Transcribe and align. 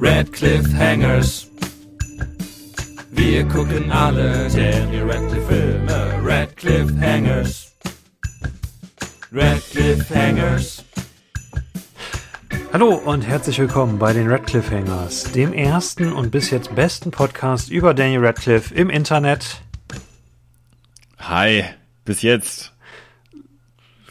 Red 0.00 0.32
Cliffhangers. 0.32 1.46
Wir 3.10 3.46
gucken 3.46 3.92
alle 3.92 4.48
Daniel 4.48 5.10
Radcliffe 5.10 5.46
Filme. 5.46 6.22
Red 6.24 6.56
Cliffhangers. 6.56 7.76
Red 9.30 9.62
Cliffhangers. 9.70 10.84
Hallo 12.72 12.94
und 12.94 13.26
herzlich 13.26 13.58
willkommen 13.58 13.98
bei 13.98 14.14
den 14.14 14.30
Radcliffe 14.30 14.74
Hangers, 14.74 15.24
dem 15.32 15.52
ersten 15.52 16.14
und 16.14 16.30
bis 16.30 16.48
jetzt 16.48 16.74
besten 16.74 17.10
Podcast 17.10 17.68
über 17.68 17.92
Daniel 17.92 18.24
Radcliffe 18.24 18.74
im 18.74 18.88
Internet. 18.88 19.60
Hi, 21.18 21.64
bis 22.06 22.22
jetzt. 22.22 22.69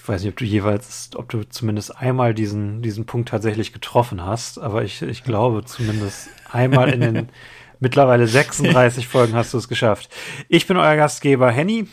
Ich 0.10 0.14
weiß 0.16 0.24
nicht, 0.24 0.32
ob 0.32 0.38
du 0.38 0.46
jeweils, 0.46 1.12
ob 1.18 1.30
du 1.30 1.44
zumindest 1.44 1.96
einmal 1.96 2.34
diesen, 2.34 2.82
diesen 2.82 3.06
Punkt 3.06 3.30
tatsächlich 3.30 3.74
getroffen 3.74 4.26
hast, 4.26 4.58
aber 4.58 4.84
ich, 4.84 5.04
ich 5.04 5.24
glaube 5.24 5.64
zumindest 5.66 6.30
einmal 6.52 6.90
in 6.90 7.02
den 7.02 7.30
mittlerweile 7.80 8.26
36 8.26 9.08
Folgen 9.08 9.36
hast 9.36 9.54
du 9.54 9.60
es 9.60 9.68
geschafft. 9.68 10.10
Ich 10.48 10.66
bin 10.66 10.78
euer 10.78 10.96
Gastgeber 10.96 11.52
Henny. 11.52 11.86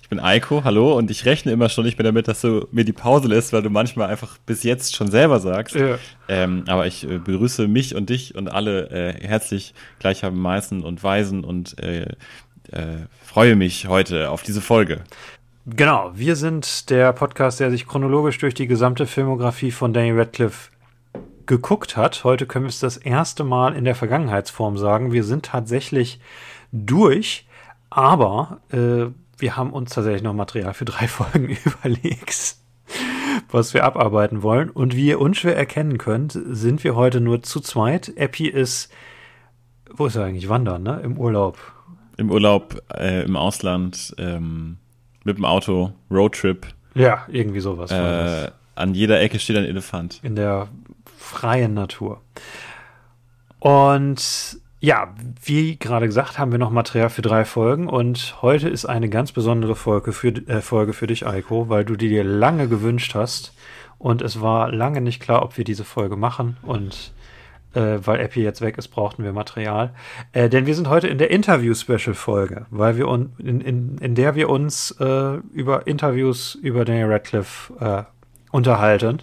Ich 0.00 0.08
bin 0.08 0.18
Eiko, 0.18 0.64
hallo, 0.64 0.96
und 0.96 1.10
ich 1.10 1.26
rechne 1.26 1.52
immer 1.52 1.68
schon 1.68 1.84
nicht 1.84 1.98
mehr 1.98 2.04
damit, 2.04 2.26
dass 2.26 2.40
du 2.40 2.68
mir 2.72 2.86
die 2.86 2.94
Pause 2.94 3.28
lässt, 3.28 3.52
weil 3.52 3.60
du 3.60 3.68
manchmal 3.68 4.08
einfach 4.08 4.38
bis 4.46 4.62
jetzt 4.62 4.96
schon 4.96 5.10
selber 5.10 5.38
sagst. 5.38 5.74
Ja. 5.74 5.98
Ähm, 6.28 6.64
aber 6.68 6.86
ich 6.86 7.04
äh, 7.04 7.18
begrüße 7.18 7.68
mich 7.68 7.94
und 7.94 8.08
dich 8.08 8.34
und 8.34 8.48
alle 8.48 8.88
äh, 8.88 9.26
herzlich 9.26 9.74
gleichermaßen 9.98 10.82
und 10.82 11.04
weisen 11.04 11.44
und 11.44 11.78
äh, 11.80 12.14
äh, 12.72 13.06
freue 13.24 13.56
mich 13.56 13.86
heute 13.86 14.30
auf 14.30 14.42
diese 14.42 14.60
Folge. 14.60 15.04
Genau, 15.68 16.12
wir 16.14 16.36
sind 16.36 16.90
der 16.90 17.12
Podcast, 17.12 17.58
der 17.58 17.72
sich 17.72 17.88
chronologisch 17.88 18.38
durch 18.38 18.54
die 18.54 18.68
gesamte 18.68 19.04
Filmografie 19.04 19.72
von 19.72 19.92
Daniel 19.92 20.20
Radcliffe 20.20 20.70
geguckt 21.46 21.96
hat. 21.96 22.22
Heute 22.22 22.46
können 22.46 22.66
wir 22.66 22.68
es 22.68 22.78
das 22.78 22.96
erste 22.96 23.42
Mal 23.42 23.74
in 23.74 23.84
der 23.84 23.96
Vergangenheitsform 23.96 24.78
sagen. 24.78 25.10
Wir 25.10 25.24
sind 25.24 25.46
tatsächlich 25.46 26.20
durch, 26.70 27.48
aber 27.90 28.60
äh, 28.70 29.06
wir 29.38 29.56
haben 29.56 29.72
uns 29.72 29.90
tatsächlich 29.90 30.22
noch 30.22 30.34
Material 30.34 30.72
für 30.72 30.84
drei 30.84 31.08
Folgen 31.08 31.56
überlegt, 31.64 32.54
was 33.50 33.74
wir 33.74 33.82
abarbeiten 33.82 34.44
wollen. 34.44 34.70
Und 34.70 34.94
wie 34.94 35.08
ihr 35.08 35.20
unschwer 35.20 35.56
erkennen 35.56 35.98
könnt, 35.98 36.30
sind 36.32 36.84
wir 36.84 36.94
heute 36.94 37.20
nur 37.20 37.42
zu 37.42 37.58
zweit. 37.58 38.12
Epi 38.16 38.46
ist, 38.46 38.92
wo 39.90 40.06
ist 40.06 40.14
er 40.14 40.26
eigentlich? 40.26 40.48
Wandern, 40.48 40.84
ne? 40.84 41.00
Im 41.02 41.18
Urlaub. 41.18 41.58
Im 42.18 42.30
Urlaub, 42.30 42.80
äh, 42.94 43.24
im 43.24 43.34
Ausland, 43.34 44.14
ähm, 44.16 44.78
mit 45.26 45.36
dem 45.36 45.44
Auto, 45.44 45.92
Roadtrip. 46.10 46.66
Ja, 46.94 47.26
irgendwie 47.28 47.60
sowas. 47.60 47.90
Äh, 47.90 48.50
an 48.74 48.94
jeder 48.94 49.20
Ecke 49.20 49.38
steht 49.38 49.56
ein 49.56 49.64
Elefant. 49.64 50.20
in 50.22 50.36
der 50.36 50.68
freien 51.18 51.74
Natur. 51.74 52.22
Und 53.58 54.60
ja, 54.80 55.14
wie 55.42 55.76
gerade 55.76 56.06
gesagt, 56.06 56.38
haben 56.38 56.52
wir 56.52 56.58
noch 56.58 56.70
Material 56.70 57.10
für 57.10 57.22
drei 57.22 57.44
Folgen 57.44 57.88
und 57.88 58.36
heute 58.40 58.68
ist 58.68 58.86
eine 58.86 59.08
ganz 59.08 59.32
besondere 59.32 59.74
Folge 59.74 60.12
für, 60.12 60.28
äh, 60.28 60.60
Folge 60.60 60.92
für 60.92 61.06
dich, 61.06 61.26
Eiko, 61.26 61.68
weil 61.68 61.84
du 61.84 61.96
die 61.96 62.08
dir 62.08 62.22
lange 62.22 62.68
gewünscht 62.68 63.14
hast 63.14 63.52
und 63.98 64.22
es 64.22 64.40
war 64.40 64.70
lange 64.70 65.00
nicht 65.00 65.20
klar, 65.20 65.42
ob 65.42 65.56
wir 65.56 65.64
diese 65.64 65.84
Folge 65.84 66.16
machen 66.16 66.56
und 66.62 67.12
äh, 67.76 68.04
weil 68.04 68.20
Epi 68.20 68.42
jetzt 68.42 68.60
weg 68.62 68.78
ist, 68.78 68.88
brauchten 68.88 69.22
wir 69.22 69.32
Material. 69.32 69.92
Äh, 70.32 70.48
denn 70.48 70.66
wir 70.66 70.74
sind 70.74 70.88
heute 70.88 71.08
in 71.08 71.18
der 71.18 71.30
Interview-Special-Folge, 71.30 72.66
weil 72.70 72.96
wir 72.96 73.08
un 73.08 73.32
in, 73.38 73.60
in, 73.60 73.98
in 73.98 74.14
der 74.14 74.34
wir 74.34 74.48
uns 74.48 74.92
äh, 74.98 75.36
über 75.52 75.86
Interviews 75.86 76.54
über 76.54 76.84
Daniel 76.84 77.12
Radcliffe 77.12 77.72
äh, 77.78 78.02
unterhalten, 78.50 79.18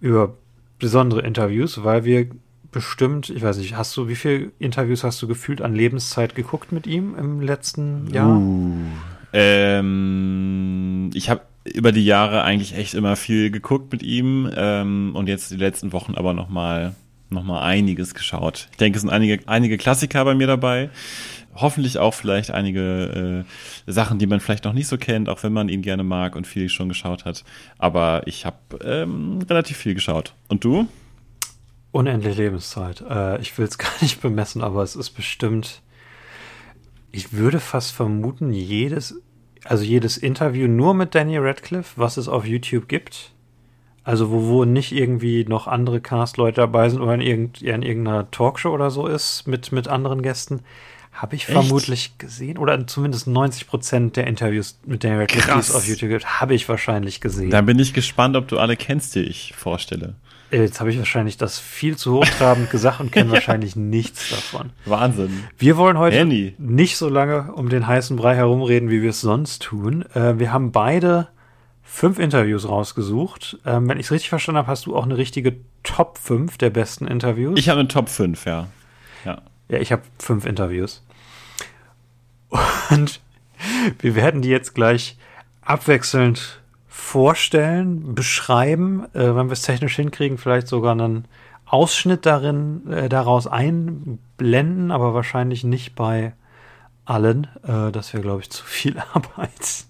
über 0.00 0.34
besondere 0.78 1.20
Interviews, 1.20 1.84
weil 1.84 2.04
wir 2.04 2.28
bestimmt, 2.72 3.30
ich 3.30 3.42
weiß 3.42 3.58
nicht, 3.58 3.76
hast 3.76 3.96
du, 3.96 4.08
wie 4.08 4.16
viele 4.16 4.50
Interviews 4.58 5.04
hast 5.04 5.22
du 5.22 5.28
gefühlt 5.28 5.62
an 5.62 5.74
Lebenszeit 5.74 6.34
geguckt 6.34 6.72
mit 6.72 6.86
ihm 6.86 7.14
im 7.16 7.40
letzten 7.40 8.08
Jahr? 8.12 8.36
Uh. 8.36 8.72
Ähm, 9.32 11.10
ich 11.14 11.30
habe 11.30 11.42
über 11.64 11.92
die 11.92 12.04
Jahre 12.04 12.42
eigentlich 12.42 12.76
echt 12.76 12.94
immer 12.94 13.16
viel 13.16 13.50
geguckt 13.50 13.92
mit 13.92 14.02
ihm 14.02 14.50
ähm, 14.54 15.12
und 15.14 15.28
jetzt 15.28 15.50
die 15.50 15.56
letzten 15.56 15.92
Wochen 15.92 16.14
aber 16.14 16.34
noch 16.34 16.48
mal 17.28 17.40
noch 17.40 17.46
mal 17.46 17.62
einiges 17.62 18.14
geschaut. 18.14 18.68
Ich 18.72 18.76
denke, 18.76 18.96
es 18.96 19.02
sind 19.02 19.10
einige 19.10 19.40
einige 19.46 19.76
Klassiker 19.78 20.24
bei 20.24 20.34
mir 20.34 20.46
dabei. 20.46 20.90
Hoffentlich 21.54 21.98
auch 21.98 22.14
vielleicht 22.14 22.50
einige 22.50 23.44
äh, 23.86 23.90
Sachen, 23.90 24.18
die 24.18 24.26
man 24.26 24.40
vielleicht 24.40 24.64
noch 24.64 24.72
nicht 24.72 24.88
so 24.88 24.98
kennt, 24.98 25.28
auch 25.28 25.42
wenn 25.44 25.52
man 25.52 25.68
ihn 25.68 25.82
gerne 25.82 26.02
mag 26.02 26.34
und 26.34 26.46
viel 26.46 26.68
schon 26.68 26.88
geschaut 26.88 27.24
hat. 27.24 27.44
Aber 27.78 28.22
ich 28.26 28.44
habe 28.44 28.58
ähm, 28.82 29.40
relativ 29.48 29.76
viel 29.76 29.94
geschaut. 29.94 30.34
Und 30.48 30.64
du? 30.64 30.88
Unendlich 31.92 32.36
Lebenszeit. 32.36 33.04
Äh, 33.08 33.40
ich 33.40 33.56
will 33.56 33.66
es 33.66 33.78
gar 33.78 33.92
nicht 34.00 34.20
bemessen, 34.20 34.64
aber 34.64 34.82
es 34.82 34.96
ist 34.96 35.10
bestimmt. 35.10 35.80
Ich 37.12 37.32
würde 37.32 37.60
fast 37.60 37.92
vermuten, 37.92 38.52
jedes, 38.52 39.22
also 39.62 39.84
jedes 39.84 40.16
Interview 40.16 40.66
nur 40.66 40.94
mit 40.94 41.14
Daniel 41.14 41.42
Radcliffe, 41.46 41.92
was 41.94 42.16
es 42.16 42.26
auf 42.26 42.44
YouTube 42.44 42.88
gibt. 42.88 43.33
Also 44.04 44.30
wo, 44.30 44.46
wo 44.48 44.64
nicht 44.64 44.92
irgendwie 44.92 45.44
noch 45.46 45.66
andere 45.66 46.00
Cast-Leute 46.00 46.60
dabei 46.60 46.88
sind 46.90 47.00
oder 47.00 47.14
in, 47.14 47.20
irgend, 47.22 47.62
in 47.62 47.82
irgendeiner 47.82 48.30
Talkshow 48.30 48.70
oder 48.70 48.90
so 48.90 49.06
ist 49.06 49.48
mit, 49.48 49.72
mit 49.72 49.88
anderen 49.88 50.20
Gästen, 50.22 50.60
habe 51.12 51.36
ich 51.36 51.44
Echt? 51.44 51.52
vermutlich 51.52 52.18
gesehen. 52.18 52.58
Oder 52.58 52.86
zumindest 52.86 53.26
90 53.26 53.66
Prozent 53.66 54.16
der 54.16 54.26
Interviews 54.26 54.78
mit 54.84 55.04
Daniel 55.04 55.20
Radcliffe, 55.20 55.52
die 55.54 55.58
es 55.58 55.74
auf 55.74 55.86
YouTube 55.86 56.10
gibt, 56.10 56.40
habe 56.40 56.54
ich 56.54 56.68
wahrscheinlich 56.68 57.20
gesehen. 57.20 57.50
Da 57.50 57.62
bin 57.62 57.78
ich 57.78 57.94
gespannt, 57.94 58.36
ob 58.36 58.48
du 58.48 58.58
alle 58.58 58.76
kennst, 58.76 59.14
die 59.14 59.22
ich 59.22 59.54
vorstelle. 59.56 60.16
Äh, 60.50 60.62
Jetzt 60.62 60.80
habe 60.80 60.90
ich 60.90 60.98
wahrscheinlich 60.98 61.36
das 61.36 61.58
viel 61.58 61.96
zu 61.96 62.14
hochtrabend 62.14 62.70
gesagt 62.70 63.00
und 63.00 63.10
kenne 63.12 63.30
wahrscheinlich 63.32 63.76
nichts 63.76 64.28
davon. 64.30 64.70
Wahnsinn. 64.84 65.44
Wir 65.56 65.76
wollen 65.76 65.98
heute 65.98 66.16
Henny. 66.16 66.54
nicht 66.58 66.96
so 66.96 67.08
lange 67.08 67.52
um 67.54 67.68
den 67.68 67.86
heißen 67.86 68.16
Brei 68.16 68.34
herumreden, 68.34 68.90
wie 68.90 69.00
wir 69.00 69.10
es 69.10 69.20
sonst 69.20 69.62
tun. 69.62 70.04
Äh, 70.14 70.38
wir 70.38 70.52
haben 70.52 70.72
beide 70.72 71.28
fünf 71.84 72.18
Interviews 72.18 72.68
rausgesucht. 72.68 73.58
Ähm, 73.64 73.88
wenn 73.88 74.00
ich 74.00 74.06
es 74.06 74.12
richtig 74.12 74.30
verstanden 74.30 74.58
habe, 74.58 74.68
hast 74.68 74.86
du 74.86 74.96
auch 74.96 75.04
eine 75.04 75.16
richtige 75.16 75.56
Top 75.84 76.18
5 76.18 76.58
der 76.58 76.70
besten 76.70 77.06
Interviews. 77.06 77.58
Ich 77.58 77.68
habe 77.68 77.80
eine 77.80 77.88
Top 77.88 78.08
5, 78.08 78.46
ja. 78.46 78.66
Ja. 79.24 79.42
ja, 79.68 79.78
ich 79.78 79.92
habe 79.92 80.02
fünf 80.18 80.44
Interviews. 80.46 81.02
Und 82.90 83.20
wir 84.00 84.14
werden 84.14 84.42
die 84.42 84.48
jetzt 84.48 84.74
gleich 84.74 85.16
abwechselnd 85.62 86.60
vorstellen, 86.88 88.14
beschreiben, 88.14 89.04
äh, 89.14 89.34
wenn 89.34 89.46
wir 89.48 89.52
es 89.52 89.62
technisch 89.62 89.96
hinkriegen, 89.96 90.38
vielleicht 90.38 90.68
sogar 90.68 90.92
einen 90.92 91.26
Ausschnitt 91.66 92.26
darin 92.26 92.90
äh, 92.90 93.08
daraus 93.08 93.46
einblenden, 93.46 94.90
aber 94.90 95.14
wahrscheinlich 95.14 95.64
nicht 95.64 95.94
bei 95.94 96.34
allen. 97.04 97.48
Äh, 97.62 97.90
das 97.90 98.12
wäre, 98.12 98.22
glaube 98.22 98.42
ich, 98.42 98.50
zu 98.50 98.64
viel 98.64 98.98
Arbeit. 99.12 99.84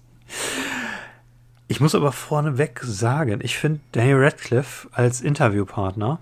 Ich 1.67 1.79
muss 1.79 1.95
aber 1.95 2.11
vorneweg 2.11 2.79
sagen, 2.83 3.39
ich 3.43 3.57
finde 3.57 3.79
Daniel 3.91 4.17
Radcliffe 4.23 4.87
als 4.91 5.21
Interviewpartner, 5.21 6.19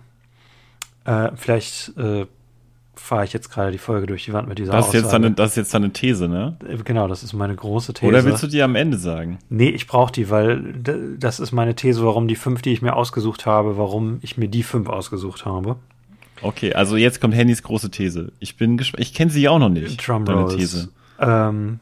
äh, 1.05 1.31
vielleicht 1.35 1.97
äh, 1.97 2.25
fahre 2.95 3.25
ich 3.25 3.33
jetzt 3.33 3.49
gerade 3.51 3.71
die 3.71 3.77
Folge 3.77 4.07
durch 4.07 4.23
die 4.23 4.31
Wand 4.31 4.47
mit 4.47 4.59
dieser 4.59 4.71
Das 4.71 4.87
ist, 4.87 4.93
jetzt 4.93 5.05
Aussage. 5.07 5.23
deine, 5.23 5.35
das 5.35 5.49
ist 5.51 5.55
jetzt 5.57 5.73
deine 5.73 5.91
These, 5.91 6.29
ne? 6.29 6.55
Äh, 6.65 6.77
Genau, 6.77 7.07
das 7.09 7.23
ist 7.23 7.33
meine 7.33 7.55
große 7.55 7.93
These. 7.93 8.07
Oder 8.07 8.23
willst 8.23 8.43
du 8.43 8.47
die 8.47 8.61
am 8.61 8.75
Ende 8.75 8.97
sagen? 8.97 9.39
Nee, 9.49 9.69
ich 9.69 9.87
brauche 9.87 10.13
die, 10.13 10.29
weil 10.29 10.61
das 11.19 11.39
ist 11.41 11.51
meine 11.51 11.75
These, 11.75 12.05
warum 12.05 12.27
die 12.29 12.35
fünf, 12.37 12.61
die 12.61 12.71
ich 12.71 12.81
mir 12.81 12.95
ausgesucht 12.95 13.45
habe, 13.45 13.77
warum 13.77 14.19
ich 14.21 14.37
mir 14.37 14.47
die 14.47 14.63
fünf 14.63 14.87
ausgesucht 14.87 15.45
habe. 15.45 15.75
Okay, 16.41 16.73
also 16.73 16.95
jetzt 16.95 17.19
kommt 17.19 17.35
Hennys 17.35 17.63
große 17.63 17.89
These. 17.91 18.31
Ich 18.39 18.55
bin 18.57 18.77
gespannt. 18.77 19.01
Ich 19.01 19.13
kenne 19.13 19.31
sie 19.31 19.47
auch 19.49 19.59
noch 19.59 19.69
nicht. 19.69 20.07
deine 20.07 20.23
Drumrolls. 20.25 20.55
These. 20.55 20.89
Ähm, 21.19 21.79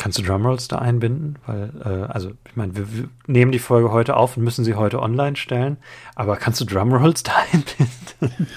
kannst 0.00 0.18
du 0.18 0.22
Drumrolls 0.22 0.66
da 0.66 0.78
einbinden? 0.78 1.38
Weil, 1.46 1.70
äh, 1.84 2.10
also, 2.10 2.32
ich 2.48 2.56
meine, 2.56 2.74
wir, 2.74 2.92
wir 2.92 3.08
nehmen 3.26 3.52
die 3.52 3.58
Folge 3.58 3.92
heute 3.92 4.16
auf 4.16 4.36
und 4.36 4.42
müssen 4.42 4.64
sie 4.64 4.74
heute 4.74 5.00
online 5.00 5.36
stellen, 5.36 5.76
aber 6.16 6.36
kannst 6.36 6.60
du 6.60 6.64
Drumrolls 6.64 7.22
da 7.22 7.32
einbinden? 7.52 8.48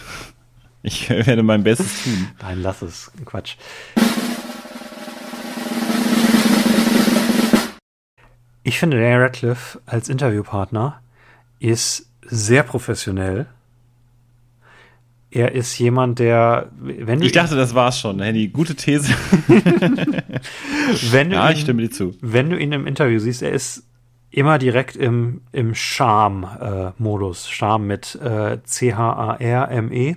Ich 0.82 1.10
werde 1.10 1.44
mein 1.44 1.64
Bestes 1.64 2.04
tun. 2.04 2.30
Nein, 2.42 2.62
lass 2.62 2.82
es. 2.82 3.12
Quatsch. 3.26 3.56
Ich 8.64 8.80
finde, 8.80 8.98
Daniel 8.98 9.22
Radcliffe 9.22 9.82
als 9.86 10.08
Interviewpartner 10.08 11.02
ist 11.60 12.10
sehr 12.26 12.64
professionell. 12.64 13.48
Er 15.32 15.54
ist 15.54 15.78
jemand, 15.78 16.20
der, 16.20 16.70
wenn 16.80 17.22
Ich 17.22 17.32
dachte, 17.32 17.56
das 17.56 17.76
war's 17.76 18.00
schon. 18.00 18.22
Henny, 18.22 18.48
gute 18.48 18.76
These. 18.76 19.14
wenn 21.12 21.30
du 21.30 21.36
Ja, 21.36 21.50
ihn, 21.50 21.56
ich 21.56 21.62
stimme 21.62 21.82
dir 21.82 21.92
zu. 21.92 22.16
wenn 22.22 22.50
du 22.50 22.58
ihn 22.58 22.72
im 22.72 22.88
Interview 22.88 23.20
siehst, 23.20 23.42
er 23.42 23.52
ist 23.52 23.84
immer 24.32 24.58
direkt 24.58 24.96
im, 24.96 25.42
im 25.52 25.76
Charme-Modus. 25.76 27.50
Charme 27.50 27.86
mit 27.88 28.16
äh, 28.16 28.58
C-H-A-R-M-E. 28.64 30.16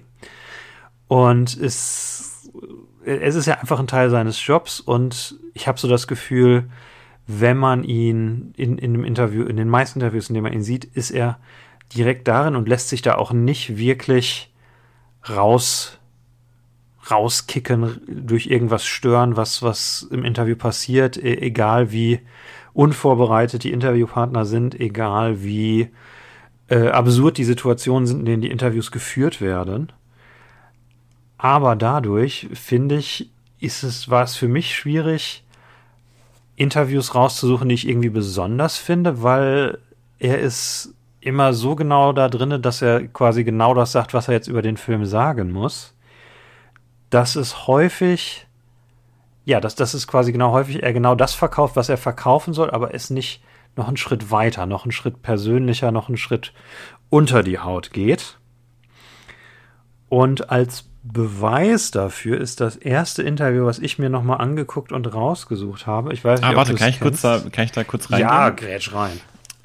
Und 1.08 1.56
ist, 1.56 2.50
es 3.04 3.34
ist 3.34 3.46
ja 3.46 3.54
einfach 3.60 3.78
ein 3.78 3.86
Teil 3.86 4.10
seines 4.10 4.44
Jobs 4.44 4.80
und 4.80 5.38
ich 5.54 5.68
habe 5.68 5.78
so 5.78 5.86
das 5.88 6.06
Gefühl, 6.08 6.68
wenn 7.28 7.56
man 7.56 7.84
ihn 7.84 8.52
in, 8.56 8.78
in 8.78 8.94
einem 8.94 9.04
Interview, 9.04 9.44
in 9.44 9.56
den 9.56 9.68
meisten 9.68 10.00
Interviews, 10.00 10.28
in 10.28 10.34
denen 10.34 10.44
man 10.44 10.52
ihn 10.52 10.62
sieht, 10.62 10.84
ist 10.84 11.10
er 11.10 11.38
direkt 11.94 12.26
darin 12.26 12.56
und 12.56 12.68
lässt 12.68 12.88
sich 12.88 13.02
da 13.02 13.14
auch 13.16 13.32
nicht 13.32 13.76
wirklich 13.76 14.52
raus 15.28 15.98
rauskicken, 17.11 18.00
durch 18.06 18.47
irgendwas 18.47 18.85
stören, 18.85 19.37
was, 19.37 19.62
was 19.62 20.06
im 20.11 20.25
Interview 20.25 20.56
passiert, 20.56 21.17
e 21.17 21.37
egal 21.37 21.93
wie 21.93 22.20
unvorbereitet 22.73 23.64
die 23.64 23.73
Interviewpartner 23.73 24.44
sind, 24.44 24.79
egal 24.79 25.43
wie 25.43 25.88
äh, 26.69 26.88
absurd 26.88 27.38
die 27.38 27.44
Situationen 27.44 28.06
sind, 28.06 28.20
in 28.20 28.26
denen 28.26 28.43
die 28.43 28.50
Interviews 28.50 28.91
geführt 28.91 29.41
werden. 29.41 29.93
Aber 31.38 31.76
dadurch, 31.76 32.49
finde 32.55 32.97
ich, 32.97 33.31
ist 33.61 33.82
es, 33.82 34.11
war 34.11 34.25
es 34.25 34.37
für 34.37 34.49
mich 34.49 34.75
schwierig, 34.75 35.44
Interviews 36.56 37.14
rauszusuchen, 37.14 37.69
die 37.69 37.75
ich 37.75 37.88
irgendwie 37.88 38.09
besonders 38.09 38.79
finde, 38.79 39.23
weil 39.23 39.79
er 40.19 40.38
ist 40.38 40.94
immer 41.20 41.52
so 41.52 41.75
genau 41.76 42.12
da 42.12 42.29
drin, 42.29 42.62
dass 42.62 42.82
er 42.82 43.06
quasi 43.09 43.44
genau 43.44 43.75
das 43.75 43.93
sagt, 43.93 44.14
was 44.14 44.29
er 44.29 44.35
jetzt 44.35 44.49
über 44.49 44.62
den 44.62 44.76
Film 44.76 45.05
sagen 45.05 45.50
muss. 45.52 45.95
Dass 47.11 47.37
es 47.37 47.67
häufig, 47.67 48.47
ja, 49.44 49.61
dass 49.61 49.75
das 49.75 49.94
ist 49.94 50.06
quasi 50.06 50.32
genau 50.32 50.53
häufig 50.53 50.82
er 50.82 50.93
genau 50.93 51.14
das 51.14 51.35
verkauft, 51.35 51.76
was 51.76 51.88
er 51.88 51.97
verkaufen 51.97 52.53
soll, 52.53 52.70
aber 52.70 52.94
es 52.94 53.11
nicht 53.11 53.43
noch 53.76 53.88
einen 53.88 53.97
Schritt 53.97 54.31
weiter, 54.31 54.67
noch 54.67 54.85
einen 54.85 54.93
Schritt 54.93 55.23
persönlicher, 55.23 55.93
noch 55.93 56.08
einen 56.08 56.17
Schritt 56.17 56.53
unter 57.11 57.43
die 57.43 57.58
Haut 57.58 57.93
geht. 57.93 58.38
Und 60.08 60.50
als 60.50 60.88
Beweis 61.03 61.91
dafür 61.91 62.41
ist 62.41 62.61
das 62.61 62.76
erste 62.76 63.23
Interview, 63.23 63.67
was 63.67 63.79
ich 63.79 63.99
mir 63.99 64.09
nochmal 64.09 64.41
angeguckt 64.41 64.93
und 64.93 65.12
rausgesucht 65.12 65.87
habe. 65.87 66.12
Ich 66.12 66.25
weiß 66.25 66.41
nicht, 66.41 66.50
ah, 66.50 66.56
warte, 66.56 66.75
kann 66.75 66.88
ich, 66.88 67.00
kurz 67.00 67.20
da, 67.20 67.43
kann 67.52 67.64
ich 67.64 67.73
da 67.73 67.85
kurz 67.85 68.11
reingehen? 68.11 68.29
Ja, 68.29 68.50
grätsch 68.50 68.93
rein. 68.93 69.20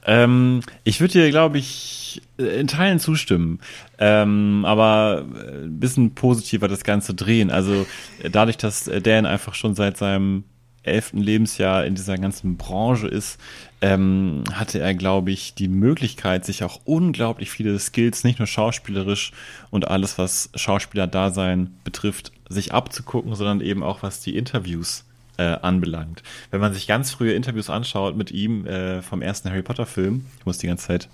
Ähm, 0.05 0.61
ich 0.83 0.99
würde 0.99 1.13
dir, 1.13 1.29
glaube 1.29 1.57
ich, 1.57 2.21
in 2.37 2.67
Teilen 2.67 2.99
zustimmen, 2.99 3.59
ähm, 3.99 4.65
aber 4.65 5.25
ein 5.33 5.79
bisschen 5.79 6.15
positiver 6.15 6.67
das 6.67 6.83
Ganze 6.83 7.13
drehen. 7.13 7.51
Also 7.51 7.85
dadurch, 8.31 8.57
dass 8.57 8.89
Dan 9.03 9.25
einfach 9.25 9.53
schon 9.53 9.75
seit 9.75 9.97
seinem 9.97 10.43
elften 10.83 11.19
Lebensjahr 11.19 11.85
in 11.85 11.95
dieser 11.95 12.17
ganzen 12.17 12.57
Branche 12.57 13.07
ist, 13.07 13.39
ähm, 13.81 14.43
hatte 14.51 14.79
er, 14.79 14.95
glaube 14.95 15.31
ich, 15.31 15.53
die 15.53 15.67
Möglichkeit, 15.67 16.45
sich 16.45 16.63
auch 16.63 16.81
unglaublich 16.85 17.51
viele 17.51 17.77
Skills, 17.77 18.23
nicht 18.23 18.39
nur 18.39 18.47
schauspielerisch 18.47 19.31
und 19.69 19.87
alles, 19.87 20.17
was 20.17 20.49
Schauspielerdasein 20.55 21.75
betrifft, 21.83 22.31
sich 22.49 22.73
abzugucken, 22.73 23.35
sondern 23.35 23.61
eben 23.61 23.83
auch 23.83 24.01
was 24.01 24.21
die 24.21 24.35
Interviews 24.35 25.05
äh, 25.37 25.43
anbelangt. 25.43 26.23
Wenn 26.49 26.61
man 26.61 26.73
sich 26.73 26.87
ganz 26.87 27.11
frühe 27.11 27.33
Interviews 27.33 27.69
anschaut 27.69 28.15
mit 28.15 28.31
ihm 28.31 28.65
äh, 28.65 29.01
vom 29.01 29.21
ersten 29.21 29.49
Harry 29.49 29.61
Potter 29.61 29.85
Film, 29.85 30.25
ich 30.39 30.45
muss 30.45 30.57
die 30.57 30.67
ganze 30.67 30.87
Zeit 30.87 31.09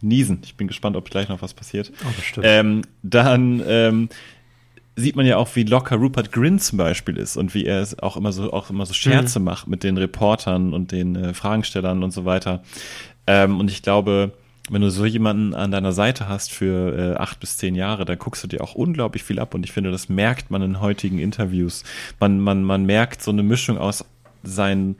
niesen, 0.00 0.40
ich 0.44 0.56
bin 0.56 0.66
gespannt, 0.66 0.96
ob 0.96 1.08
gleich 1.10 1.28
noch 1.28 1.42
was 1.42 1.54
passiert, 1.54 1.92
oh, 2.04 2.40
ähm, 2.42 2.82
dann 3.02 3.62
ähm, 3.66 4.08
sieht 4.96 5.16
man 5.16 5.26
ja 5.26 5.36
auch, 5.36 5.48
wie 5.56 5.64
locker 5.64 5.96
Rupert 5.96 6.30
Grin 6.30 6.58
zum 6.58 6.78
Beispiel 6.78 7.16
ist 7.16 7.36
und 7.36 7.54
wie 7.54 7.64
er 7.64 7.80
es 7.80 7.98
auch 7.98 8.16
immer 8.16 8.32
so 8.32 8.52
auch 8.52 8.70
immer 8.70 8.86
so 8.86 8.94
Scherze 8.94 9.38
mhm. 9.38 9.44
macht 9.46 9.66
mit 9.66 9.82
den 9.82 9.96
Reportern 9.96 10.72
und 10.72 10.92
den 10.92 11.16
äh, 11.16 11.34
Fragenstellern 11.34 12.02
und 12.02 12.12
so 12.12 12.24
weiter. 12.24 12.62
Ähm, 13.26 13.58
und 13.58 13.70
ich 13.70 13.82
glaube, 13.82 14.32
wenn 14.70 14.80
du 14.80 14.90
so 14.90 15.04
jemanden 15.04 15.54
an 15.54 15.70
deiner 15.70 15.92
Seite 15.92 16.28
hast 16.28 16.50
für 16.50 16.96
äh, 16.96 17.16
acht 17.16 17.38
bis 17.40 17.58
zehn 17.58 17.74
Jahre, 17.74 18.04
dann 18.04 18.18
guckst 18.18 18.42
du 18.42 18.48
dir 18.48 18.62
auch 18.62 18.74
unglaublich 18.74 19.22
viel 19.22 19.38
ab. 19.38 19.54
Und 19.54 19.64
ich 19.64 19.72
finde, 19.72 19.90
das 19.90 20.08
merkt 20.08 20.50
man 20.50 20.62
in 20.62 20.80
heutigen 20.80 21.18
Interviews. 21.18 21.84
Man, 22.18 22.40
man, 22.40 22.64
man 22.64 22.86
merkt 22.86 23.22
so 23.22 23.30
eine 23.30 23.42
Mischung 23.42 23.76
aus 23.76 24.04
seinen 24.42 24.96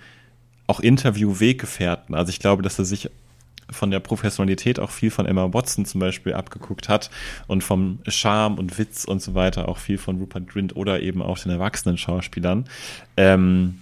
auch 0.66 0.80
Interview-Weggefährten. 0.80 2.14
Also 2.14 2.30
ich 2.30 2.40
glaube, 2.40 2.62
dass 2.62 2.78
er 2.78 2.84
sich 2.84 3.10
von 3.70 3.90
der 3.90 4.00
Professionalität 4.00 4.78
auch 4.78 4.90
viel 4.90 5.10
von 5.10 5.26
Emma 5.26 5.52
Watson 5.52 5.86
zum 5.86 6.00
Beispiel 6.00 6.34
abgeguckt 6.34 6.88
hat 6.88 7.10
und 7.46 7.64
vom 7.64 8.00
Charme 8.06 8.58
und 8.58 8.78
Witz 8.78 9.04
und 9.04 9.22
so 9.22 9.34
weiter 9.34 9.68
auch 9.68 9.78
viel 9.78 9.96
von 9.98 10.18
Rupert 10.18 10.48
Grint 10.48 10.76
oder 10.76 11.00
eben 11.00 11.22
auch 11.22 11.38
den 11.38 11.52
erwachsenen 11.52 11.96
Schauspielern. 11.96 12.66
Ähm, 13.16 13.80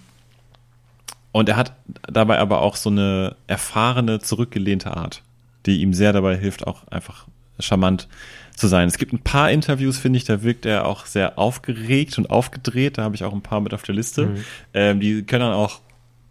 und 1.33 1.49
er 1.49 1.57
hat 1.57 1.73
dabei 2.03 2.39
aber 2.39 2.61
auch 2.61 2.75
so 2.75 2.89
eine 2.89 3.35
erfahrene, 3.47 4.19
zurückgelehnte 4.19 4.95
Art, 4.95 5.23
die 5.65 5.81
ihm 5.81 5.93
sehr 5.93 6.13
dabei 6.13 6.37
hilft, 6.37 6.67
auch 6.67 6.87
einfach 6.87 7.27
charmant 7.59 8.07
zu 8.55 8.67
sein. 8.67 8.87
Es 8.87 8.97
gibt 8.97 9.13
ein 9.13 9.19
paar 9.19 9.51
Interviews, 9.51 9.97
finde 9.97 10.17
ich, 10.17 10.25
da 10.25 10.43
wirkt 10.43 10.65
er 10.65 10.85
auch 10.85 11.05
sehr 11.05 11.37
aufgeregt 11.39 12.17
und 12.17 12.29
aufgedreht. 12.29 12.97
Da 12.97 13.03
habe 13.03 13.15
ich 13.15 13.23
auch 13.23 13.33
ein 13.33 13.41
paar 13.41 13.61
mit 13.61 13.73
auf 13.73 13.83
der 13.83 13.95
Liste. 13.95 14.27
Mhm. 14.27 14.45
Ähm, 14.73 14.99
die 14.99 15.23
können 15.23 15.41
dann 15.41 15.53
auch 15.53 15.81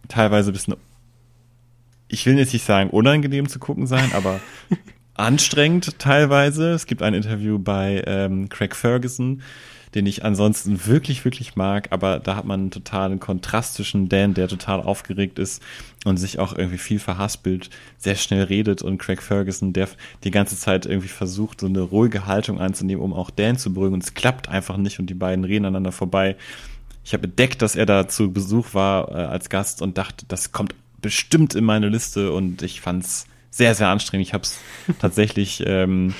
teilweise 0.07 0.51
ein 0.51 0.53
bisschen 0.53 0.75
ich 2.13 2.25
will 2.27 2.37
jetzt 2.37 2.53
nicht 2.53 2.65
sagen, 2.65 2.91
unangenehm 2.91 3.49
zu 3.49 3.57
gucken 3.57 3.87
sein, 3.87 4.11
aber 4.13 4.39
anstrengend 5.15 5.97
teilweise. 5.97 6.71
Es 6.71 6.85
gibt 6.85 7.01
ein 7.01 7.15
Interview 7.15 7.57
bei 7.57 8.03
ähm, 8.05 8.49
Craig 8.49 8.75
Ferguson, 8.75 9.41
den 9.95 10.05
ich 10.05 10.25
ansonsten 10.25 10.85
wirklich, 10.85 11.23
wirklich 11.25 11.55
mag, 11.55 11.87
aber 11.91 12.19
da 12.19 12.35
hat 12.35 12.45
man 12.45 12.61
einen 12.61 12.71
totalen 12.71 13.19
Kontrast 13.19 13.75
zwischen 13.75 14.09
Dan, 14.09 14.33
der 14.33 14.47
total 14.47 14.81
aufgeregt 14.81 15.39
ist 15.39 15.61
und 16.05 16.17
sich 16.17 16.39
auch 16.39 16.55
irgendwie 16.57 16.77
viel 16.77 16.99
verhaspelt, 16.99 17.69
sehr 17.97 18.15
schnell 18.15 18.43
redet 18.43 18.81
und 18.81 18.97
Craig 18.97 19.21
Ferguson, 19.21 19.73
der 19.73 19.87
die 20.23 20.31
ganze 20.31 20.57
Zeit 20.57 20.85
irgendwie 20.85 21.07
versucht, 21.07 21.61
so 21.61 21.67
eine 21.67 21.81
ruhige 21.81 22.25
Haltung 22.25 22.59
anzunehmen, 22.59 23.03
um 23.03 23.13
auch 23.13 23.29
Dan 23.29 23.57
zu 23.57 23.73
beruhigen 23.73 23.95
und 23.95 24.03
es 24.03 24.13
klappt 24.13 24.49
einfach 24.49 24.77
nicht 24.77 24.99
und 24.99 25.07
die 25.07 25.13
beiden 25.13 25.43
reden 25.43 25.65
aneinander 25.65 25.91
vorbei. 25.91 26.35
Ich 27.05 27.13
habe 27.13 27.25
entdeckt, 27.25 27.61
dass 27.61 27.75
er 27.75 27.85
da 27.85 28.07
zu 28.07 28.31
Besuch 28.31 28.73
war 28.73 29.09
äh, 29.09 29.15
als 29.25 29.49
Gast 29.49 29.81
und 29.81 29.97
dachte, 29.97 30.25
das 30.27 30.51
kommt 30.51 30.73
bestimmt 31.01 31.53
in 31.53 31.65
meine 31.65 31.89
Liste 31.89 32.31
und 32.31 32.61
ich 32.61 32.81
fand's 32.81 33.27
sehr, 33.51 33.75
sehr 33.75 33.89
anstrengend. 33.89 34.27
Ich 34.27 34.33
habe 34.33 34.43
es 34.43 34.59
tatsächlich 34.99 35.63
ähm, 35.65 36.15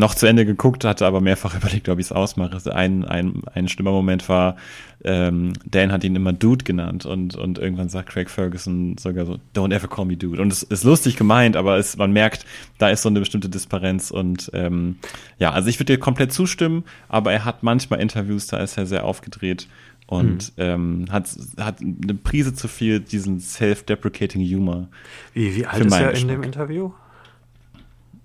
noch 0.00 0.14
zu 0.16 0.26
Ende 0.26 0.44
geguckt, 0.44 0.84
hatte 0.84 1.06
aber 1.06 1.20
mehrfach 1.20 1.54
überlegt, 1.56 1.88
ob 1.88 1.98
ich 1.98 2.06
es 2.06 2.12
ausmache. 2.12 2.58
Ein, 2.74 3.04
ein, 3.04 3.42
ein 3.54 3.68
schlimmer 3.68 3.92
Moment 3.92 4.28
war, 4.28 4.56
ähm, 5.04 5.52
Dan 5.64 5.92
hat 5.92 6.04
ihn 6.04 6.16
immer 6.16 6.32
Dude 6.32 6.64
genannt 6.64 7.06
und, 7.06 7.36
und 7.36 7.58
irgendwann 7.58 7.88
sagt 7.88 8.10
Craig 8.10 8.28
Ferguson 8.28 8.98
sogar 8.98 9.24
so, 9.24 9.38
don't 9.54 9.72
ever 9.72 9.88
call 9.88 10.04
me 10.04 10.16
Dude. 10.16 10.42
Und 10.42 10.52
es 10.52 10.62
ist 10.62 10.84
lustig 10.84 11.16
gemeint, 11.16 11.56
aber 11.56 11.78
es, 11.78 11.96
man 11.96 12.12
merkt, 12.12 12.44
da 12.78 12.90
ist 12.90 13.02
so 13.02 13.08
eine 13.08 13.20
bestimmte 13.20 13.48
Disparenz 13.48 14.10
und 14.10 14.50
ähm, 14.52 14.96
ja, 15.38 15.52
also 15.52 15.68
ich 15.68 15.78
würde 15.78 15.94
dir 15.94 15.98
komplett 15.98 16.32
zustimmen, 16.32 16.84
aber 17.08 17.32
er 17.32 17.44
hat 17.44 17.62
manchmal 17.62 18.00
Interviews, 18.00 18.48
da 18.48 18.58
ist 18.58 18.76
er 18.76 18.86
sehr 18.86 19.04
aufgedreht 19.04 19.68
und 20.06 20.56
mhm. 20.56 20.62
ähm, 20.64 21.06
hat, 21.10 21.30
hat 21.58 21.80
eine 21.80 22.14
Prise 22.14 22.52
zu 22.52 22.68
viel 22.68 23.00
diesen 23.00 23.40
self-deprecating 23.40 24.42
Humor. 24.42 24.88
Wie, 25.32 25.54
wie 25.54 25.66
alt 25.66 25.86
ist 25.86 25.92
er 25.92 26.14
in 26.14 26.28
dem 26.28 26.42
Interview? 26.42 26.90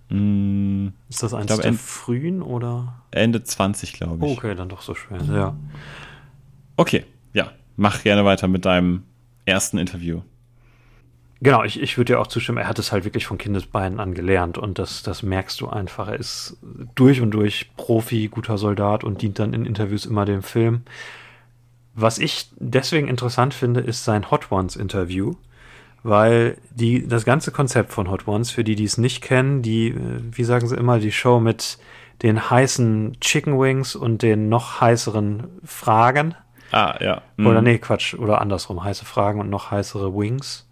Mm, 0.10 0.90
ist 1.10 1.24
das 1.24 1.34
eins 1.34 1.56
der 1.58 1.74
frühen 1.74 2.42
oder? 2.42 3.02
Ende 3.12 3.44
20, 3.44 3.94
glaube 3.94 4.26
ich. 4.26 4.38
okay, 4.38 4.56
dann 4.56 4.70
doch 4.70 4.82
so 4.82 4.94
schwer, 4.94 5.22
ja. 5.24 5.56
Okay, 6.78 7.06
ja. 7.34 7.52
Mach 7.78 8.04
gerne 8.04 8.24
weiter 8.24 8.48
mit 8.48 8.66
deinem 8.66 9.04
ersten 9.46 9.78
Interview. 9.78 10.22
Genau, 11.42 11.64
ich, 11.64 11.82
ich 11.82 11.98
würde 11.98 12.14
dir 12.14 12.20
auch 12.20 12.28
zustimmen, 12.28 12.60
er 12.60 12.68
hat 12.68 12.80
es 12.80 12.92
halt 12.92 13.04
wirklich 13.04 13.26
von 13.26 13.38
Kindesbeinen 13.38 14.00
an 14.00 14.14
gelernt 14.14 14.58
und 14.58 14.80
das, 14.80 15.04
das 15.04 15.22
merkst 15.22 15.60
du 15.60 15.68
einfach. 15.68 16.08
Er 16.08 16.18
ist 16.18 16.58
durch 16.96 17.22
und 17.22 17.32
durch 17.32 17.72
Profi, 17.76 18.30
guter 18.30 18.58
Soldat 18.58 19.04
und 19.04 19.22
dient 19.22 19.40
dann 19.40 19.54
in 19.54 19.66
Interviews 19.66 20.06
immer 20.06 20.26
dem 20.26 20.44
Film. 20.44 20.84
Was 21.94 22.20
ich 22.20 22.50
deswegen 22.58 23.08
interessant 23.08 23.54
finde, 23.54 23.82
ist 23.82 24.06
sein 24.06 24.32
Hot 24.32 24.52
Ones 24.52 24.76
Interview, 24.76 25.36
weil 26.06 26.58
die, 26.70 27.08
das 27.08 27.26
ganze 27.26 27.50
Konzept 27.50 27.92
von 27.92 28.12
Hot 28.12 28.28
Ones, 28.28 28.52
für 28.52 28.64
die, 28.64 28.76
die 28.76 28.84
es 28.84 29.00
nicht 29.00 29.24
kennen, 29.24 29.64
die, 29.64 29.88
äh, 29.88 30.22
wie 30.32 30.44
sagen 30.44 30.68
sie 30.68 30.76
immer, 30.76 31.00
die 31.00 31.12
Show 31.12 31.40
mit 31.40 31.80
den 32.22 32.48
heißen 32.52 33.18
Chicken 33.20 33.60
Wings 33.60 33.96
und 33.96 34.22
den 34.22 34.48
noch 34.48 34.82
heißeren 34.82 35.46
Fragen. 35.64 36.36
Ah, 36.72 36.96
ja. 37.02 37.24
Mhm. 37.38 37.48
Oder 37.48 37.62
nee, 37.64 37.80
Quatsch, 37.80 38.14
oder 38.14 38.40
andersrum, 38.40 38.84
heiße 38.84 39.04
Fragen 39.04 39.40
und 39.40 39.50
noch 39.50 39.72
heißere 39.72 40.16
Wings, 40.16 40.68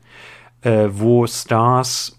äh, 0.61 0.89
wo 0.91 1.25
Stars 1.25 2.15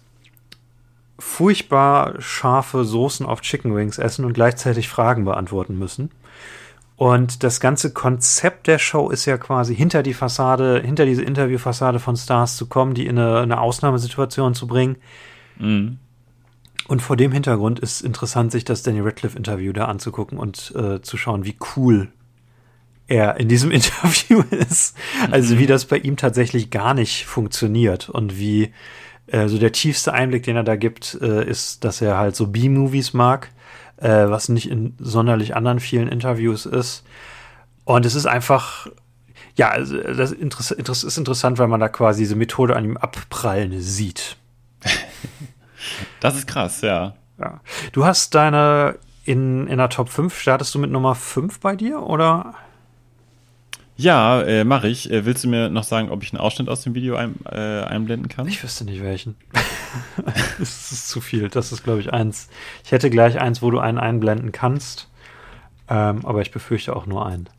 furchtbar 1.17 2.19
scharfe 2.19 2.83
Soßen 2.83 3.25
auf 3.25 3.39
Chicken 3.39 3.73
Wings 3.73 3.97
essen 3.97 4.25
und 4.25 4.33
gleichzeitig 4.33 4.89
Fragen 4.89 5.23
beantworten 5.23 5.79
müssen. 5.79 6.11
Und 6.97 7.43
das 7.43 7.59
ganze 7.59 7.91
Konzept 7.91 8.67
der 8.67 8.79
Show 8.79 9.09
ist 9.09 9.25
ja 9.25 9.37
quasi 9.37 9.75
hinter 9.75 10.01
die 10.01 10.13
Fassade, 10.13 10.81
hinter 10.83 11.05
diese 11.05 11.23
Interviewfassade 11.23 11.99
von 11.99 12.15
Stars 12.15 12.55
zu 12.55 12.67
kommen, 12.67 12.93
die 12.93 13.05
in 13.05 13.19
eine, 13.19 13.39
eine 13.39 13.59
Ausnahmesituation 13.59 14.53
zu 14.53 14.65
bringen. 14.67 14.95
Mhm. 15.57 15.97
Und 16.87 17.01
vor 17.01 17.17
dem 17.17 17.31
Hintergrund 17.31 17.79
ist 17.79 18.01
interessant, 18.01 18.51
sich 18.51 18.63
das 18.63 18.83
Danny 18.83 19.01
Radcliffe-Interview 19.01 19.73
da 19.73 19.85
anzugucken 19.85 20.37
und 20.37 20.73
äh, 20.75 21.01
zu 21.01 21.17
schauen, 21.17 21.43
wie 21.43 21.57
cool 21.75 22.09
er 23.07 23.39
in 23.39 23.49
diesem 23.49 23.71
Interview 23.71 24.43
ist. 24.51 24.95
Also 25.31 25.55
mhm. 25.55 25.59
wie 25.59 25.67
das 25.67 25.85
bei 25.85 25.97
ihm 25.97 26.15
tatsächlich 26.15 26.69
gar 26.69 26.93
nicht 26.93 27.25
funktioniert 27.25 28.09
und 28.09 28.39
wie 28.39 28.71
äh, 29.27 29.49
so 29.49 29.57
der 29.57 29.73
tiefste 29.73 30.13
Einblick, 30.13 30.43
den 30.43 30.55
er 30.55 30.63
da 30.63 30.77
gibt, 30.77 31.17
äh, 31.21 31.45
ist, 31.45 31.83
dass 31.83 32.01
er 32.01 32.17
halt 32.17 32.37
so 32.37 32.47
B-Movies 32.47 33.13
mag 33.13 33.49
äh, 33.97 34.29
was 34.29 34.49
nicht 34.49 34.69
in 34.69 34.95
sonderlich 34.99 35.55
anderen 35.55 35.79
vielen 35.79 36.07
Interviews 36.07 36.65
ist. 36.65 37.03
Und 37.83 38.05
es 38.05 38.15
ist 38.15 38.25
einfach, 38.25 38.87
ja, 39.55 39.77
das 39.77 40.31
ist 40.31 41.17
interessant, 41.17 41.57
weil 41.59 41.67
man 41.67 41.79
da 41.79 41.89
quasi 41.89 42.23
diese 42.23 42.35
Methode 42.35 42.75
an 42.75 42.85
ihm 42.85 42.97
abprallen 42.97 43.79
sieht. 43.81 44.37
Das 46.19 46.35
ist 46.35 46.47
krass, 46.47 46.81
ja. 46.81 47.13
Ja. 47.39 47.61
Du 47.91 48.05
hast 48.05 48.33
deine 48.33 48.97
in, 49.23 49.67
in 49.67 49.77
der 49.77 49.89
Top 49.89 50.09
5, 50.09 50.39
startest 50.39 50.73
du 50.73 50.79
mit 50.79 50.89
Nummer 50.89 51.13
5 51.13 51.59
bei 51.59 51.75
dir 51.75 52.01
oder? 52.01 52.55
Ja, 53.97 54.41
äh, 54.41 54.63
mache 54.63 54.87
ich. 54.87 55.11
Äh, 55.11 55.25
willst 55.25 55.43
du 55.43 55.47
mir 55.47 55.69
noch 55.69 55.83
sagen, 55.83 56.09
ob 56.09 56.21
ich 56.23 56.33
einen 56.33 56.41
Ausschnitt 56.41 56.69
aus 56.69 56.81
dem 56.81 56.95
Video 56.95 57.15
ein, 57.15 57.35
äh, 57.45 57.81
einblenden 57.81 58.27
kann? 58.27 58.47
Ich 58.47 58.61
wüsste 58.61 58.85
nicht 58.85 59.01
welchen. 59.03 59.35
das 60.59 60.91
ist 60.91 61.09
zu 61.09 61.21
viel. 61.21 61.49
Das 61.49 61.71
ist, 61.71 61.83
glaube 61.83 62.01
ich, 62.01 62.13
eins. 62.13 62.49
Ich 62.83 62.91
hätte 62.91 63.09
gleich 63.09 63.39
eins, 63.39 63.61
wo 63.61 63.71
du 63.71 63.79
einen 63.79 63.97
einblenden 63.97 64.51
kannst. 64.51 65.09
Ähm, 65.87 66.25
aber 66.25 66.41
ich 66.41 66.51
befürchte 66.51 66.95
auch 66.95 67.05
nur 67.05 67.25
einen. 67.25 67.49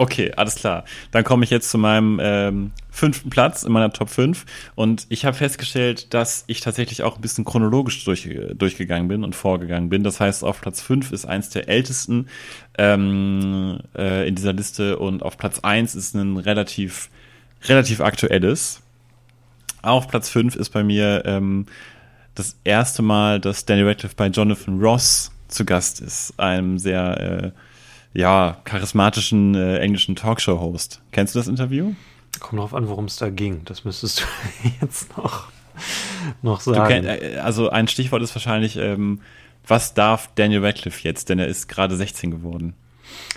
Okay, 0.00 0.32
alles 0.36 0.54
klar. 0.54 0.84
Dann 1.10 1.24
komme 1.24 1.42
ich 1.42 1.50
jetzt 1.50 1.70
zu 1.70 1.76
meinem 1.76 2.20
ähm, 2.22 2.70
fünften 2.88 3.30
Platz 3.30 3.64
in 3.64 3.72
meiner 3.72 3.92
Top 3.92 4.10
5. 4.10 4.46
Und 4.76 5.06
ich 5.08 5.24
habe 5.24 5.36
festgestellt, 5.36 6.14
dass 6.14 6.44
ich 6.46 6.60
tatsächlich 6.60 7.02
auch 7.02 7.16
ein 7.16 7.20
bisschen 7.20 7.44
chronologisch 7.44 8.04
durch, 8.04 8.28
durchgegangen 8.54 9.08
bin 9.08 9.24
und 9.24 9.34
vorgegangen 9.34 9.88
bin. 9.88 10.04
Das 10.04 10.20
heißt, 10.20 10.44
auf 10.44 10.60
Platz 10.60 10.80
5 10.82 11.10
ist 11.10 11.26
eins 11.26 11.50
der 11.50 11.68
ältesten 11.68 12.28
ähm, 12.78 13.80
äh, 13.96 14.28
in 14.28 14.36
dieser 14.36 14.52
Liste 14.52 15.00
und 15.00 15.24
auf 15.24 15.36
Platz 15.36 15.58
1 15.60 15.96
ist 15.96 16.14
ein 16.14 16.36
relativ, 16.36 17.10
relativ 17.64 18.00
aktuelles. 18.00 18.82
Auf 19.82 20.08
Platz 20.08 20.28
5 20.28 20.56
ist 20.56 20.70
bei 20.70 20.82
mir 20.82 21.22
ähm, 21.24 21.66
das 22.34 22.56
erste 22.64 23.02
Mal, 23.02 23.40
dass 23.40 23.64
Danny 23.64 23.82
Radcliffe 23.82 24.14
bei 24.16 24.26
Jonathan 24.26 24.80
Ross 24.80 25.32
zu 25.48 25.64
Gast 25.64 26.00
ist, 26.00 26.38
einem 26.38 26.78
sehr 26.78 27.20
äh, 27.20 28.18
ja, 28.18 28.58
charismatischen 28.64 29.54
äh, 29.54 29.78
englischen 29.78 30.16
Talkshow-Host. 30.16 31.00
Kennst 31.12 31.34
du 31.34 31.38
das 31.38 31.48
Interview? 31.48 31.94
Kommt 32.40 32.60
drauf 32.60 32.74
an, 32.74 32.88
worum 32.88 33.06
es 33.06 33.16
da 33.16 33.30
ging. 33.30 33.62
Das 33.64 33.84
müsstest 33.84 34.20
du 34.20 34.24
jetzt 34.80 35.16
noch, 35.16 35.48
noch 36.42 36.60
sagen. 36.60 36.88
Kenn, 36.88 37.04
äh, 37.04 37.38
also 37.42 37.70
ein 37.70 37.88
Stichwort 37.88 38.22
ist 38.22 38.34
wahrscheinlich, 38.34 38.76
ähm, 38.76 39.20
was 39.66 39.94
darf 39.94 40.30
Daniel 40.34 40.64
Radcliffe 40.64 41.00
jetzt? 41.02 41.28
Denn 41.28 41.38
er 41.38 41.46
ist 41.46 41.68
gerade 41.68 41.96
16 41.96 42.30
geworden. 42.30 42.74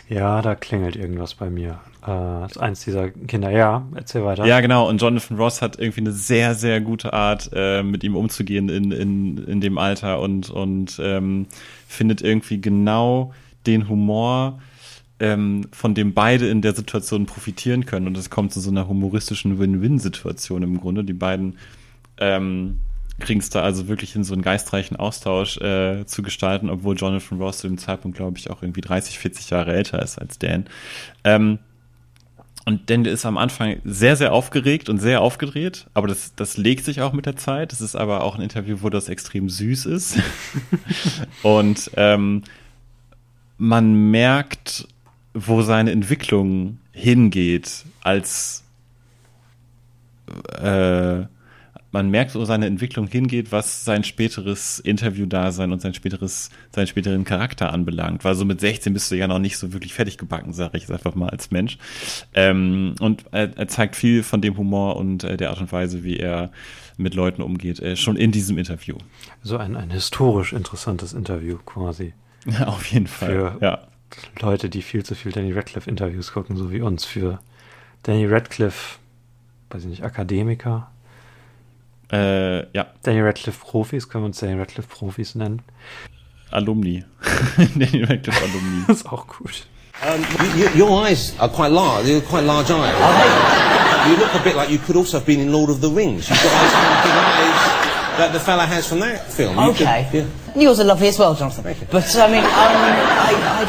Ja, 0.10 0.42
da 0.42 0.56
klingelt 0.56 0.96
irgendwas 0.96 1.36
bei 1.36 1.50
mir. 1.50 1.80
Äh, 2.06 2.46
ist 2.46 2.60
eins 2.60 2.84
dieser 2.84 3.10
Kinder. 3.10 3.50
Ja, 3.52 3.88
erzähl 3.96 4.26
weiter. 4.26 4.46
Ja, 4.46 4.60
genau. 4.60 4.90
Und 4.90 5.02
Jonathan 5.02 5.38
Ross 5.38 5.62
hat 5.62 5.80
irgendwie 5.80 6.02
eine 6.02 6.12
sehr, 6.12 6.56
sehr 6.56 6.82
gute 6.82 7.14
Art, 7.14 7.50
äh, 7.54 7.82
mit 7.84 8.04
ihm 8.04 8.16
umzugehen 8.16 8.70
in, 8.70 8.92
in, 8.92 9.38
in 9.38 9.62
dem 9.62 9.78
Alter 9.78 10.20
und, 10.20 10.50
und 10.50 11.00
ähm, 11.02 11.48
findet 11.88 12.22
irgendwie 12.22 12.60
genau 12.60 13.34
den 13.66 13.88
Humor, 13.88 14.60
ähm, 15.20 15.68
von 15.72 15.94
dem 15.94 16.14
beide 16.14 16.50
in 16.50 16.62
der 16.62 16.74
Situation 16.74 17.26
profitieren 17.26 17.86
können. 17.86 18.08
Und 18.08 18.18
es 18.18 18.30
kommt 18.30 18.52
zu 18.52 18.60
so 18.60 18.72
einer 18.72 18.88
humoristischen 18.88 19.60
Win-Win-Situation 19.60 20.64
im 20.64 20.82
Grunde. 20.82 21.04
Die 21.04 21.14
beiden 21.14 21.58
ähm, 22.18 22.80
kriegen 23.20 23.40
es 23.40 23.50
da 23.50 23.62
also 23.62 23.88
wirklich 23.88 24.16
in 24.16 24.24
so 24.24 24.34
einen 24.34 24.42
geistreichen 24.42 24.98
Austausch 24.98 25.58
äh, 25.58 26.06
zu 26.06 26.24
gestalten, 26.24 26.70
obwohl 26.70 26.96
Jonathan 26.96 27.40
Ross 27.40 27.60
zu 27.60 27.68
dem 27.68 27.78
Zeitpunkt, 27.78 28.18
glaube 28.18 28.38
ich, 28.38 28.50
auch 28.50 28.62
irgendwie 28.62 28.82
30, 28.82 29.20
40 29.20 29.50
Jahre 29.50 29.74
älter 29.74 30.02
ist 30.02 30.18
als 30.18 30.40
Dan. 30.40 30.66
Ähm, 31.24 31.60
und 32.66 32.90
Dan 32.90 33.06
ist 33.06 33.26
am 33.26 33.38
Anfang 33.38 33.78
sehr, 33.84 34.16
sehr 34.16 34.34
aufgeregt 34.34 34.88
und 34.88 35.00
sehr 35.00 35.22
aufgedreht, 35.22 35.88
aber 35.94 36.08
das, 36.08 36.36
das 36.36 36.58
legt 36.58 36.86
sich 36.86 37.02
auch 37.02 37.12
mit 37.12 37.26
der 37.26 37.36
Zeit. 37.36 37.72
Das 37.72 37.82
ist 37.82 37.96
aber 37.96 38.24
auch 38.24 38.36
ein 38.36 38.42
Interview, 38.42 38.78
wo 38.82 38.90
das 38.90 39.10
extrem 39.10 39.50
süß 39.50 39.88
ist. 39.88 40.18
und 41.44 41.90
ähm, 41.96 42.44
man 43.58 44.12
merkt, 44.12 44.88
wo 45.34 45.62
seine 45.64 45.92
Entwicklung 45.92 46.80
hingeht, 46.92 47.86
als 48.02 48.64
äh, 50.60 51.24
man 51.92 52.10
merkt, 52.10 52.36
wo 52.36 52.46
seine 52.46 52.68
Entwicklung 52.68 53.08
hingeht, 53.08 53.52
was 53.52 53.84
sein 53.84 54.04
späteres 54.04 54.80
Interview-Dasein 54.80 55.72
und 55.72 55.82
sein 55.82 55.94
späteres, 55.94 56.50
seinen 56.74 56.88
späteren 56.88 57.24
Charakter 57.26 57.74
anbelangt. 57.74 58.24
Weil 58.24 58.36
so 58.36 58.46
mit 58.46 58.62
16 58.62 58.94
bist 58.94 59.12
du 59.12 59.16
ja 59.16 59.28
noch 59.28 59.40
nicht 59.40 59.58
so 59.58 59.74
wirklich 59.74 59.94
fertig 59.94 60.18
gebacken, 60.18 60.54
sage 60.54 60.78
ich 60.78 60.84
jetzt 60.84 60.92
einfach 60.92 61.16
mal 61.16 61.30
als 61.30 61.52
Mensch. 61.52 61.78
Ähm, 62.34 62.96
und 63.00 63.26
er, 63.32 63.58
er, 63.58 63.68
zeigt 63.68 63.96
viel 63.96 64.24
von 64.24 64.42
dem 64.42 64.58
Humor 64.58 64.96
und 64.96 65.24
äh, 65.24 65.36
der 65.36 65.50
Art 65.50 65.60
und 65.60 65.72
Weise, 65.72 66.04
wie 66.04 66.18
er 66.18 66.52
mit 66.98 67.14
Leuten 67.14 67.42
umgeht, 67.42 67.80
äh, 67.80 67.96
schon 67.96 68.16
in 68.16 68.32
diesem 68.32 68.58
Interview. 68.58 68.96
So 69.44 69.58
ein, 69.58 69.76
ein 69.76 69.92
historisch 69.92 70.54
interessantes 70.54 71.14
Interview 71.14 71.58
quasi. 71.66 72.14
Ja, 72.46 72.68
auf 72.68 72.86
jeden 72.86 73.08
Fall. 73.08 73.30
Für 73.30 73.58
ja. 73.62 73.80
Leute, 74.40 74.70
die 74.70 74.82
viel 74.82 75.04
zu 75.04 75.16
viel 75.16 75.32
Danny 75.32 75.52
Radcliffe 75.52 75.90
Interviews 75.90 76.32
gucken, 76.32 76.56
so 76.56 76.72
wie 76.72 76.82
uns. 76.82 77.06
Für 77.06 77.40
Danny 78.04 78.26
Radcliffe, 78.26 79.00
weiß 79.70 79.84
ich 79.84 79.90
nicht, 79.90 80.04
Akademiker. 80.04 80.92
Äh, 82.12 82.66
ja. 82.76 82.88
Danny 83.04 83.22
Radcliffe 83.22 83.60
Profis, 83.60 84.10
können 84.10 84.24
wir 84.24 84.28
uns 84.28 84.40
Danny 84.40 84.60
Radcliffe 84.60 84.88
Profis 84.90 85.36
nennen? 85.36 85.62
Alumni. 86.52 87.04
Danny 87.58 88.04
Radcliffe 88.04 88.44
Alumni. 88.44 88.84
das 88.88 88.98
ist 88.98 89.12
auch 89.12 89.28
gut. 89.28 89.66
Um, 90.04 90.26
you, 90.58 90.84
your 90.84 91.06
eyes 91.06 91.34
are 91.38 91.48
quite 91.50 91.72
large. 91.72 92.06
They're 92.06 92.22
quite 92.22 92.44
large 92.44 92.72
eyes. 92.72 92.94
you 94.10 94.18
look 94.18 94.34
a 94.34 94.44
bit 94.44 94.56
like 94.56 94.70
you 94.70 94.80
could 94.80 94.96
also 94.96 95.20
have 95.20 95.26
been 95.26 95.40
in 95.40 95.52
Lord 95.52 95.70
of 95.70 95.80
the 95.80 95.90
Rings. 95.90 96.28
You've 96.28 96.42
got 96.42 96.52
those 96.52 96.74
big 97.04 97.14
eyes 97.14 98.18
that 98.18 98.34
the 98.34 98.40
fella 98.40 98.66
has 98.66 98.88
from 98.88 99.00
that 99.02 99.32
film. 99.32 99.56
You 99.58 99.70
okay. 99.72 100.08
Could, 100.12 100.28
yeah. 100.56 100.62
Yours 100.62 100.80
are 100.80 100.86
lovely 100.86 101.08
as 101.08 101.20
well, 101.20 101.36
Jonathan. 101.36 101.76
But 101.92 102.16
I 102.18 102.28
mean, 102.32 102.44
um, 102.44 102.50
I, 102.50 103.68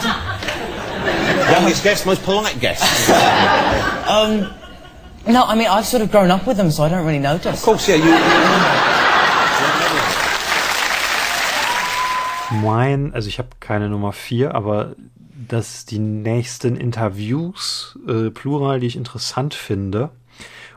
I 1.47 1.53
youngest 1.53 1.85
guest, 1.85 2.07
most 2.07 2.23
polite 2.23 2.59
guest. 2.61 2.83
um, 4.09 4.53
no, 5.27 5.45
I 5.45 5.55
mean 5.57 5.69
I've 5.69 5.87
sort 5.87 6.03
of 6.03 6.11
grown 6.11 6.31
up 6.31 6.47
with 6.47 6.57
them, 6.57 6.71
so 6.71 6.85
I 6.85 6.89
don't 6.89 7.05
really 7.05 7.19
notice. 7.19 7.55
Of 7.55 7.63
course, 7.63 7.89
yeah. 7.89 7.97
You, 7.97 8.13
mein, 12.61 13.15
also 13.15 13.29
ich 13.29 13.39
habe 13.39 13.49
keine 13.61 13.89
Nummer 13.89 14.13
vier, 14.13 14.55
aber 14.55 14.95
dass 15.49 15.87
die 15.87 15.99
nächsten 15.99 16.77
Interviews, 16.77 17.99
äh, 18.07 18.31
plural, 18.31 18.81
die 18.81 18.87
ich 18.87 18.97
interessant 18.97 19.55
finde, 19.55 20.11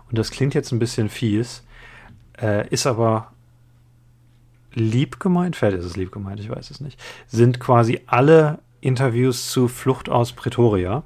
und 0.09 0.17
das 0.17 0.31
klingt 0.31 0.53
jetzt 0.53 0.71
ein 0.71 0.79
bisschen 0.79 1.09
fies, 1.09 1.63
äh, 2.41 2.67
ist 2.69 2.87
aber 2.87 3.31
lieb 4.73 5.19
gemeint, 5.19 5.55
vielleicht 5.55 5.77
ist 5.77 5.85
es 5.85 5.95
lieb 5.95 6.11
gemeint, 6.11 6.39
ich 6.39 6.49
weiß 6.49 6.69
es 6.71 6.79
nicht, 6.81 6.99
sind 7.27 7.59
quasi 7.59 8.01
alle 8.07 8.59
Interviews 8.81 9.49
zu 9.49 9.67
Flucht 9.67 10.09
aus 10.09 10.33
Pretoria. 10.33 11.03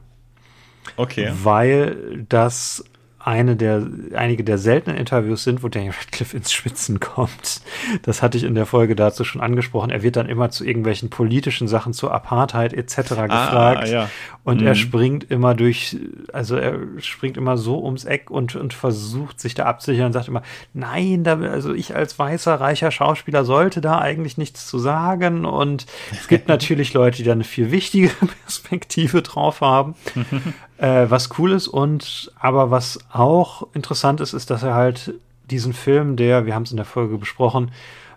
Okay. 0.98 1.31
Weil 1.43 2.25
das 2.27 2.84
eine 3.20 3.58
der, 3.58 3.86
einige 4.16 4.46
der 4.46 4.58
seltenen 4.58 4.98
Interviews 4.98 5.44
sind, 5.44 5.62
wo 5.62 5.68
Daniel 5.68 5.92
Radcliffe 5.92 6.38
ins 6.38 6.54
Schwitzen 6.54 7.02
kommt. 7.02 7.62
Das 8.04 8.22
hatte 8.22 8.38
ich 8.38 8.46
in 8.46 8.56
der 8.56 8.66
Folge 8.66 8.96
dazu 8.96 9.26
schon 9.26 9.42
angesprochen. 9.42 9.90
Er 9.90 10.04
wird 10.04 10.16
dann 10.16 10.30
immer 10.30 10.50
zu 10.52 10.66
irgendwelchen 10.66 11.10
politischen 11.10 11.68
Sachen, 11.68 11.94
zur 11.94 12.14
Apartheid 12.14 12.74
etc. 12.74 12.96
gefragt. 12.96 13.84
Ah, 13.84 13.86
ja. 13.86 14.10
Und 14.46 14.62
mhm. 14.62 14.68
er 14.68 14.76
springt 14.76 15.30
immer 15.30 15.54
durch, 15.54 15.98
also 16.32 16.56
er 16.56 16.80
springt 17.00 17.36
immer 17.36 17.58
so 17.58 17.84
ums 17.84 18.06
Eck 18.06 18.32
und, 18.32 18.56
und 18.56 18.74
versucht 18.74 19.40
sich 19.40 19.54
da 19.54 19.66
abzusichern 19.66 20.08
und 20.08 20.14
sagt 20.14 20.30
immer, 20.30 20.44
nein, 20.74 21.26
da, 21.26 21.40
also 21.40 21.74
ich 21.74 21.96
als 21.96 22.18
weißer, 22.18 22.56
reicher 22.56 22.90
Schauspieler 22.90 23.44
sollte 23.44 23.82
da 23.82 24.00
eigentlich 24.00 24.38
nichts 24.38 24.66
zu 24.66 24.80
sagen. 24.80 25.44
Und 25.46 25.88
es 26.12 26.30
gibt 26.30 26.48
natürlich 26.48 26.94
Leute, 26.94 27.18
die 27.18 27.24
da 27.24 27.34
eine 27.34 27.44
viel 27.44 27.72
wichtige 27.72 28.08
Perspektive 28.46 29.22
drauf 29.22 29.60
haben. 29.60 29.96
Äh, 30.79 31.09
was 31.09 31.29
cool 31.38 31.51
ist 31.51 31.67
und 31.67 32.31
aber 32.39 32.71
was 32.71 33.00
auch 33.12 33.67
interessant 33.74 34.21
ist, 34.21 34.33
ist, 34.33 34.50
dass 34.50 34.63
er 34.63 34.75
halt 34.75 35.13
diesen 35.50 35.74
Film, 35.74 36.15
der, 36.15 36.45
wir 36.45 36.55
haben 36.55 36.63
es 36.63 36.71
in 36.71 36.77
der 36.77 36.86
Folge 36.86 37.17
besprochen, 37.17 37.71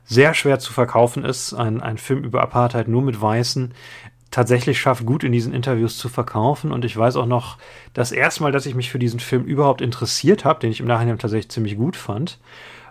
sehr 0.05 0.33
schwer 0.35 0.59
zu 0.61 0.73
verkaufen 0.73 1.25
ist, 1.25 1.55
ein, 1.55 1.81
ein 1.81 1.99
Film 1.99 2.23
über 2.23 2.41
Apartheid 2.41 2.87
nur 2.87 3.03
mit 3.03 3.21
Weißen, 3.21 3.73
tatsächlich 4.31 4.81
schafft, 4.81 5.05
gut 5.05 5.25
in 5.25 5.33
diesen 5.33 5.53
Interviews 5.53 5.99
zu 5.99 6.09
verkaufen. 6.09 6.73
Und 6.73 6.85
ich 6.85 6.97
weiß 6.97 7.17
auch 7.17 7.27
noch, 7.27 7.59
das 7.95 8.13
erste 8.13 8.43
Mal, 8.43 8.53
dass 8.53 8.67
ich 8.67 8.75
mich 8.75 8.91
für 8.91 8.99
diesen 8.99 9.21
Film 9.21 9.45
überhaupt 9.45 9.81
interessiert 9.81 10.45
habe, 10.45 10.61
den 10.61 10.71
ich 10.71 10.81
im 10.81 10.87
Nachhinein 10.87 11.19
tatsächlich 11.19 11.51
ziemlich 11.51 11.77
gut 11.77 11.97
fand, 11.97 12.39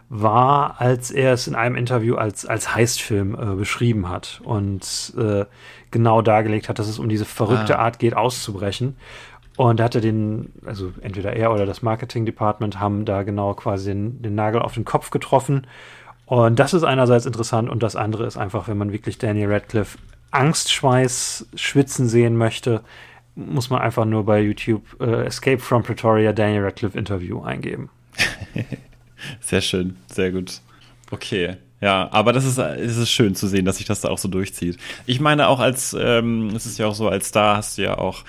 war, 0.09 0.81
als 0.81 1.09
er 1.09 1.33
es 1.33 1.47
in 1.47 1.55
einem 1.55 1.75
Interview 1.75 2.15
als, 2.15 2.45
als 2.45 2.75
Heistfilm 2.75 3.33
äh, 3.33 3.55
beschrieben 3.55 4.09
hat 4.09 4.41
und 4.43 5.13
äh, 5.17 5.45
genau 5.89 6.21
dargelegt 6.21 6.67
hat, 6.67 6.79
dass 6.79 6.89
es 6.89 6.99
um 6.99 7.07
diese 7.07 7.25
verrückte 7.25 7.79
ah. 7.79 7.83
Art 7.83 7.99
geht, 7.99 8.13
auszubrechen. 8.13 8.97
Und 9.57 9.79
da 9.79 9.85
hatte 9.85 10.01
den, 10.01 10.51
also 10.65 10.93
entweder 11.01 11.33
er 11.33 11.51
oder 11.51 11.65
das 11.65 11.81
Marketing 11.81 12.25
Department 12.25 12.79
haben 12.79 13.05
da 13.05 13.23
genau 13.23 13.53
quasi 13.53 13.89
den, 13.89 14.21
den 14.21 14.35
Nagel 14.35 14.61
auf 14.61 14.73
den 14.73 14.85
Kopf 14.85 15.09
getroffen. 15.09 15.67
Und 16.25 16.59
das 16.59 16.73
ist 16.73 16.83
einerseits 16.83 17.25
interessant 17.25 17.69
und 17.69 17.83
das 17.83 17.95
andere 17.95 18.25
ist 18.25 18.37
einfach, 18.37 18.67
wenn 18.67 18.77
man 18.77 18.93
wirklich 18.93 19.17
Daniel 19.17 19.51
Radcliffe 19.51 19.97
Angstschweiß 20.31 21.47
schwitzen 21.55 22.07
sehen 22.07 22.37
möchte, 22.37 22.81
muss 23.35 23.69
man 23.69 23.81
einfach 23.81 24.05
nur 24.05 24.25
bei 24.25 24.41
YouTube 24.41 24.83
äh, 25.01 25.25
Escape 25.25 25.59
from 25.59 25.83
Pretoria 25.83 26.31
Daniel 26.31 26.63
Radcliffe 26.63 26.97
Interview 26.97 27.41
eingeben. 27.41 27.89
sehr 29.41 29.61
schön, 29.61 29.97
sehr 30.07 30.31
gut. 30.31 30.61
Okay. 31.11 31.57
Ja, 31.81 32.09
aber 32.11 32.31
das 32.31 32.45
ist, 32.45 32.59
es 32.59 32.97
ist 32.97 33.09
schön 33.09 33.33
zu 33.33 33.47
sehen, 33.47 33.65
dass 33.65 33.77
sich 33.77 33.87
das 33.87 34.01
da 34.01 34.09
auch 34.09 34.19
so 34.19 34.27
durchzieht. 34.27 34.77
Ich 35.07 35.19
meine 35.19 35.47
auch 35.47 35.59
als, 35.59 35.95
ähm, 35.99 36.51
es 36.55 36.67
ist 36.67 36.77
ja 36.77 36.85
auch 36.85 36.93
so, 36.93 37.09
als 37.09 37.29
Star 37.29 37.57
hast 37.57 37.79
du 37.79 37.81
ja 37.81 37.97
auch 37.97 38.23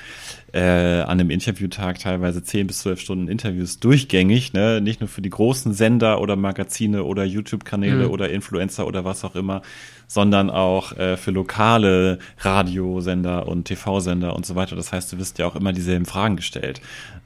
äh, 0.52 1.00
an 1.00 1.18
einem 1.18 1.30
Interviewtag 1.30 1.98
teilweise 1.98 2.42
10 2.42 2.66
bis 2.66 2.80
12 2.80 3.00
Stunden 3.00 3.28
Interviews 3.28 3.80
durchgängig, 3.80 4.52
ne? 4.52 4.80
nicht 4.80 5.00
nur 5.00 5.08
für 5.08 5.22
die 5.22 5.30
großen 5.30 5.72
Sender 5.72 6.20
oder 6.20 6.36
Magazine 6.36 7.04
oder 7.04 7.24
YouTube-Kanäle 7.24 8.04
Mhm. 8.06 8.10
oder 8.10 8.28
Influencer 8.30 8.86
oder 8.86 9.04
was 9.04 9.24
auch 9.24 9.34
immer, 9.34 9.62
sondern 10.08 10.50
auch 10.50 10.92
äh, 10.98 11.16
für 11.16 11.30
lokale 11.30 12.18
Radiosender 12.38 13.48
und 13.48 13.64
TV-Sender 13.64 14.36
und 14.36 14.44
so 14.46 14.54
weiter. 14.54 14.76
Das 14.76 14.92
heißt, 14.92 15.12
du 15.12 15.18
wirst 15.18 15.38
ja 15.38 15.46
auch 15.46 15.56
immer 15.56 15.72
dieselben 15.72 16.04
Fragen 16.04 16.36
gestellt. 16.36 16.80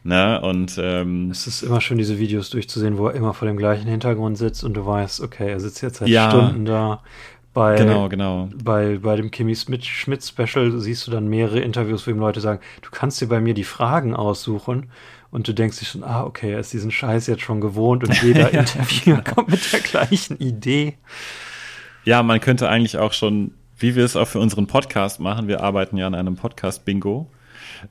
Ne? 0.04 0.40
Und 0.40 0.78
ähm, 0.80 1.30
Es 1.32 1.46
ist 1.48 1.62
immer 1.62 1.80
schön, 1.80 1.98
diese 1.98 2.18
Videos 2.18 2.50
durchzusehen, 2.50 2.96
wo 2.96 3.08
er 3.08 3.14
immer 3.14 3.34
vor 3.34 3.48
dem 3.48 3.56
gleichen 3.56 3.88
Hintergrund 3.88 4.38
sitzt 4.38 4.62
und 4.62 4.74
du 4.74 4.86
weißt, 4.86 5.20
okay, 5.20 5.50
er 5.50 5.58
sitzt 5.60 5.82
jetzt 5.82 5.98
seit 5.98 6.08
Ja. 6.08 6.30
Stunden 6.30 6.64
da. 6.64 7.02
Bei, 7.56 7.74
genau, 7.74 8.10
genau. 8.10 8.50
bei, 8.62 8.98
bei 8.98 9.16
dem 9.16 9.30
Kimi 9.30 9.54
Smith- 9.54 9.86
Schmidt 9.86 10.22
Special 10.22 10.78
siehst 10.78 11.06
du 11.06 11.10
dann 11.10 11.26
mehrere 11.26 11.60
Interviews, 11.60 12.06
wo 12.06 12.10
ihm 12.10 12.18
Leute 12.18 12.42
sagen, 12.42 12.60
du 12.82 12.90
kannst 12.90 13.18
dir 13.18 13.28
bei 13.28 13.40
mir 13.40 13.54
die 13.54 13.64
Fragen 13.64 14.14
aussuchen 14.14 14.90
und 15.30 15.48
du 15.48 15.54
denkst 15.54 15.78
dir 15.78 15.86
schon, 15.86 16.04
ah, 16.04 16.24
okay, 16.24 16.52
er 16.52 16.60
ist 16.60 16.74
diesen 16.74 16.90
Scheiß 16.90 17.26
jetzt 17.28 17.40
schon 17.40 17.62
gewohnt 17.62 18.04
und 18.06 18.22
jeder 18.22 18.52
Interviewer 18.52 19.22
kommt 19.22 19.48
mit 19.48 19.72
der 19.72 19.80
gleichen 19.80 20.36
Idee. 20.36 20.98
Ja, 22.04 22.22
man 22.22 22.40
könnte 22.40 22.68
eigentlich 22.68 22.98
auch 22.98 23.14
schon, 23.14 23.52
wie 23.78 23.96
wir 23.96 24.04
es 24.04 24.16
auch 24.16 24.28
für 24.28 24.38
unseren 24.38 24.66
Podcast 24.66 25.18
machen, 25.18 25.48
wir 25.48 25.62
arbeiten 25.62 25.96
ja 25.96 26.06
an 26.06 26.14
einem 26.14 26.36
Podcast-Bingo, 26.36 27.26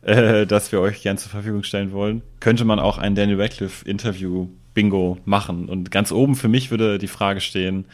äh, 0.04 0.46
das 0.46 0.72
wir 0.72 0.80
euch 0.80 1.02
gern 1.02 1.18
zur 1.18 1.32
Verfügung 1.32 1.64
stellen 1.64 1.92
wollen, 1.92 2.22
könnte 2.40 2.66
man 2.66 2.78
auch 2.78 3.00
ein 3.00 3.16
Daniel 3.16 3.42
Radcliffe-Interview-Bingo 3.42 5.18
machen. 5.26 5.70
Und 5.70 5.90
ganz 5.90 6.12
oben 6.12 6.36
für 6.36 6.50
mich 6.50 6.70
würde 6.70 7.00
die 7.00 7.08
Frage 7.08 7.42
stehen, 7.42 7.86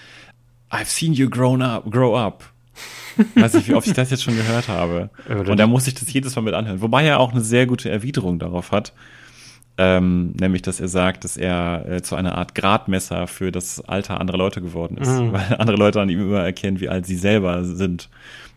I've 0.72 0.86
seen 0.86 1.14
you 1.14 1.30
grown 1.30 1.62
up, 1.62 1.90
grow 1.92 2.18
up. 2.18 2.46
Weiß 3.36 3.54
nicht, 3.54 3.68
wie 3.68 3.74
oft 3.74 3.88
ich 3.88 3.94
das 3.94 4.10
jetzt 4.10 4.24
schon 4.24 4.38
gehört 4.38 4.68
habe. 4.68 5.10
Und 5.28 5.58
da 5.60 5.68
muss 5.68 5.86
ich 5.88 5.94
das 5.94 6.12
jedes 6.12 6.36
Mal 6.36 6.44
mit 6.44 6.54
anhören. 6.54 6.82
Wobei 6.82 7.06
er 7.06 7.20
auch 7.20 7.32
eine 7.32 7.42
sehr 7.42 7.68
gute 7.68 7.90
Erwiderung 7.90 8.40
darauf 8.40 8.72
hat. 8.72 8.94
Ähm, 9.78 10.34
nämlich, 10.40 10.62
dass 10.62 10.80
er 10.80 10.88
sagt, 10.88 11.24
dass 11.24 11.38
er 11.38 11.86
äh, 11.90 12.02
zu 12.02 12.16
einer 12.16 12.38
Art 12.38 12.56
Gradmesser 12.56 13.28
für 13.28 13.52
das 13.52 13.82
Alter 13.82 14.20
anderer 14.20 14.38
Leute 14.38 14.62
geworden 14.62 14.98
ist. 14.98 15.10
Mhm. 15.10 15.34
Weil 15.34 15.56
andere 15.58 15.78
Leute 15.78 16.02
an 16.02 16.10
ihm 16.10 16.22
immer 16.22 16.42
erkennen, 16.42 16.80
wie 16.80 16.90
alt 16.90 17.06
sie 17.06 17.16
selber 17.16 17.64
sind 17.64 18.10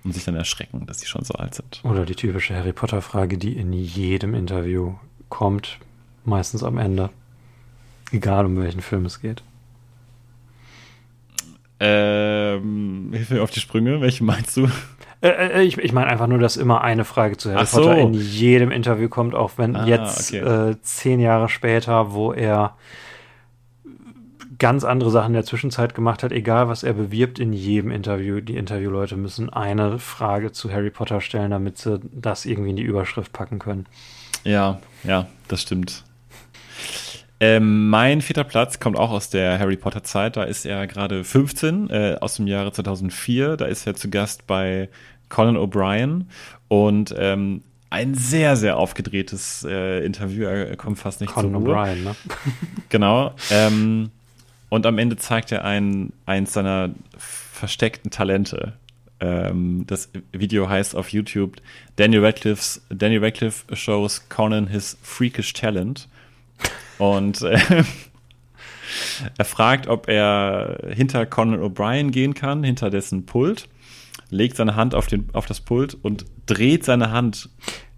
und 0.03 0.13
sich 0.13 0.25
dann 0.25 0.37
erschrecken, 0.37 0.87
dass 0.87 1.01
sie 1.01 1.07
schon 1.07 1.25
so 1.25 1.35
alt 1.35 1.55
sind. 1.55 1.81
Oder 1.85 2.05
die 2.05 2.15
typische 2.15 2.55
Harry 2.55 2.73
Potter-Frage, 2.73 3.39
die 3.39 3.57
in 3.57 3.73
jedem 3.73 4.35
Interview 4.35 4.95
kommt, 5.29 5.79
meistens 6.25 6.63
am 6.63 6.79
Ende. 6.79 7.11
Egal 8.13 8.47
um 8.47 8.57
welchen 8.59 8.83
Film 8.83 9.07
es 9.07 9.21
geht. 9.21 9.43
Ähm, 11.87 13.11
hilf 13.13 13.31
mir 13.31 13.43
auf 13.43 13.51
die 13.51 13.61
Sprünge. 13.61 14.01
Welche 14.01 14.25
meinst 14.25 14.57
du? 14.57 14.69
Äh, 15.21 15.29
äh, 15.29 15.63
ich 15.63 15.79
ich 15.79 15.93
meine 15.93 16.07
einfach 16.09 16.27
nur, 16.27 16.39
dass 16.39 16.57
immer 16.57 16.83
eine 16.83 17.05
Frage 17.05 17.37
zu 17.37 17.53
Harry 17.53 17.67
so. 17.67 17.81
Potter 17.83 17.99
in 17.99 18.15
jedem 18.15 18.71
Interview 18.71 19.09
kommt, 19.09 19.35
auch 19.35 19.53
wenn 19.57 19.77
Ah, 19.77 19.87
jetzt 19.87 20.33
okay. 20.35 20.71
äh, 20.71 20.77
zehn 20.83 21.21
Jahre 21.21 21.49
später, 21.49 22.13
wo 22.13 22.33
er 22.33 22.77
ganz 24.59 24.85
andere 24.85 25.11
Sachen 25.11 25.29
in 25.29 25.35
der 25.35 25.45
Zwischenzeit 25.45 25.95
gemacht 25.95 26.23
hat, 26.23 26.33
egal 26.33 26.69
was 26.69 26.85
er 26.85 26.93
bewirbt, 26.93 27.39
in 27.39 27.53
jedem 27.53 27.91
Interview, 27.91 28.41
die 28.41 28.57
Interviewleute 28.57 29.17
müssen 29.17 29.51
eine 29.53 29.99
Frage 29.99 30.53
zu 30.53 30.73
Harry 30.73 30.91
Potter 30.91 31.21
stellen, 31.21 31.51
damit 31.51 31.79
sie 31.79 32.01
das 32.13 32.47
irgendwie 32.47 32.71
in 32.71 32.77
die 32.77 32.83
Überschrift 32.83 33.33
packen 33.33 33.59
können. 33.59 33.87
Ja, 34.45 34.79
ja, 35.03 35.27
das 35.49 35.63
stimmt. 35.63 36.05
Ähm, 37.47 37.91
mein 37.91 38.23
vierter 38.23 38.45
Platz 38.45 38.81
kommt 38.81 38.97
auch 38.97 39.11
aus 39.11 39.29
der 39.29 39.59
Harry 39.59 39.77
Potter 39.77 40.03
Zeit. 40.03 40.39
Da 40.39 40.45
ist 40.45 40.65
er 40.65 40.87
gerade 40.87 41.25
15, 41.25 41.91
äh, 41.91 42.17
aus 42.19 42.37
dem 42.37 42.47
Jahre 42.47 42.73
2004. 42.73 43.59
Da 43.59 43.67
ist 43.67 43.87
er 43.87 43.95
zu 43.95 44.09
Gast 44.09 44.47
bei 44.47 44.89
Conan 45.29 45.59
O'Brien 45.59 46.25
und 46.69 47.15
ähm, 47.19 47.63
ein 47.91 48.15
sehr, 48.15 48.57
sehr 48.57 48.79
aufgedrehtes 48.79 49.63
äh, 49.69 50.03
Interview. 50.07 50.45
Er 50.45 50.75
kommt 50.77 50.99
fast 50.99 51.21
nicht 51.21 51.35
Conan 51.35 51.53
zur 51.53 51.61
Ruhe. 51.61 51.75
O'Brien, 51.75 52.03
ne? 52.05 52.17
Genau. 52.89 53.35
Ähm, 53.51 54.11
und 54.71 54.87
am 54.87 54.97
Ende 54.97 55.17
zeigt 55.17 55.53
er 55.53 55.65
ein, 55.65 56.15
eins 56.25 56.55
seiner 56.55 56.95
versteckten 57.19 58.11
Talente. 58.11 58.73
Ähm, 59.21 59.85
das 59.87 60.09
Video 60.33 60.71
heißt 60.71 60.97
auf 60.97 61.11
YouTube 61.11 61.57
Daniel 61.97 62.25
Radcliffe's 62.25 62.81
Daniel 62.89 63.23
Radcliffe 63.23 63.77
shows 63.77 64.31
Conan 64.31 64.69
his 64.69 64.97
freakish 65.03 65.53
talent. 65.53 66.09
Und 66.99 67.43
äh, 67.43 67.59
er 69.39 69.45
fragt, 69.45 69.89
ob 69.89 70.09
er 70.09 70.79
hinter 70.95 71.27
Conan 71.27 71.61
O'Brien 71.61 72.11
gehen 72.11 72.35
kann, 72.35 72.65
hinter 72.65 72.91
dessen 72.91 73.27
Pult, 73.27 73.69
legt 74.31 74.57
seine 74.57 74.77
Hand 74.77 74.95
auf, 74.95 75.07
den, 75.07 75.29
auf 75.33 75.47
das 75.47 75.61
Pult 75.61 75.95
und 75.95 76.25
dreht 76.47 76.85
seine 76.85 77.11
Hand 77.11 77.49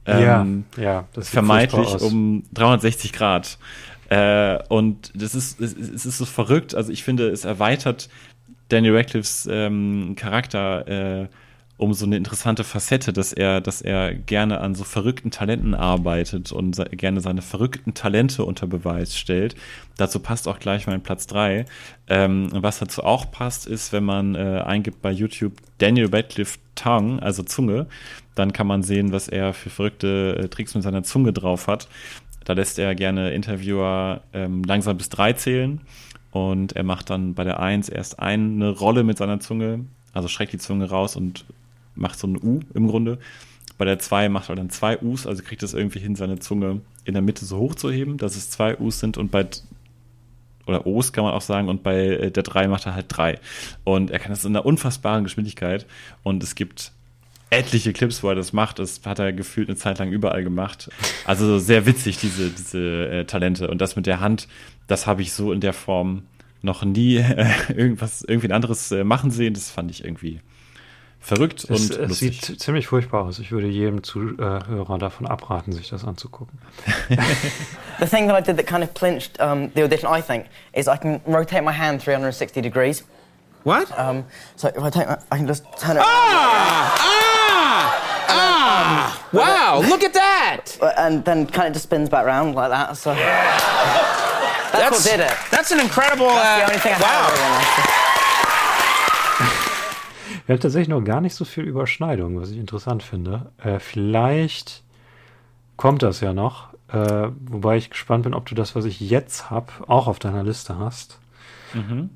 ähm, 0.06 0.64
ja, 0.76 1.04
ja, 1.14 1.22
vermeintlich 1.22 2.00
um 2.00 2.44
360 2.52 3.12
Grad. 3.12 3.58
Äh, 4.08 4.58
und 4.68 5.10
das 5.14 5.34
ist, 5.34 5.60
es, 5.60 5.74
es 5.74 6.06
ist 6.06 6.18
so 6.18 6.24
verrückt. 6.24 6.74
Also 6.74 6.92
ich 6.92 7.02
finde, 7.02 7.28
es 7.28 7.44
erweitert 7.44 8.08
Daniel 8.68 8.96
Radcliffes 8.96 9.48
ähm, 9.50 10.14
Charakter 10.16 11.22
äh, 11.22 11.28
um 11.78 11.92
so 11.92 12.06
eine 12.06 12.16
interessante 12.16 12.64
Facette, 12.64 13.12
dass 13.12 13.32
er, 13.32 13.60
dass 13.60 13.82
er 13.82 14.14
gerne 14.14 14.60
an 14.60 14.74
so 14.74 14.84
verrückten 14.84 15.30
Talenten 15.30 15.74
arbeitet 15.74 16.50
und 16.50 16.74
se 16.74 16.84
gerne 16.86 17.20
seine 17.20 17.42
verrückten 17.42 17.92
Talente 17.92 18.44
unter 18.44 18.66
Beweis 18.66 19.16
stellt. 19.16 19.56
Dazu 19.98 20.20
passt 20.20 20.48
auch 20.48 20.58
gleich 20.58 20.86
mein 20.86 21.02
Platz 21.02 21.26
drei. 21.26 21.66
Ähm, 22.08 22.48
was 22.52 22.78
dazu 22.78 23.04
auch 23.04 23.30
passt, 23.30 23.66
ist, 23.66 23.92
wenn 23.92 24.04
man 24.04 24.34
äh, 24.34 24.62
eingibt 24.64 25.02
bei 25.02 25.10
YouTube 25.10 25.54
Daniel 25.78 26.08
Radcliffe 26.10 26.58
Tongue, 26.76 27.20
also 27.22 27.42
Zunge, 27.42 27.86
dann 28.34 28.52
kann 28.52 28.66
man 28.66 28.82
sehen, 28.82 29.12
was 29.12 29.28
er 29.28 29.52
für 29.52 29.70
verrückte 29.70 30.38
äh, 30.44 30.48
Tricks 30.48 30.74
mit 30.74 30.82
seiner 30.82 31.02
Zunge 31.02 31.32
drauf 31.32 31.66
hat. 31.66 31.88
Da 32.44 32.54
lässt 32.54 32.78
er 32.78 32.94
gerne 32.94 33.32
Interviewer 33.32 34.22
ähm, 34.32 34.62
langsam 34.62 34.96
bis 34.96 35.10
drei 35.10 35.34
zählen 35.34 35.80
und 36.30 36.74
er 36.74 36.84
macht 36.84 37.10
dann 37.10 37.34
bei 37.34 37.44
der 37.44 37.60
Eins 37.60 37.88
erst 37.88 38.18
eine 38.18 38.70
Rolle 38.70 39.02
mit 39.02 39.18
seiner 39.18 39.40
Zunge, 39.40 39.84
also 40.12 40.28
schreckt 40.28 40.52
die 40.52 40.58
Zunge 40.58 40.88
raus 40.88 41.16
und 41.16 41.44
macht 41.96 42.18
so 42.18 42.26
ein 42.26 42.36
U 42.36 42.60
im 42.74 42.88
Grunde. 42.88 43.18
Bei 43.78 43.84
der 43.84 43.98
zwei 43.98 44.28
macht 44.28 44.48
er 44.48 44.56
dann 44.56 44.70
zwei 44.70 45.00
Us, 45.02 45.26
also 45.26 45.42
kriegt 45.42 45.62
es 45.62 45.74
irgendwie 45.74 45.98
hin, 45.98 46.16
seine 46.16 46.38
Zunge 46.38 46.80
in 47.04 47.12
der 47.12 47.22
Mitte 47.22 47.44
so 47.44 47.58
hoch 47.58 47.74
zu 47.74 47.90
heben, 47.90 48.16
dass 48.16 48.36
es 48.36 48.50
zwei 48.50 48.78
Us 48.78 49.00
sind 49.00 49.18
und 49.18 49.30
bei 49.30 49.46
oder 50.66 50.86
O's 50.86 51.12
kann 51.12 51.24
man 51.24 51.32
auch 51.32 51.42
sagen 51.42 51.68
und 51.68 51.82
bei 51.82 52.06
äh, 52.06 52.30
der 52.30 52.42
drei 52.42 52.66
macht 52.66 52.86
er 52.86 52.94
halt 52.94 53.06
drei. 53.08 53.38
Und 53.84 54.10
er 54.10 54.18
kann 54.18 54.30
das 54.30 54.44
in 54.44 54.54
einer 54.54 54.66
unfassbaren 54.66 55.24
Geschwindigkeit 55.24 55.86
und 56.22 56.42
es 56.42 56.54
gibt 56.54 56.92
etliche 57.50 57.92
Clips, 57.92 58.22
wo 58.22 58.28
er 58.28 58.34
das 58.34 58.52
macht. 58.52 58.78
Das 58.78 59.00
hat 59.04 59.18
er 59.18 59.32
gefühlt 59.32 59.68
eine 59.68 59.76
Zeit 59.76 59.98
lang 59.98 60.10
überall 60.10 60.42
gemacht. 60.42 60.90
Also 61.24 61.58
sehr 61.58 61.86
witzig, 61.86 62.18
diese, 62.18 62.50
diese 62.50 63.08
äh, 63.08 63.24
Talente. 63.24 63.68
Und 63.68 63.80
das 63.80 63.96
mit 63.96 64.06
der 64.06 64.20
Hand, 64.20 64.48
das 64.88 65.06
habe 65.06 65.22
ich 65.22 65.32
so 65.32 65.52
in 65.52 65.60
der 65.60 65.72
Form 65.72 66.24
noch 66.62 66.84
nie 66.84 67.16
äh, 67.16 67.48
irgendwas, 67.74 68.22
irgendwie 68.22 68.48
ein 68.48 68.52
anderes 68.52 68.90
äh, 68.90 69.04
machen 69.04 69.30
sehen. 69.30 69.54
Das 69.54 69.70
fand 69.70 69.90
ich 69.90 70.04
irgendwie 70.04 70.40
verrückt 71.26 71.64
Es, 71.64 71.70
und 71.70 71.90
es 71.90 72.08
lustig. 72.08 72.40
sieht 72.40 72.60
ziemlich 72.60 72.86
furchtbar 72.86 73.24
aus. 73.24 73.40
Ich 73.40 73.50
würde 73.50 73.66
jedem 73.66 74.04
Zuhörer 74.04 74.98
davon 74.98 75.26
abraten, 75.26 75.72
sich 75.72 75.88
das 75.90 76.04
anzugucken. 76.04 76.58
The 77.98 78.06
thing 78.06 78.28
that 78.28 78.36
I 78.38 78.42
did 78.42 78.56
that 78.58 78.66
kind 78.66 78.84
of 78.84 78.94
clinched 78.94 79.40
um, 79.40 79.70
the 79.74 79.82
audition, 79.82 80.08
I 80.08 80.22
think, 80.22 80.46
is 80.72 80.86
I 80.86 80.96
can 80.96 81.20
rotate 81.26 81.64
my 81.64 81.72
hand 81.72 82.00
360 82.00 82.60
degrees. 82.62 83.02
What? 83.64 83.90
Um, 83.98 84.24
so 84.54 84.68
if 84.68 84.78
I 84.78 84.90
take 84.90 85.08
my, 85.08 85.18
I 85.32 85.36
can 85.38 85.48
just 85.48 85.64
turn 85.78 85.96
it 85.96 86.02
Ah! 86.04 86.94
Ah! 87.00 88.26
Ah! 88.28 89.26
Wow, 89.32 89.80
look 89.88 90.04
at 90.04 90.14
that! 90.14 90.78
around, 90.80 90.92
and 90.96 91.24
then 91.24 91.46
kind 91.46 91.66
of 91.66 91.72
just 91.72 91.84
spins 91.84 92.08
back 92.08 92.24
round 92.26 92.54
like 92.54 92.70
that. 92.70 92.96
So 92.96 93.12
that's, 93.14 94.90
what 94.92 95.02
did 95.02 95.20
it. 95.20 95.32
That's 95.50 95.72
an 95.72 95.80
incredible. 95.80 96.26
That's 96.26 96.60
the 96.60 96.64
uh, 96.64 96.68
only 96.68 96.80
thing 96.80 96.94
I 96.94 97.00
wow. 97.00 97.95
Wir 100.46 100.54
haben 100.54 100.60
tatsächlich 100.60 100.88
noch 100.88 101.02
gar 101.02 101.20
nicht 101.20 101.34
so 101.34 101.44
viel 101.44 101.64
Überschneidung, 101.64 102.40
was 102.40 102.50
ich 102.50 102.58
interessant 102.58 103.02
finde. 103.02 103.50
Äh, 103.58 103.78
vielleicht 103.78 104.82
kommt 105.76 106.02
das 106.02 106.20
ja 106.20 106.32
noch. 106.32 106.68
Äh, 106.88 107.28
wobei 107.46 107.76
ich 107.76 107.90
gespannt 107.90 108.24
bin, 108.24 108.34
ob 108.34 108.46
du 108.46 108.54
das, 108.54 108.76
was 108.76 108.84
ich 108.84 109.00
jetzt 109.00 109.50
habe, 109.50 109.72
auch 109.88 110.06
auf 110.06 110.18
deiner 110.18 110.44
Liste 110.44 110.78
hast. 110.78 111.18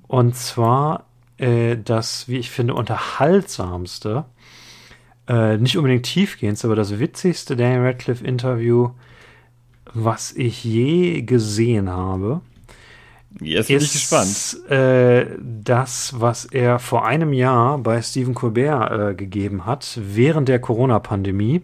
Und 0.07 0.37
zwar 0.37 1.05
äh, 1.39 1.77
das, 1.77 2.29
wie 2.29 2.37
ich 2.37 2.51
finde, 2.51 2.75
unterhaltsamste, 2.75 4.25
äh, 5.29 5.57
nicht 5.57 5.77
unbedingt 5.77 6.05
tiefgehendste, 6.05 6.69
aber 6.69 6.77
das 6.77 6.99
witzigste 6.99 7.57
Daniel 7.57 7.83
Radcliffe-Interview, 7.83 8.91
was 9.93 10.33
ich 10.33 10.63
je 10.63 11.23
gesehen 11.23 11.91
habe 11.91 12.43
Jetzt 13.41 13.69
bin 13.69 13.79
ich 13.79 13.93
gespannt. 13.93 14.69
äh, 14.71 15.27
das, 15.41 16.15
was 16.19 16.47
er 16.47 16.79
vor 16.79 17.07
einem 17.07 17.33
Jahr 17.33 17.79
bei 17.79 18.03
Stephen 18.03 18.35
Colbert 18.35 18.91
äh, 18.91 19.15
gegeben 19.15 19.67
hat, 19.67 19.99
während 20.03 20.49
der 20.49 20.59
Corona-Pandemie, 20.59 21.63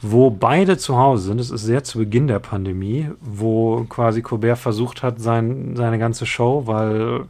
wo 0.00 0.30
beide 0.30 0.76
zu 0.78 0.98
Hause 0.98 1.24
sind. 1.28 1.40
Es 1.40 1.50
ist 1.50 1.62
sehr 1.62 1.84
zu 1.84 1.98
Beginn 1.98 2.26
der 2.26 2.40
Pandemie, 2.40 3.10
wo 3.20 3.84
quasi 3.88 4.22
Colbert 4.22 4.58
versucht 4.58 5.02
hat, 5.02 5.20
sein, 5.20 5.76
seine 5.76 5.98
ganze 5.98 6.26
Show, 6.26 6.66
weil 6.66 7.26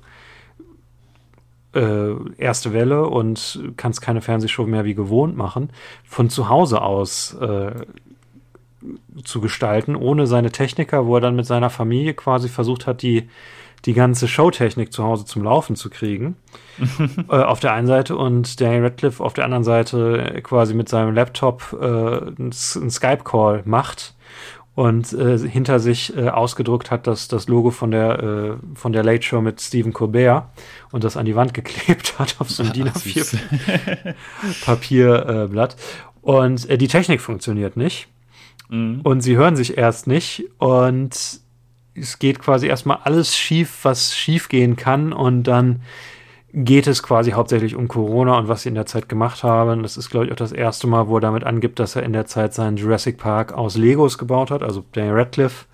äh, 1.75 2.15
erste 2.39 2.73
Welle 2.73 3.07
und 3.07 3.61
kannst 3.77 4.01
keine 4.01 4.23
Fernsehshow 4.23 4.65
mehr 4.67 4.85
wie 4.85 4.95
gewohnt 4.95 5.37
machen, 5.37 5.71
von 6.05 6.31
zu 6.31 6.49
Hause 6.49 6.83
aus 6.83 7.35
äh, 7.35 7.73
zu 9.25 9.41
gestalten, 9.41 9.97
ohne 9.97 10.27
seine 10.27 10.51
Techniker, 10.53 11.07
wo 11.07 11.17
er 11.17 11.21
dann 11.21 11.37
mit 11.37 11.47
seiner 11.47 11.71
Familie 11.71 12.15
quasi 12.15 12.49
versucht 12.49 12.87
hat, 12.87 13.03
die, 13.03 13.29
die 13.85 13.95
ganze 13.95 14.29
Showtechnik 14.29 14.93
zu 14.93 15.05
Hause 15.05 15.25
zum 15.25 15.43
Laufen 15.43 15.77
zu 15.77 15.91
kriegen. 15.91 16.37
äh, 17.29 17.37
auf 17.37 17.61
der 17.61 17.73
einen 17.73 17.87
Seite 17.87 18.17
und 18.17 18.61
Daniel 18.61 18.85
Radcliffe 18.85 19.23
auf 19.23 19.35
der 19.35 19.45
anderen 19.45 19.65
Seite 19.65 20.41
quasi 20.43 20.75
mit 20.75 20.89
seinem 20.89 21.15
Laptop 21.15 21.77
äh, 21.81 21.85
einen 21.85 22.53
Skype-Call 22.53 23.63
macht 23.65 24.15
und 24.75 25.13
äh, 25.13 25.39
hinter 25.39 25.81
sich 25.81 26.17
äh, 26.17 26.29
ausgedruckt 26.29 26.91
hat 26.91 27.07
das, 27.07 27.29
das 27.29 27.47
Logo 27.49 27.71
von 27.71 27.91
der, 27.91 28.23
äh, 28.23 28.57
von 28.75 28.93
der 28.93 29.03
Late 29.03 29.23
Show 29.23 29.41
mit 29.43 29.61
Stephen 29.61 29.93
Colbert 29.93 30.45
und 30.93 31.05
das 31.05 31.17
an 31.17 31.27
die 31.27 31.37
Wand 31.37 31.53
geklebt 31.53 32.19
hat 32.19 32.37
auf 32.39 32.51
so 32.51 32.63
einem 32.63 32.73
DIN 32.75 32.89
A4 32.89 34.15
Papierblatt. 34.65 35.77
und 36.23 36.69
äh, 36.71 36.79
die 36.79 36.89
Technik 36.89 37.21
funktioniert 37.21 37.77
nicht. 37.77 38.09
Und 39.03 39.21
sie 39.21 39.37
hören 39.37 39.57
sich 39.57 39.77
erst 39.77 40.07
nicht 40.07 40.45
und 40.59 41.41
es 41.95 42.19
geht 42.19 42.39
quasi 42.39 42.67
erstmal 42.67 42.99
alles 43.05 43.37
schief, 43.37 43.81
was 43.83 44.15
schief 44.15 44.49
gehen 44.49 44.77
kann 44.77 45.13
und 45.13 45.45
dann 45.45 45.83
geht 46.55 46.87
es 46.87 47.03
quasi 47.03 47.33
hauptsächlich 47.33 47.77
um 47.77 47.89
Corona 47.89 48.39
und 48.39 48.49
was 48.49 48.63
sie 48.63 48.69
in 48.69 48.75
der 48.75 48.87
Zeit 48.87 49.09
gemacht 49.09 49.43
haben. 49.43 49.83
Das 49.83 49.97
ist, 49.97 50.11
glaube 50.11 50.27
ich, 50.27 50.33
auch 50.33 50.37
das 50.37 50.53
erste 50.53 50.87
Mal, 50.87 51.09
wo 51.09 51.17
er 51.17 51.21
damit 51.21 51.45
angibt, 51.45 51.79
dass 51.79 51.97
er 51.97 52.03
in 52.03 52.13
der 52.13 52.27
Zeit 52.27 52.53
seinen 52.53 52.77
Jurassic 52.77 53.17
Park 53.17 53.53
aus 53.53 53.77
Legos 53.77 54.19
gebaut 54.19 54.51
hat, 54.51 54.63
also 54.63 54.85
Daniel 54.93 55.15
Radcliffe. 55.15 55.67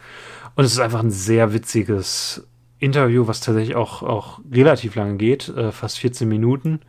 Und 0.55 0.65
es 0.65 0.73
ist 0.73 0.79
einfach 0.79 1.01
ein 1.01 1.11
sehr 1.11 1.53
witziges 1.53 2.47
Interview, 2.79 3.27
was 3.27 3.41
tatsächlich 3.41 3.75
auch, 3.75 4.03
auch 4.03 4.41
relativ 4.53 4.95
lange 4.95 5.17
geht, 5.17 5.49
äh, 5.49 5.73
fast 5.73 5.99
14 5.99 6.29
Minuten. 6.29 6.81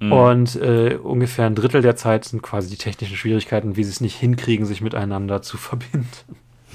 Und 0.00 0.56
äh, 0.56 0.98
ungefähr 1.02 1.46
ein 1.46 1.54
Drittel 1.54 1.80
der 1.80 1.96
Zeit 1.96 2.24
sind 2.24 2.42
quasi 2.42 2.68
die 2.68 2.76
technischen 2.76 3.16
Schwierigkeiten, 3.16 3.76
wie 3.76 3.84
sie 3.84 3.90
es 3.90 4.00
nicht 4.00 4.16
hinkriegen, 4.16 4.66
sich 4.66 4.80
miteinander 4.80 5.40
zu 5.40 5.56
verbinden. 5.58 6.08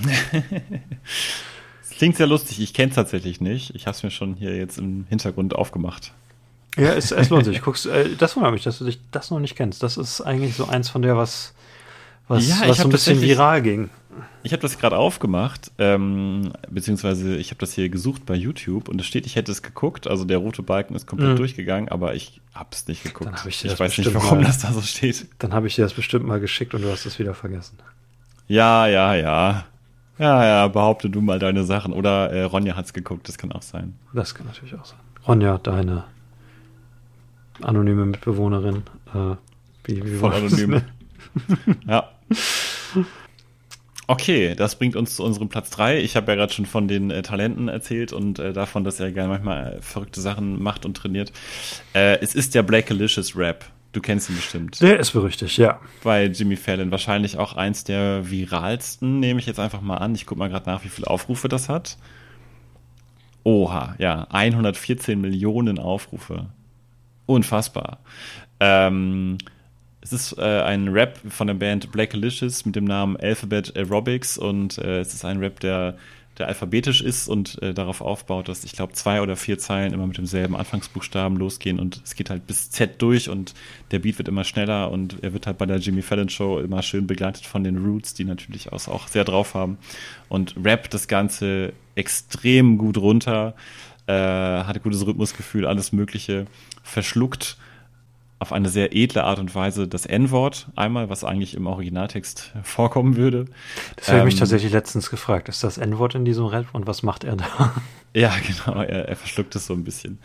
Das 0.01 1.97
klingt 1.97 2.15
sehr 2.15 2.27
lustig. 2.27 2.62
Ich 2.62 2.73
kenne 2.73 2.89
es 2.89 2.95
tatsächlich 2.95 3.41
nicht. 3.41 3.75
Ich 3.75 3.88
habe 3.88 3.95
es 3.95 4.03
mir 4.03 4.12
schon 4.12 4.36
hier 4.36 4.55
jetzt 4.55 4.77
im 4.77 5.05
Hintergrund 5.10 5.53
aufgemacht. 5.53 6.13
Ja, 6.77 6.93
es, 6.93 7.12
es 7.12 7.29
lohnt 7.29 7.45
sich. 7.45 7.62
Guckst, 7.63 7.88
äh, 7.88 8.15
das 8.17 8.36
wundert 8.36 8.53
mich, 8.53 8.63
dass 8.63 8.79
du 8.79 8.86
dich 8.86 8.99
das 9.12 9.32
noch 9.32 9.39
nicht 9.39 9.55
kennst. 9.55 9.84
Das 9.84 9.97
ist 9.97 10.21
eigentlich 10.21 10.55
so 10.55 10.67
eins 10.67 10.89
von 10.89 11.01
der, 11.01 11.17
was, 11.17 11.53
was, 12.29 12.47
Ja, 12.47 12.67
was 12.67 12.77
so 12.77 12.84
ein 12.84 12.89
bisschen 12.89 13.21
viral 13.21 13.62
ging. 13.62 13.89
Ich 14.43 14.51
habe 14.53 14.62
das 14.62 14.77
gerade 14.79 14.97
aufgemacht, 14.97 15.71
ähm, 15.77 16.51
beziehungsweise 16.69 17.36
ich 17.38 17.49
habe 17.51 17.60
das 17.60 17.73
hier 17.73 17.89
gesucht 17.89 18.25
bei 18.25 18.36
YouTube 18.36 18.88
und 18.89 18.99
es 19.01 19.08
steht, 19.08 19.25
ich 19.25 19.36
hätte 19.36 19.51
es 19.51 19.62
geguckt. 19.62 20.08
Also 20.08 20.25
der 20.25 20.38
rote 20.38 20.63
Balken 20.63 20.95
ist 20.95 21.08
komplett 21.08 21.32
Mhm. 21.34 21.36
durchgegangen, 21.38 21.89
aber 21.89 22.15
ich 22.15 22.41
habe 22.53 22.69
es 22.71 22.88
nicht 22.88 23.03
geguckt. 23.03 23.29
Dann 23.32 23.47
ich 23.47 23.62
dir 23.62 23.71
ich 23.71 23.79
weiß 23.79 23.97
nicht, 23.97 24.13
warum 24.13 24.39
mal- 24.39 24.45
das 24.45 24.60
da 24.60 24.71
so 24.71 24.82
steht. 24.82 25.27
Dann 25.39 25.53
habe 25.53 25.67
ich 25.67 25.75
dir 25.75 25.84
das 25.84 25.93
bestimmt 25.93 26.25
mal 26.25 26.39
geschickt 26.39 26.73
und 26.73 26.82
du 26.84 26.89
hast 26.91 27.05
es 27.05 27.19
wieder 27.19 27.34
vergessen. 27.34 27.77
Ja, 28.47 28.88
ja, 28.88 29.13
ja. 29.15 29.65
Ja, 30.17 30.43
ja, 30.45 30.67
behaupte 30.67 31.10
du 31.10 31.21
mal 31.21 31.39
deine 31.39 31.63
Sachen. 31.63 31.93
Oder 31.93 32.32
äh, 32.32 32.43
Ronja 32.43 32.75
hat's 32.75 32.91
geguckt, 32.93 33.27
das 33.29 33.38
kann 33.38 33.51
auch 33.53 33.62
sein. 33.62 33.95
Das 34.13 34.36
kann 34.36 34.47
natürlich 34.47 34.75
auch 34.75 34.86
sein. 34.86 34.99
Ronja, 35.27 35.58
deine 35.60 36.03
anonyme 37.62 38.05
Mitbewohnerin. 38.05 38.84
Äh, 39.13 39.36
wie, 39.86 40.03
wie 40.05 40.15
Voll 40.17 40.34
anonym. 40.34 40.82
Ja. 41.88 42.10
Okay, 44.09 44.55
das 44.55 44.73
bringt 44.73 44.95
uns 44.95 45.17
zu 45.17 45.23
unserem 45.23 45.49
Platz 45.49 45.69
drei. 45.69 45.99
Ich 45.99 46.15
habe 46.15 46.31
ja 46.31 46.35
gerade 46.35 46.51
schon 46.51 46.65
von 46.65 46.87
den 46.87 47.11
äh, 47.11 47.21
Talenten 47.21 47.67
erzählt 47.67 48.11
und 48.11 48.39
äh, 48.39 48.53
davon, 48.53 48.83
dass 48.83 48.99
er 48.99 49.11
gerne 49.11 49.29
manchmal 49.29 49.73
äh, 49.73 49.81
verrückte 49.83 50.19
Sachen 50.19 50.63
macht 50.63 50.83
und 50.83 50.97
trainiert. 50.97 51.31
Äh, 51.93 52.17
es 52.19 52.33
ist 52.33 52.55
der 52.55 52.63
Blackalicious 52.63 53.37
Rap. 53.37 53.65
Du 53.91 54.01
kennst 54.01 54.27
ihn 54.31 54.35
bestimmt. 54.35 54.81
Der 54.81 54.99
ist 54.99 55.11
berüchtigt, 55.11 55.55
ja. 55.57 55.79
Bei 56.01 56.25
Jimmy 56.25 56.55
Fallon 56.55 56.89
wahrscheinlich 56.89 57.37
auch 57.37 57.53
eins 57.53 57.83
der 57.83 58.31
viralsten, 58.31 59.19
nehme 59.19 59.39
ich 59.39 59.45
jetzt 59.45 59.59
einfach 59.59 59.81
mal 59.81 59.97
an. 59.97 60.15
Ich 60.15 60.25
gucke 60.25 60.39
mal 60.39 60.49
gerade 60.49 60.67
nach, 60.67 60.83
wie 60.83 60.89
viele 60.89 61.05
Aufrufe 61.05 61.47
das 61.47 61.69
hat. 61.69 61.95
Oha, 63.43 63.93
ja, 63.99 64.25
114 64.31 65.21
Millionen 65.21 65.77
Aufrufe. 65.77 66.47
Unfassbar. 67.27 67.99
Ähm, 68.59 69.37
es 70.11 70.31
ist 70.31 70.39
äh, 70.39 70.41
ein 70.41 70.87
Rap 70.87 71.19
von 71.29 71.45
der 71.45 71.53
Band 71.53 71.91
Black 71.91 72.15
Alicious 72.15 72.65
mit 72.65 72.75
dem 72.75 72.85
Namen 72.85 73.15
Alphabet 73.17 73.75
Aerobics 73.75 74.39
und 74.39 74.79
äh, 74.79 75.01
es 75.01 75.13
ist 75.13 75.23
ein 75.23 75.37
Rap, 75.37 75.59
der, 75.59 75.97
der 76.39 76.47
alphabetisch 76.47 77.01
ist 77.01 77.27
und 77.27 77.61
äh, 77.61 77.75
darauf 77.75 78.01
aufbaut, 78.01 78.49
dass 78.49 78.63
ich 78.63 78.71
glaube 78.71 78.93
zwei 78.93 79.21
oder 79.21 79.35
vier 79.35 79.59
Zeilen 79.59 79.93
immer 79.93 80.07
mit 80.07 80.17
demselben 80.17 80.55
Anfangsbuchstaben 80.55 81.37
losgehen 81.37 81.79
und 81.79 82.01
es 82.03 82.15
geht 82.15 82.31
halt 82.31 82.47
bis 82.47 82.71
Z 82.71 82.99
durch 82.99 83.29
und 83.29 83.53
der 83.91 83.99
Beat 83.99 84.17
wird 84.17 84.27
immer 84.29 84.43
schneller 84.45 84.89
und 84.89 85.17
er 85.21 85.33
wird 85.33 85.45
halt 85.45 85.59
bei 85.59 85.67
der 85.67 85.77
Jimmy 85.77 86.01
Fallon 86.01 86.29
Show 86.29 86.59
immer 86.59 86.81
schön 86.81 87.05
begleitet 87.05 87.45
von 87.45 87.63
den 87.63 87.77
Roots, 87.77 88.15
die 88.15 88.25
natürlich 88.25 88.73
auch, 88.73 88.87
auch 88.87 89.07
sehr 89.07 89.25
drauf 89.25 89.53
haben. 89.53 89.77
Und 90.27 90.55
rappt 90.65 90.91
das 90.95 91.07
Ganze 91.07 91.73
extrem 91.93 92.79
gut 92.79 92.97
runter, 92.97 93.53
äh, 94.07 94.13
hat 94.13 94.81
gutes 94.81 95.05
Rhythmusgefühl, 95.05 95.67
alles 95.67 95.91
Mögliche, 95.91 96.47
verschluckt 96.81 97.57
auf 98.39 98.54
eine 98.54 98.69
sehr 98.69 98.95
edle 98.95 99.25
Art 99.25 99.39
und 99.39 99.54
Weise 99.54 99.88
das 99.88 100.06
N-Wort 100.06 100.69
einmal, 100.75 101.10
was 101.10 101.23
eigentlich 101.25 101.56
im 101.56 101.67
Originaltext 101.67 102.54
vorkommen 102.63 103.17
würde. 103.17 103.45
Das 103.97 104.08
habe 104.08 104.19
ich 104.19 104.25
mich 104.25 104.34
Ähm, 104.36 104.39
tatsächlich 104.39 104.71
letztens 104.71 105.10
gefragt. 105.10 105.49
Ist 105.49 105.63
das 105.63 105.78
N-Wort 105.78 106.15
in 106.15 106.23
diesem 106.23 106.45
Rap 106.45 106.67
und 106.71 106.88
was 106.88 107.04
macht 107.04 107.23
er 107.23 107.36
da? 107.36 107.73
Ja, 108.15 108.34
genau, 108.47 108.82
er, 108.82 109.08
er 109.08 109.15
verschluckt 109.15 109.56
es 109.56 109.67
so 109.67 109.73
ein 109.75 109.84
bisschen. 109.84 110.17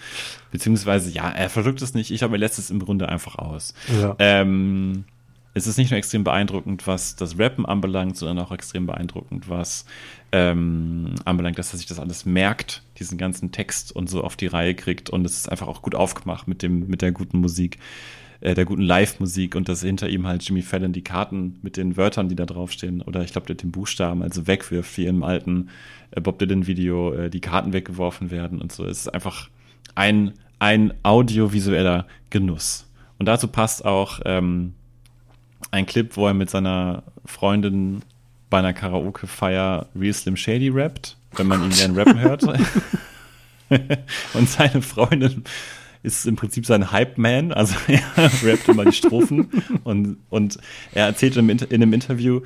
Beziehungsweise, 0.50 1.10
ja, 1.10 1.28
er 1.28 1.50
verschluckt 1.50 1.82
es 1.82 1.92
nicht. 1.92 2.10
Ich 2.12 2.22
habe 2.22 2.30
mir 2.32 2.38
letztes 2.38 2.70
im 2.70 2.78
Grunde 2.78 3.10
einfach 3.10 3.36
aus. 3.36 3.74
Ja. 4.00 4.16
Ähm, 4.18 5.04
es 5.54 5.68
ist 5.68 5.78
nicht 5.78 5.90
nur 5.90 5.98
extrem 5.98 6.24
beeindruckend, 6.24 6.86
was 6.88 7.14
das 7.14 7.38
Rappen 7.38 7.64
anbelangt, 7.64 8.16
sondern 8.16 8.44
auch 8.44 8.50
extrem 8.50 8.86
beeindruckend, 8.86 9.48
was 9.48 9.86
ähm, 10.32 11.14
anbelangt, 11.24 11.58
dass 11.58 11.72
er 11.72 11.78
sich 11.78 11.86
das 11.86 12.00
alles 12.00 12.26
merkt, 12.26 12.82
diesen 12.98 13.18
ganzen 13.18 13.52
Text 13.52 13.94
und 13.94 14.10
so 14.10 14.24
auf 14.24 14.36
die 14.36 14.48
Reihe 14.48 14.74
kriegt. 14.74 15.10
Und 15.10 15.24
es 15.24 15.38
ist 15.38 15.48
einfach 15.48 15.68
auch 15.68 15.80
gut 15.80 15.94
aufgemacht 15.94 16.48
mit 16.48 16.62
dem, 16.62 16.88
mit 16.88 17.02
der 17.02 17.12
guten 17.12 17.38
Musik, 17.38 17.78
äh, 18.40 18.54
der 18.54 18.64
guten 18.64 18.82
Live-Musik 18.82 19.54
und 19.54 19.68
dass 19.68 19.82
hinter 19.82 20.08
ihm 20.08 20.26
halt 20.26 20.42
Jimmy 20.42 20.62
Fallon 20.62 20.92
die 20.92 21.04
Karten 21.04 21.60
mit 21.62 21.76
den 21.76 21.96
Wörtern, 21.96 22.28
die 22.28 22.36
da 22.36 22.46
draufstehen, 22.46 23.00
oder 23.00 23.22
ich 23.22 23.30
glaube, 23.30 23.46
mit 23.48 23.62
den 23.62 23.70
Buchstaben, 23.70 24.22
also 24.22 24.48
wegwirft, 24.48 24.98
wie 24.98 25.06
im 25.06 25.22
alten 25.22 25.68
äh, 26.10 26.20
Bob 26.20 26.40
Dylan-Video 26.40 27.12
äh, 27.12 27.30
die 27.30 27.40
Karten 27.40 27.72
weggeworfen 27.72 28.32
werden 28.32 28.60
und 28.60 28.72
so. 28.72 28.84
Es 28.84 29.02
ist 29.02 29.14
einfach 29.14 29.48
ein, 29.94 30.32
ein 30.58 30.94
audiovisueller 31.04 32.08
Genuss. 32.30 32.90
Und 33.20 33.26
dazu 33.26 33.46
passt 33.46 33.84
auch 33.84 34.20
ähm, 34.24 34.74
ein 35.70 35.86
Clip, 35.86 36.16
wo 36.16 36.26
er 36.26 36.34
mit 36.34 36.50
seiner 36.50 37.02
Freundin 37.24 38.02
bei 38.50 38.58
einer 38.58 38.72
Karaoke-Feier 38.72 39.86
Real 39.98 40.12
Slim 40.12 40.36
Shady 40.36 40.68
rappt, 40.68 41.16
wenn 41.36 41.46
man 41.48 41.62
ihn 41.64 41.70
gern 41.70 41.96
rappen 41.96 42.20
hört. 42.20 42.42
Und 44.34 44.48
seine 44.48 44.82
Freundin 44.82 45.44
ist 46.02 46.26
im 46.26 46.36
Prinzip 46.36 46.66
sein 46.66 46.92
Hype-Man, 46.92 47.52
also 47.52 47.74
er 47.88 48.02
rappt 48.42 48.68
immer 48.68 48.84
die 48.84 48.92
Strophen 48.92 49.48
und, 49.84 50.18
und 50.28 50.58
er 50.92 51.06
erzählt 51.06 51.32
in 51.36 51.38
einem, 51.40 51.50
Inter- 51.50 51.70
in 51.70 51.82
einem 51.82 51.94
Interview, 51.94 52.42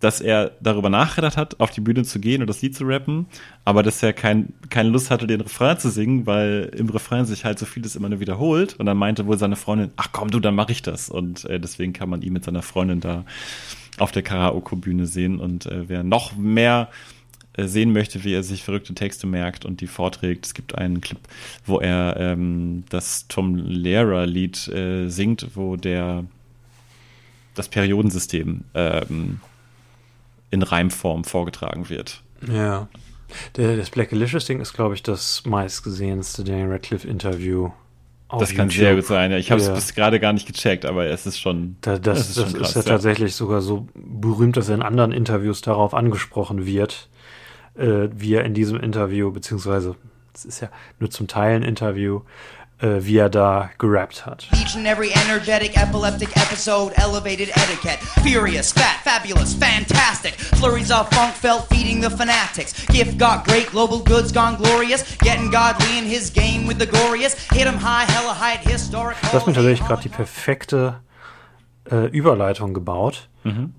dass 0.00 0.20
er 0.20 0.52
darüber 0.60 0.88
nachgedacht 0.88 1.36
hat, 1.36 1.60
auf 1.60 1.70
die 1.70 1.82
Bühne 1.82 2.04
zu 2.04 2.18
gehen 2.20 2.40
und 2.40 2.48
das 2.48 2.62
Lied 2.62 2.74
zu 2.74 2.84
rappen, 2.84 3.26
aber 3.64 3.82
dass 3.82 4.02
er 4.02 4.12
kein, 4.12 4.54
keine 4.70 4.88
Lust 4.88 5.10
hatte, 5.10 5.26
den 5.26 5.42
Refrain 5.42 5.78
zu 5.78 5.90
singen, 5.90 6.26
weil 6.26 6.72
im 6.76 6.88
Refrain 6.88 7.26
sich 7.26 7.44
halt 7.44 7.58
so 7.58 7.66
vieles 7.66 7.96
immer 7.96 8.08
nur 8.08 8.20
wiederholt. 8.20 8.74
Und 8.78 8.86
dann 8.86 8.96
meinte 8.96 9.26
wohl 9.26 9.38
seine 9.38 9.56
Freundin, 9.56 9.92
ach 9.96 10.08
komm 10.12 10.30
du, 10.30 10.40
dann 10.40 10.54
mach 10.54 10.70
ich 10.70 10.82
das. 10.82 11.10
Und 11.10 11.44
äh, 11.44 11.60
deswegen 11.60 11.92
kann 11.92 12.08
man 12.08 12.22
ihn 12.22 12.32
mit 12.32 12.44
seiner 12.44 12.62
Freundin 12.62 13.00
da 13.00 13.24
auf 13.98 14.10
der 14.10 14.22
Karaoke-Bühne 14.22 15.06
sehen. 15.06 15.38
Und 15.38 15.66
äh, 15.66 15.88
wer 15.88 16.02
noch 16.02 16.34
mehr 16.34 16.88
äh, 17.52 17.66
sehen 17.66 17.92
möchte, 17.92 18.24
wie 18.24 18.32
er 18.32 18.42
sich 18.42 18.64
verrückte 18.64 18.94
Texte 18.94 19.26
merkt 19.26 19.66
und 19.66 19.82
die 19.82 19.86
vorträgt, 19.86 20.46
es 20.46 20.54
gibt 20.54 20.76
einen 20.76 21.02
Clip, 21.02 21.20
wo 21.66 21.78
er 21.78 22.16
ähm, 22.18 22.84
das 22.88 23.28
Tom 23.28 23.56
Lehrer-Lied 23.56 24.68
äh, 24.68 25.08
singt, 25.08 25.48
wo 25.54 25.76
der 25.76 26.24
das 27.54 27.68
Periodensystem 27.68 28.64
ähm, 28.74 29.40
in 30.50 30.62
Reimform 30.62 31.24
vorgetragen 31.24 31.88
wird. 31.88 32.22
Ja. 32.50 32.88
Das 33.52 33.90
Black 33.90 34.12
Alicious 34.12 34.46
Ding 34.46 34.60
ist, 34.60 34.72
glaube 34.72 34.94
ich, 34.94 35.02
das 35.02 35.44
meistgesehenste 35.46 36.42
Daniel 36.42 36.72
Radcliffe 36.72 37.06
Interview. 37.06 37.70
auf 38.28 38.40
Das 38.40 38.50
kann 38.50 38.68
YouTube. 38.68 38.72
sehr 38.84 38.94
gut 38.96 39.06
sein. 39.06 39.32
Ich 39.32 39.50
habe 39.50 39.60
es 39.60 39.68
Ja. 39.68 39.74
bis 39.74 39.94
gerade 39.94 40.20
gar 40.20 40.32
nicht 40.32 40.46
gecheckt, 40.46 40.84
aber 40.84 41.06
es 41.06 41.26
ist 41.26 41.38
schon. 41.40 41.76
Da, 41.80 41.98
das, 41.98 42.18
das, 42.18 42.28
ist, 42.30 42.50
schon 42.52 42.60
krass, 42.60 42.74
ja 42.74 42.82
tatsächlich 42.82 43.34
sogar 43.34 43.60
so 43.60 43.86
berühmt, 43.94 44.56
dass 44.56 44.68
er 44.68 44.76
in 44.76 44.82
anderen 44.82 45.12
Interviews 45.12 45.60
darauf 45.62 45.94
angesprochen 45.94 46.66
wird, 46.66 47.08
äh, 47.74 48.08
wie 48.14 48.34
er 48.34 48.44
in 48.44 48.54
diesem 48.54 48.78
Interview, 48.78 49.30
beziehungsweise 49.32 49.96
es 50.32 50.44
ist 50.44 50.60
ja 50.60 50.70
nur 50.98 51.10
zum 51.10 51.26
Teil 51.28 51.56
ein 51.56 51.62
Interview, 51.62 52.22
äh, 52.80 53.04
wie 53.04 53.18
er 53.18 53.28
da 53.28 53.70
gerappt 53.78 54.26
hat. 54.26 54.48
Each 54.52 54.76
and 54.76 54.86
every 54.86 55.10
energetic, 55.12 55.76
epileptic 55.76 56.36
episode, 56.36 56.92
elevated 56.96 57.50
etiquette. 57.50 57.98
Furious, 58.22 58.72
fat, 58.72 59.00
fabulous, 59.04 59.54
fantastic. 59.54 60.34
Flurries 60.58 60.90
of 60.90 61.08
funk 61.10 61.34
felt 61.34 61.66
feeding 61.68 62.00
the 62.02 62.10
fanatics. 62.10 62.74
Gift 62.86 63.18
got 63.18 63.44
great, 63.44 63.70
global 63.70 63.98
goods 63.98 64.32
gone 64.32 64.56
glorious. 64.56 65.16
Getting 65.18 65.50
godly 65.50 65.98
in 65.98 66.04
his 66.04 66.30
game 66.30 66.66
with 66.66 66.78
the 66.78 66.86
glorious. 66.86 67.34
Hit 67.50 67.66
'em 67.66 67.78
high, 67.78 68.04
hella 68.10 68.34
height, 68.34 68.60
historic. 68.60 69.16
Das 69.22 69.34
ist 69.42 69.46
mir 69.46 69.54
tatsächlich 69.54 69.86
gerade 69.86 70.02
die 70.02 70.08
perfekte 70.08 71.00
äh, 71.90 72.06
Überleitung 72.10 72.74
gebaut. 72.74 73.28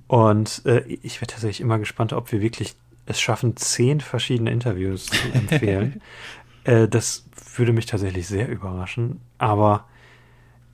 Und 0.08 0.62
äh, 0.66 0.80
ich 1.04 1.22
werde 1.22 1.34
tatsächlich 1.34 1.62
immer 1.62 1.78
gespannt, 1.78 2.14
ob 2.14 2.32
wir 2.32 2.42
wirklich 2.42 2.74
es 3.06 3.22
schaffen, 3.22 3.56
zehn 3.58 4.02
verschiedene 4.02 4.52
Interviews 4.52 5.06
zu 5.06 5.32
empfehlen. 5.34 6.02
äh, 6.64 6.88
das 6.88 7.26
würde 7.58 7.74
mich 7.74 7.86
tatsächlich 7.86 8.28
sehr 8.28 8.48
überraschen. 8.50 9.22
Aber 9.38 9.86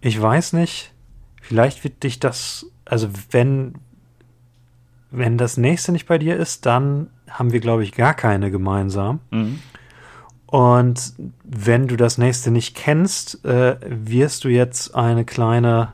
ich 0.02 0.20
weiß 0.20 0.54
nicht, 0.54 0.94
vielleicht 1.42 1.84
wird 1.84 2.04
dich 2.04 2.20
das, 2.20 2.72
also 2.86 3.10
wenn, 3.32 3.76
wenn 5.12 5.38
das 5.38 5.58
nächste 5.58 5.92
nicht 5.92 6.08
bei 6.08 6.18
dir 6.18 6.38
ist, 6.38 6.66
dann 6.66 7.10
haben 7.30 7.52
wir, 7.52 7.60
glaube 7.60 7.84
ich, 7.84 7.94
gar 7.94 8.14
keine 8.14 8.52
gemeinsam. 8.52 9.20
Und 10.46 11.14
wenn 11.44 11.88
du 11.88 11.98
das 11.98 12.18
nächste 12.18 12.52
nicht 12.52 12.76
kennst, 12.76 13.44
äh, 13.44 13.78
wirst 13.86 14.46
du 14.46 14.50
jetzt 14.50 14.96
eine 14.96 15.26
kleine 15.26 15.92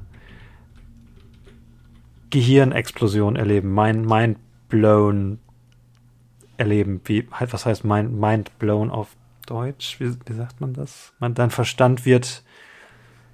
Gehirnexplosion 2.30 3.36
erleben. 3.36 3.74
Mein 3.74 4.06
Mind 4.06 4.38
blown 4.69 5.39
erleben. 6.58 7.02
Wie, 7.06 7.28
halt, 7.32 7.54
was 7.54 7.65
heißt 7.65 7.84
mind, 7.84 8.19
mind 8.19 8.58
blown 8.60 8.91
auf 8.91 9.15
Deutsch? 9.54 10.00
Wie, 10.00 10.16
wie 10.26 10.34
sagt 10.34 10.62
man 10.62 10.74
das? 10.74 11.13
Man, 11.20 11.36
dein 11.36 11.52
Verstand 11.52 12.08
wird 12.08 12.42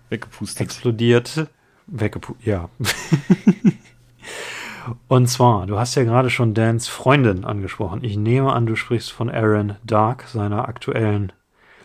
Weggepustet. 0.10 0.60
explodiert. 0.60 1.48
Weggepustet, 1.88 2.46
ja. 2.46 2.70
Und 5.08 5.28
zwar, 5.28 5.66
du 5.66 5.80
hast 5.80 5.96
ja 5.96 6.04
gerade 6.04 6.30
schon 6.30 6.54
Dans 6.54 6.90
Freundin 6.90 7.46
angesprochen. 7.46 8.04
Ich 8.04 8.18
nehme 8.18 8.52
an, 8.52 8.66
du 8.66 8.76
sprichst 8.76 9.14
von 9.14 9.30
Aaron 9.30 9.78
Dark, 9.86 10.26
seiner 10.28 10.68
aktuellen 10.68 11.32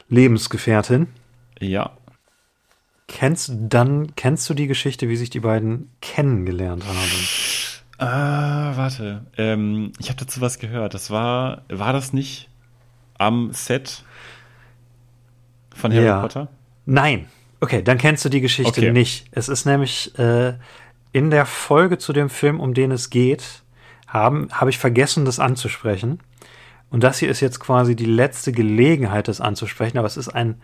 Lebensgefährtin. 0.08 1.06
Ja. 1.60 1.92
Kennst 3.06 3.52
dann, 3.56 4.16
kennst 4.16 4.50
du 4.50 4.54
die 4.54 4.66
Geschichte, 4.66 5.08
wie 5.08 5.16
sich 5.16 5.30
die 5.30 5.40
beiden 5.40 5.92
kennengelernt 6.00 6.84
haben? 6.84 7.28
Ah, 7.98 8.72
warte. 8.74 9.26
Ähm, 9.36 9.92
ich 10.00 10.08
habe 10.08 10.18
dazu 10.18 10.40
was 10.40 10.58
gehört. 10.58 10.94
Das 10.94 11.10
war, 11.10 11.62
war 11.68 11.92
das 11.92 12.12
nicht 12.12 12.48
am 13.16 13.52
Set 13.52 14.02
von 15.74 15.92
Harry 15.92 16.04
Ja. 16.06 16.20
Potter? 16.20 16.48
Nein. 16.86 17.26
Okay, 17.60 17.82
dann 17.82 17.98
kennst 17.98 18.24
du 18.24 18.28
die 18.28 18.40
Geschichte 18.40 18.80
Okay. 18.80 18.92
nicht. 18.92 19.26
Es 19.32 19.48
ist 19.48 19.64
nämlich 19.64 20.18
äh, 20.18 20.54
in 21.12 21.30
der 21.30 21.46
Folge 21.46 21.98
zu 21.98 22.12
dem 22.12 22.28
Film, 22.28 22.60
um 22.60 22.74
den 22.74 22.90
es 22.90 23.10
geht, 23.10 23.62
haben 24.06 24.48
habe 24.52 24.70
ich 24.70 24.78
vergessen, 24.78 25.24
das 25.24 25.38
anzusprechen. 25.40 26.20
Und 26.90 27.02
das 27.02 27.18
hier 27.18 27.28
ist 27.30 27.40
jetzt 27.40 27.58
quasi 27.58 27.96
die 27.96 28.04
letzte 28.04 28.52
Gelegenheit, 28.52 29.28
das 29.28 29.40
anzusprechen. 29.40 29.98
Aber 29.98 30.06
es 30.06 30.16
ist 30.16 30.28
ein 30.28 30.60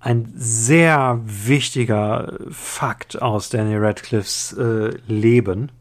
ein 0.00 0.30
sehr 0.36 1.18
wichtiger 1.24 2.34
Fakt 2.50 3.22
aus 3.22 3.48
Daniel 3.48 3.78
Radcliffes 3.78 4.52
äh, 4.52 4.90
Leben. 5.08 5.72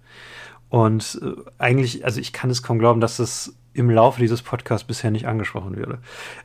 Und 0.70 1.20
äh, 1.22 1.34
eigentlich, 1.58 2.06
also 2.06 2.22
ich 2.22 2.32
kann 2.32 2.50
es 2.50 2.64
kaum 2.64 2.80
glauben, 2.80 3.02
dass 3.02 3.18
das 3.18 3.54
im 3.74 3.90
Laufe 3.90 4.20
dieses 4.20 4.42
Podcasts 4.42 4.86
bisher 4.88 5.12
nicht 5.12 5.28
angesprochen 5.28 5.76
würde. 5.76 6.00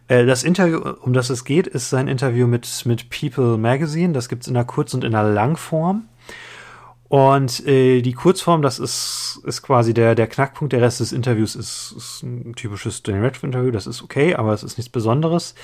Äh, 0.09 0.27
das 0.27 0.45
Interview, 0.45 0.79
um 1.01 1.13
das 1.13 1.31
es 1.31 1.45
geht, 1.45 1.67
ist 1.67 1.91
sein 1.91 2.09
Interview 2.09 2.47
mit, 2.47 2.85
mit 2.87 3.11
People 3.11 3.59
Magazine. 3.59 4.13
Das 4.13 4.29
gibt's 4.29 4.49
in 4.49 4.55
der 4.55 4.65
Kurz- 4.65 4.95
und 4.95 5.05
in 5.05 5.13
der 5.13 5.25
Langform. 5.25 6.05
Und 7.09 7.67
äh, 7.67 8.03
die 8.03 8.13
Kurzform, 8.13 8.61
das 8.61 8.79
ist, 8.79 9.41
ist 9.45 9.63
quasi 9.63 9.95
der, 9.95 10.15
der 10.15 10.27
Knackpunkt. 10.27 10.73
Der 10.73 10.83
Rest 10.83 11.01
des 11.01 11.13
Interviews 11.13 11.55
ist, 11.55 11.95
ist 11.97 12.23
ein 12.23 12.55
typisches 12.55 13.03
Daniel 13.03 13.25
Radcliffe-Interview. 13.25 13.71
Das 13.71 13.87
ist 13.87 14.03
okay, 14.03 14.35
aber 14.35 14.53
es 14.53 14.63
ist 14.63 14.77
nichts 14.77 14.93
Besonderes. 14.93 15.55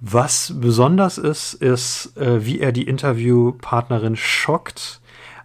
Was 0.00 0.52
besonders 0.56 1.16
ist, 1.16 1.54
ist, 1.54 2.16
äh, 2.16 2.44
wie 2.44 2.60
er 2.60 2.72
die 2.72 2.88
Interviewpartnerin 2.88 4.16
schockt, 4.16 5.00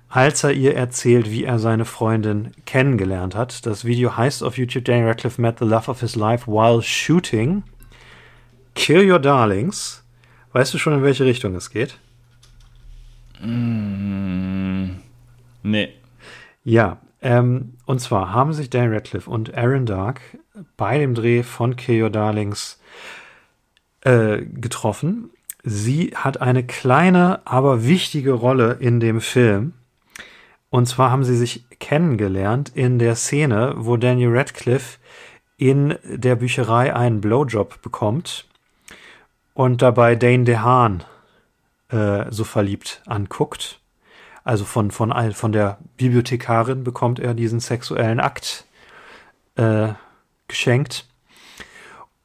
als 0.10 0.44
er 0.44 0.54
ihr 0.54 0.76
erzählt, 0.76 1.30
wie 1.30 1.44
er 1.44 1.60
seine 1.60 1.86
Freundin 1.86 2.52
kennengelernt 2.66 3.36
hat. 3.36 3.66
Das 3.66 3.86
Video 3.86 4.16
heißt 4.16 4.44
auf 4.44 4.58
YouTube 4.58 4.86
Daniel 4.86 5.08
Radcliffe 5.08 5.42
met 5.42 5.60
the 5.60 5.66
love 5.66 5.90
of 5.90 6.00
his 6.00 6.16
life 6.16 6.48
while 6.48 6.82
shooting. 6.82 7.64
Kill 8.76 9.10
Your 9.10 9.20
Darlings. 9.20 10.04
Weißt 10.54 10.74
du 10.74 10.78
schon, 10.78 10.94
in 10.94 11.04
welche 11.04 11.26
Richtung 11.26 11.56
es 11.56 11.70
geht? 11.70 12.00
Nee. 15.64 15.90
Ja, 16.64 16.98
ähm, 17.22 17.74
und 17.86 18.00
zwar 18.00 18.34
haben 18.34 18.54
sich 18.54 18.70
Dan 18.70 18.94
Radcliffe 18.94 19.30
und 19.30 19.56
Aaron 19.56 19.86
Dark 19.86 20.22
bei 20.76 20.98
dem 20.98 21.14
Dreh 21.16 21.44
von 21.44 21.76
Kill 21.76 22.04
Your 22.04 22.10
Darlings 22.10 22.80
äh, 24.02 24.42
getroffen. 24.44 25.32
Sie 25.64 26.14
hat 26.16 26.42
eine 26.42 26.64
kleine, 26.66 27.46
aber 27.46 27.86
wichtige 27.86 28.32
Rolle 28.32 28.78
in 28.80 29.00
dem 29.00 29.22
Film. 29.22 29.74
Und 30.70 30.88
zwar 30.88 31.12
haben 31.12 31.24
sie 31.24 31.36
sich 31.36 31.66
kennengelernt 31.80 32.72
in 32.76 33.00
der 33.00 33.16
Szene, 33.16 33.74
wo 33.78 33.98
Daniel 33.98 34.36
Radcliffe 34.36 35.00
in 35.58 35.98
der 36.04 36.36
Bücherei 36.36 36.96
einen 36.96 37.22
Blowjob 37.22 37.82
bekommt 37.82 38.46
und 39.54 39.82
dabei 39.82 40.16
Dane 40.16 40.44
DeHaan 40.44 41.04
äh, 41.90 42.26
so 42.30 42.44
verliebt 42.44 43.02
anguckt. 43.06 43.80
Also 44.44 44.66
von, 44.66 44.92
von, 44.92 45.34
von 45.34 45.52
der 45.52 45.80
Bibliothekarin 45.98 46.84
bekommt 46.84 47.20
er 47.20 47.34
diesen 47.34 47.60
sexuellen 47.60 48.20
Akt 48.20 48.66
äh, 49.56 49.90
geschenkt. 50.48 51.07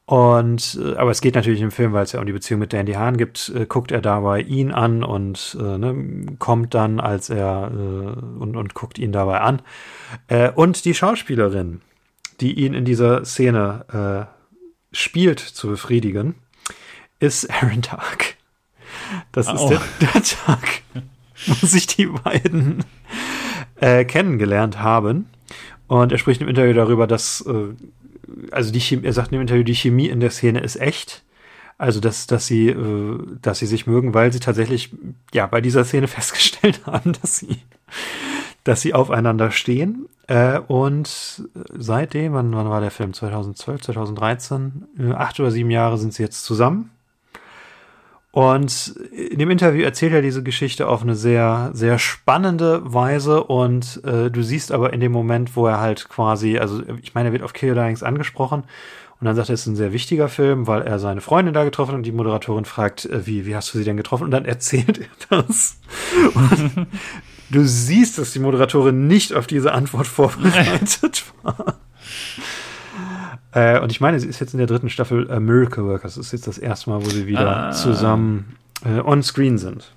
Und 0.05 0.77
äh, 0.83 0.95
aber 0.97 1.11
es 1.11 1.21
geht 1.21 1.35
natürlich 1.35 1.61
im 1.61 1.71
Film, 1.71 1.93
weil 1.93 2.03
es 2.03 2.11
ja 2.11 2.19
um 2.19 2.25
die 2.25 2.33
Beziehung 2.33 2.59
mit 2.59 2.73
Dandy 2.73 2.93
Hahn 2.93 3.15
gibt, 3.15 3.49
äh, 3.55 3.65
guckt 3.65 3.91
er 3.91 4.01
dabei 4.01 4.41
ihn 4.41 4.71
an 4.71 5.03
und 5.03 5.57
äh, 5.59 5.77
ne, 5.77 6.35
kommt 6.39 6.73
dann, 6.73 6.99
als 6.99 7.29
er 7.29 7.71
äh, 7.71 8.39
und, 8.39 8.57
und 8.57 8.73
guckt 8.73 8.99
ihn 8.99 9.13
dabei 9.13 9.39
an. 9.39 9.61
Äh, 10.27 10.51
und 10.51 10.83
die 10.83 10.93
Schauspielerin, 10.93 11.81
die 12.41 12.53
ihn 12.53 12.73
in 12.73 12.83
dieser 12.83 13.23
Szene 13.23 14.27
spielt 14.91 15.39
zu 15.39 15.69
befriedigen, 15.69 16.35
ist 17.19 17.49
Aaron 17.63 17.81
Dark. 17.81 18.35
Das 19.31 19.51
ist 19.51 19.67
der, 19.67 19.81
der 20.01 20.23
Tag, 20.23 20.81
wo 21.47 21.65
sich 21.65 21.87
die 21.87 22.07
beiden 22.07 22.83
kennengelernt 23.79 24.79
haben. 24.79 25.29
Und 25.87 26.11
er 26.11 26.17
spricht 26.17 26.41
im 26.41 26.47
Interview 26.47 26.73
darüber, 26.73 27.05
dass, 27.05 27.45
also 28.51 28.71
die 28.71 28.79
Chemie, 28.79 29.05
er 29.05 29.13
sagt 29.13 29.31
in 29.31 29.37
dem 29.37 29.41
Interview, 29.41 29.63
die 29.63 29.75
Chemie 29.75 30.09
in 30.09 30.19
der 30.19 30.31
Szene 30.31 30.59
ist 30.59 30.79
echt. 30.79 31.23
Also, 31.77 31.99
dass, 31.99 32.27
dass 32.27 32.47
sie, 32.47 32.69
äh, 32.69 33.19
dass 33.41 33.59
sie 33.59 33.65
sich 33.65 33.87
mögen, 33.87 34.13
weil 34.13 34.31
sie 34.31 34.39
tatsächlich, 34.39 34.91
ja, 35.33 35.47
bei 35.47 35.59
dieser 35.59 35.83
Szene 35.85 36.07
festgestellt 36.07 36.81
haben, 36.85 37.13
dass 37.21 37.37
sie, 37.37 37.57
dass 38.63 38.81
sie 38.81 38.93
aufeinander 38.93 39.51
stehen. 39.51 40.07
Äh, 40.27 40.59
und 40.59 41.43
seitdem, 41.73 42.33
wann, 42.33 42.53
wann 42.53 42.69
war 42.69 42.81
der 42.81 42.91
Film? 42.91 43.13
2012, 43.13 43.81
2013? 43.81 44.85
Äh, 44.99 45.11
acht 45.11 45.39
oder 45.39 45.51
sieben 45.51 45.71
Jahre 45.71 45.97
sind 45.97 46.13
sie 46.13 46.23
jetzt 46.23 46.45
zusammen. 46.45 46.91
Und 48.33 48.95
in 49.11 49.37
dem 49.37 49.51
Interview 49.51 49.83
erzählt 49.83 50.11
er 50.11 50.23
diese 50.23 50.41
Geschichte 50.41 50.87
auf 50.87 51.03
eine 51.03 51.15
sehr, 51.15 51.69
sehr 51.73 51.99
spannende 51.99 52.81
Weise. 52.83 53.43
Und 53.43 54.03
äh, 54.05 54.31
du 54.31 54.41
siehst 54.41 54.71
aber 54.71 54.91
in 54.91 55.01
dem 55.01 55.11
Moment, 55.11 55.55
wo 55.55 55.67
er 55.67 55.79
halt 55.79 56.09
quasi, 56.09 56.57
also 56.57 56.81
ich 57.03 57.13
meine, 57.13 57.29
er 57.29 57.33
wird 57.33 57.43
auf 57.43 57.53
Kill 57.53 57.69
Your 57.69 57.75
Darlings 57.75 58.01
angesprochen. 58.01 58.63
Und 59.19 59.25
dann 59.25 59.35
sagt 59.35 59.49
er, 59.49 59.53
es 59.53 59.61
ist 59.61 59.67
ein 59.67 59.75
sehr 59.75 59.93
wichtiger 59.93 60.29
Film, 60.29 60.65
weil 60.65 60.81
er 60.81 60.97
seine 60.97 61.21
Freundin 61.21 61.53
da 61.53 61.63
getroffen 61.63 61.91
hat 61.91 61.97
und 61.97 62.07
die 62.07 62.11
Moderatorin 62.11 62.65
fragt, 62.65 63.05
äh, 63.05 63.27
wie, 63.27 63.45
wie 63.45 63.55
hast 63.55 63.71
du 63.71 63.77
sie 63.77 63.83
denn 63.83 63.97
getroffen? 63.97 64.23
Und 64.23 64.31
dann 64.31 64.45
erzählt 64.45 65.01
er 65.29 65.43
das. 65.43 65.77
Und 66.33 66.87
du 67.51 67.63
siehst, 67.63 68.17
dass 68.17 68.33
die 68.33 68.39
Moderatorin 68.39 69.05
nicht 69.05 69.33
auf 69.33 69.45
diese 69.45 69.73
Antwort 69.73 70.07
vorbereitet 70.07 71.23
war. 71.43 71.75
Äh, 73.53 73.79
und 73.79 73.91
ich 73.91 74.01
meine, 74.01 74.19
sie 74.19 74.27
ist 74.27 74.39
jetzt 74.39 74.53
in 74.53 74.57
der 74.57 74.67
dritten 74.67 74.89
Staffel 74.89 75.29
äh, 75.29 75.39
Miracle 75.39 75.85
Workers. 75.85 76.15
Das 76.15 76.25
ist 76.27 76.31
jetzt 76.31 76.47
das 76.47 76.57
erste 76.57 76.89
Mal, 76.89 77.05
wo 77.05 77.09
sie 77.09 77.27
wieder 77.27 77.67
Ah. 77.67 77.71
zusammen 77.71 78.55
äh, 78.85 78.99
on 78.99 79.21
screen 79.23 79.57
sind. 79.57 79.91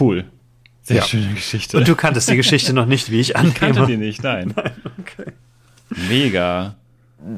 Cool. 0.00 0.24
Sehr 0.82 0.96
Ja. 0.98 1.02
schöne 1.02 1.34
Geschichte. 1.34 1.76
Und 1.76 1.88
du 1.88 1.94
kanntest 1.96 2.28
die 2.30 2.36
Geschichte 2.36 2.72
noch 2.72 2.86
nicht, 2.86 3.10
wie 3.10 3.20
ich 3.20 3.30
ich 3.30 3.34
kannte 3.54 3.72
die 3.72 3.80
annehme. 3.94 4.04
nicht, 4.04 4.22
nein. 4.22 4.54
Okay. 5.00 5.32
Mega. 6.08 6.74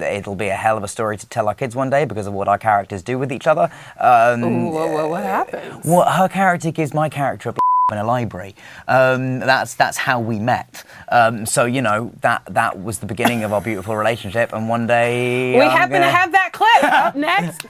It'll 0.01 0.37
be 0.37 0.51
a 0.53 0.57
hell 0.57 0.77
of 0.77 0.83
a 0.83 0.89
story 0.89 1.17
to 1.17 1.27
tell 1.29 1.47
our 1.47 1.55
kids 1.55 1.75
one 1.75 1.89
day 1.91 2.05
because 2.05 2.29
of 2.29 2.35
what 2.35 2.47
our 2.49 2.59
characters 2.59 3.03
do 3.03 3.19
with 3.19 3.31
each 3.33 3.47
other. 3.47 3.71
Um, 3.99 4.71
What, 4.71 4.91
what, 4.91 5.09
what 5.11 5.23
happened? 5.23 5.83
Well, 5.85 6.05
her 6.05 6.29
character 6.29 6.71
gives 6.71 6.93
my 6.93 7.09
character 7.09 7.51
a 7.51 7.53
in 7.91 7.99
a 7.99 8.05
library. 8.05 8.55
Um, 8.87 9.41
that's 9.41 9.75
that's 9.75 9.97
how 9.97 10.21
we 10.21 10.39
met. 10.39 10.85
Um, 11.11 11.47
so 11.47 11.65
you 11.65 11.81
know 11.81 12.13
that 12.21 12.43
that 12.51 12.83
was 12.83 12.99
the 12.99 13.07
beginning 13.07 13.45
of 13.45 13.53
our 13.53 13.63
beautiful 13.63 13.97
relationship. 13.97 14.53
And 14.53 14.69
one 14.69 14.87
day 14.87 15.57
We 15.57 15.63
I'm 15.63 15.71
happen 15.71 15.93
to 15.93 15.99
gonna- 16.01 16.11
have 16.13 16.33
that 16.33 16.53
clip 16.53 16.85
up 16.93 17.15
next. 17.17 17.67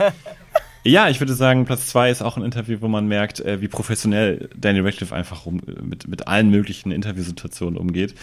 Ja, 0.85 1.09
ich 1.09 1.21
würde 1.21 1.35
sagen, 1.35 1.67
Platz 1.67 1.89
zwei 1.89 2.09
ist 2.11 2.23
auch 2.23 2.37
ein 2.37 2.45
Interview, 2.45 2.79
wo 2.81 2.89
man 2.89 3.07
merkt, 3.09 3.41
äh, 3.41 3.61
wie 3.61 3.69
professionell 3.69 4.49
Daniel 4.57 4.85
Radcliffe 4.87 5.15
einfach 5.15 5.45
um, 5.45 5.61
mit, 5.83 6.09
mit 6.09 6.27
allen 6.29 6.51
möglichen 6.51 6.93
Interviewsituationen 6.93 7.77
umgeht. 7.79 8.15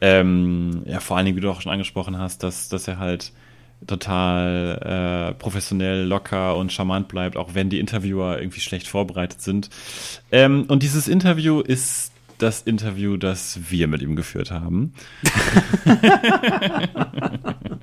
Ähm, 0.00 0.82
ja, 0.86 1.00
vor 1.00 1.16
allen 1.16 1.26
Dingen, 1.26 1.36
wie 1.36 1.40
du 1.40 1.50
auch 1.50 1.60
schon 1.60 1.72
angesprochen 1.72 2.16
hast, 2.18 2.42
dass, 2.42 2.68
dass 2.68 2.86
er 2.88 2.98
halt 2.98 3.32
total 3.86 5.32
äh, 5.32 5.34
professionell, 5.34 6.04
locker 6.04 6.56
und 6.56 6.72
charmant 6.72 7.08
bleibt, 7.08 7.36
auch 7.36 7.54
wenn 7.54 7.70
die 7.70 7.80
Interviewer 7.80 8.38
irgendwie 8.38 8.60
schlecht 8.60 8.88
vorbereitet 8.88 9.42
sind. 9.42 9.70
Ähm, 10.32 10.64
und 10.68 10.82
dieses 10.82 11.08
Interview 11.08 11.60
ist 11.60 12.12
das 12.38 12.62
Interview, 12.62 13.16
das 13.16 13.58
wir 13.70 13.88
mit 13.88 14.02
ihm 14.02 14.16
geführt 14.16 14.50
haben. 14.50 14.94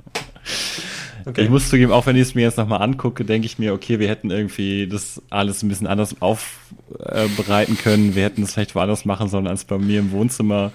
Ich 1.38 1.50
muss 1.50 1.70
zugeben, 1.70 1.92
auch 1.92 2.06
wenn 2.06 2.16
ich 2.16 2.24
es 2.24 2.36
mir 2.36 2.42
jetzt 2.42 2.58
nochmal 2.58 2.82
angucke, 2.82 3.26
denke 3.26 3.46
ich 3.46 3.60
mir, 3.60 3.74
okay, 3.74 4.00
wir 4.00 4.10
hätten 4.10 4.32
irgendwie 4.32 4.88
das 4.88 5.22
alles 5.30 5.62
ein 5.62 5.70
bisschen 5.70 5.88
anders 5.88 6.22
aufbereiten 6.22 7.78
können. 7.78 8.16
Wir 8.16 8.24
hätten 8.24 8.44
es 8.44 8.54
vielleicht 8.54 8.76
woanders 8.76 9.06
machen 9.06 9.30
sollen 9.30 9.48
als 9.48 9.66
bei 9.66 9.78
mir 9.78 10.00
im 10.00 10.12
Wohnzimmer. 10.12 10.72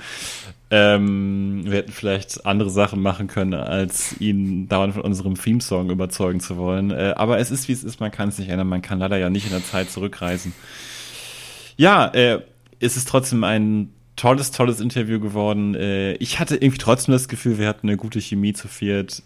Ähm, 0.68 1.62
wir 1.64 1.74
hätten 1.74 1.92
vielleicht 1.92 2.44
andere 2.44 2.70
Sachen 2.70 3.00
machen 3.00 3.28
können, 3.28 3.54
als 3.54 4.20
ihn 4.20 4.68
dauernd 4.68 4.94
von 4.94 5.02
unserem 5.02 5.36
Theme-Song 5.36 5.90
überzeugen 5.90 6.40
zu 6.40 6.56
wollen. 6.56 6.90
Äh, 6.90 7.14
aber 7.16 7.38
es 7.38 7.52
ist, 7.52 7.68
wie 7.68 7.72
es 7.72 7.84
ist, 7.84 8.00
man 8.00 8.10
kann 8.10 8.30
es 8.30 8.38
nicht 8.38 8.48
ändern. 8.48 8.68
Man 8.68 8.82
kann 8.82 8.98
leider 8.98 9.16
ja 9.16 9.30
nicht 9.30 9.46
in 9.46 9.52
der 9.52 9.64
Zeit 9.64 9.90
zurückreisen. 9.90 10.52
Ja, 11.76 12.08
äh, 12.08 12.40
es 12.80 12.96
ist 12.96 13.08
trotzdem 13.08 13.44
ein 13.44 13.92
tolles, 14.16 14.50
tolles 14.50 14.80
Interview 14.80 15.20
geworden. 15.20 15.74
Äh, 15.76 16.14
ich 16.14 16.40
hatte 16.40 16.56
irgendwie 16.56 16.78
trotzdem 16.78 17.12
das 17.12 17.28
Gefühl, 17.28 17.58
wir 17.58 17.68
hatten 17.68 17.86
eine 17.88 17.96
gute 17.96 18.20
Chemie 18.20 18.52
zu 18.52 18.66
viert. 18.66 19.22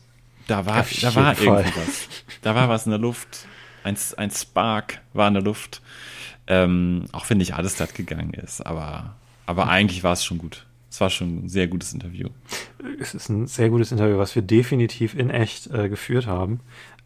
Da 0.46 0.66
war, 0.66 0.80
Auf 0.80 0.92
da 1.00 1.14
war 1.14 1.32
jeden 1.32 1.44
Fall. 1.46 1.64
irgendwie 1.64 1.80
was. 1.80 2.08
Da 2.42 2.54
war 2.54 2.68
was 2.68 2.84
in 2.84 2.90
der 2.90 3.00
Luft. 3.00 3.46
Ein, 3.82 3.96
ein 4.18 4.30
Spark 4.30 5.00
war 5.14 5.28
in 5.28 5.34
der 5.34 5.42
Luft. 5.42 5.80
Ähm, 6.46 7.04
auch 7.12 7.30
wenn 7.30 7.38
nicht 7.38 7.54
alles 7.54 7.76
glatt 7.76 7.94
gegangen 7.94 8.34
ist. 8.34 8.66
Aber, 8.66 9.14
aber 9.46 9.68
eigentlich 9.68 10.02
war 10.02 10.12
es 10.12 10.24
schon 10.24 10.38
gut. 10.38 10.66
Es 10.90 11.00
war 11.00 11.08
schon 11.08 11.44
ein 11.44 11.48
sehr 11.48 11.68
gutes 11.68 11.92
Interview. 11.94 12.28
Es 13.00 13.14
ist 13.14 13.28
ein 13.28 13.46
sehr 13.46 13.70
gutes 13.70 13.92
Interview, 13.92 14.18
was 14.18 14.34
wir 14.34 14.42
definitiv 14.42 15.14
in 15.14 15.30
echt 15.30 15.68
äh, 15.72 15.88
geführt 15.88 16.26
haben. 16.26 16.60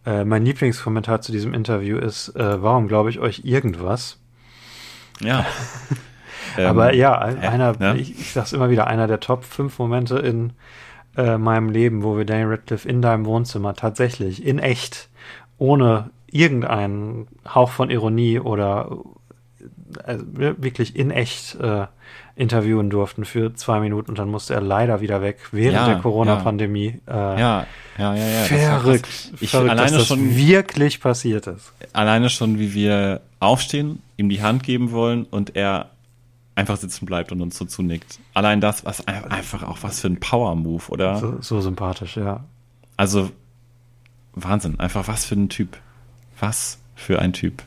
Äh, 0.07 0.25
mein 0.25 0.44
Lieblingskommentar 0.44 1.20
zu 1.20 1.33
diesem 1.33 1.53
Interview 1.53 1.99
ist, 1.99 2.31
äh, 2.31 2.62
warum 2.62 2.88
glaube 2.88 3.11
ich 3.11 3.20
euch 3.20 3.42
irgendwas? 3.44 4.18
Ja. 5.20 5.44
Aber 6.57 6.92
Ähm, 6.92 6.99
ja, 6.99 7.18
einer, 7.18 7.75
Ja? 7.81 7.94
ich, 7.94 8.18
ich 8.18 8.33
sag's 8.33 8.53
immer 8.53 8.70
wieder, 8.70 8.87
einer 8.87 9.07
der 9.07 9.20
Top 9.20 9.44
5 9.44 9.79
Momente 9.79 10.18
in 10.18 10.53
äh, 11.16 11.38
meinem 11.38 11.68
Leben, 11.68 12.03
wo 12.03 12.16
wir 12.16 12.25
Daniel 12.25 12.49
Radcliffe 12.49 12.88
in 12.88 13.03
deinem 13.03 13.27
Wohnzimmer 13.27 13.75
tatsächlich, 13.75 14.44
in 14.44 14.59
echt, 14.59 15.09
ohne 15.59 16.11
irgendeinen 16.27 17.29
Hauch 17.47 17.70
von 17.70 17.90
Ironie 17.90 18.40
oder 18.40 18.99
äh, 20.07 20.18
wirklich 20.28 20.96
in 20.96 21.11
echt 21.11 21.54
äh, 21.57 21.87
interviewen 22.37 22.90
durften 22.90 23.24
für 23.24 23.54
zwei 23.54 23.80
Minuten 23.80 24.11
und 24.11 24.18
dann 24.18 24.28
musste 24.30 24.54
er 24.54 24.61
leider 24.61 25.00
wieder 25.00 25.22
weg 25.22 25.38
während 25.52 25.74
Ja, 25.76 25.87
der 25.87 25.96
Corona-Pandemie. 26.00 27.00
Äh, 27.07 27.11
Ja, 27.12 27.66
ja, 27.98 28.14
ja, 28.14 28.14
ja. 28.16 28.44
Verrückt. 28.44 29.33
Ich 29.40 29.50
verrückt, 29.50 29.70
alleine 29.70 29.90
dass 29.90 29.98
das 30.00 30.07
schon, 30.09 30.37
wirklich 30.37 31.00
passiert 31.00 31.46
ist. 31.46 31.72
alleine 31.92 32.28
schon, 32.30 32.59
wie 32.59 32.74
wir 32.74 33.20
aufstehen, 33.40 34.00
ihm 34.16 34.28
die 34.28 34.42
Hand 34.42 34.62
geben 34.64 34.90
wollen 34.90 35.24
und 35.24 35.54
er 35.57 35.90
einfach 36.57 36.76
sitzen 36.76 37.07
bleibt 37.07 37.33
und 37.33 37.40
uns 37.40 37.57
so 37.59 37.64
zunickt. 37.64 38.18
Allein 38.33 38.61
das, 38.61 38.85
was 38.85 39.07
ein- 39.07 39.24
einfach 39.30 39.62
auch 39.64 39.78
was 39.83 40.00
für 40.00 40.09
ein 40.09 40.18
Power-Move, 40.20 40.85
oder? 40.88 41.16
So, 41.16 41.37
so 41.40 41.61
sympathisch, 41.61 42.16
ja. 42.16 42.44
Also 42.96 43.30
Wahnsinn, 44.35 44.78
einfach 44.80 45.07
was 45.09 45.24
für 45.24 45.35
ein 45.37 45.48
Typ. 45.48 45.76
Was 46.40 46.78
für 46.96 47.18
ein 47.20 47.33
Typ. 47.33 47.62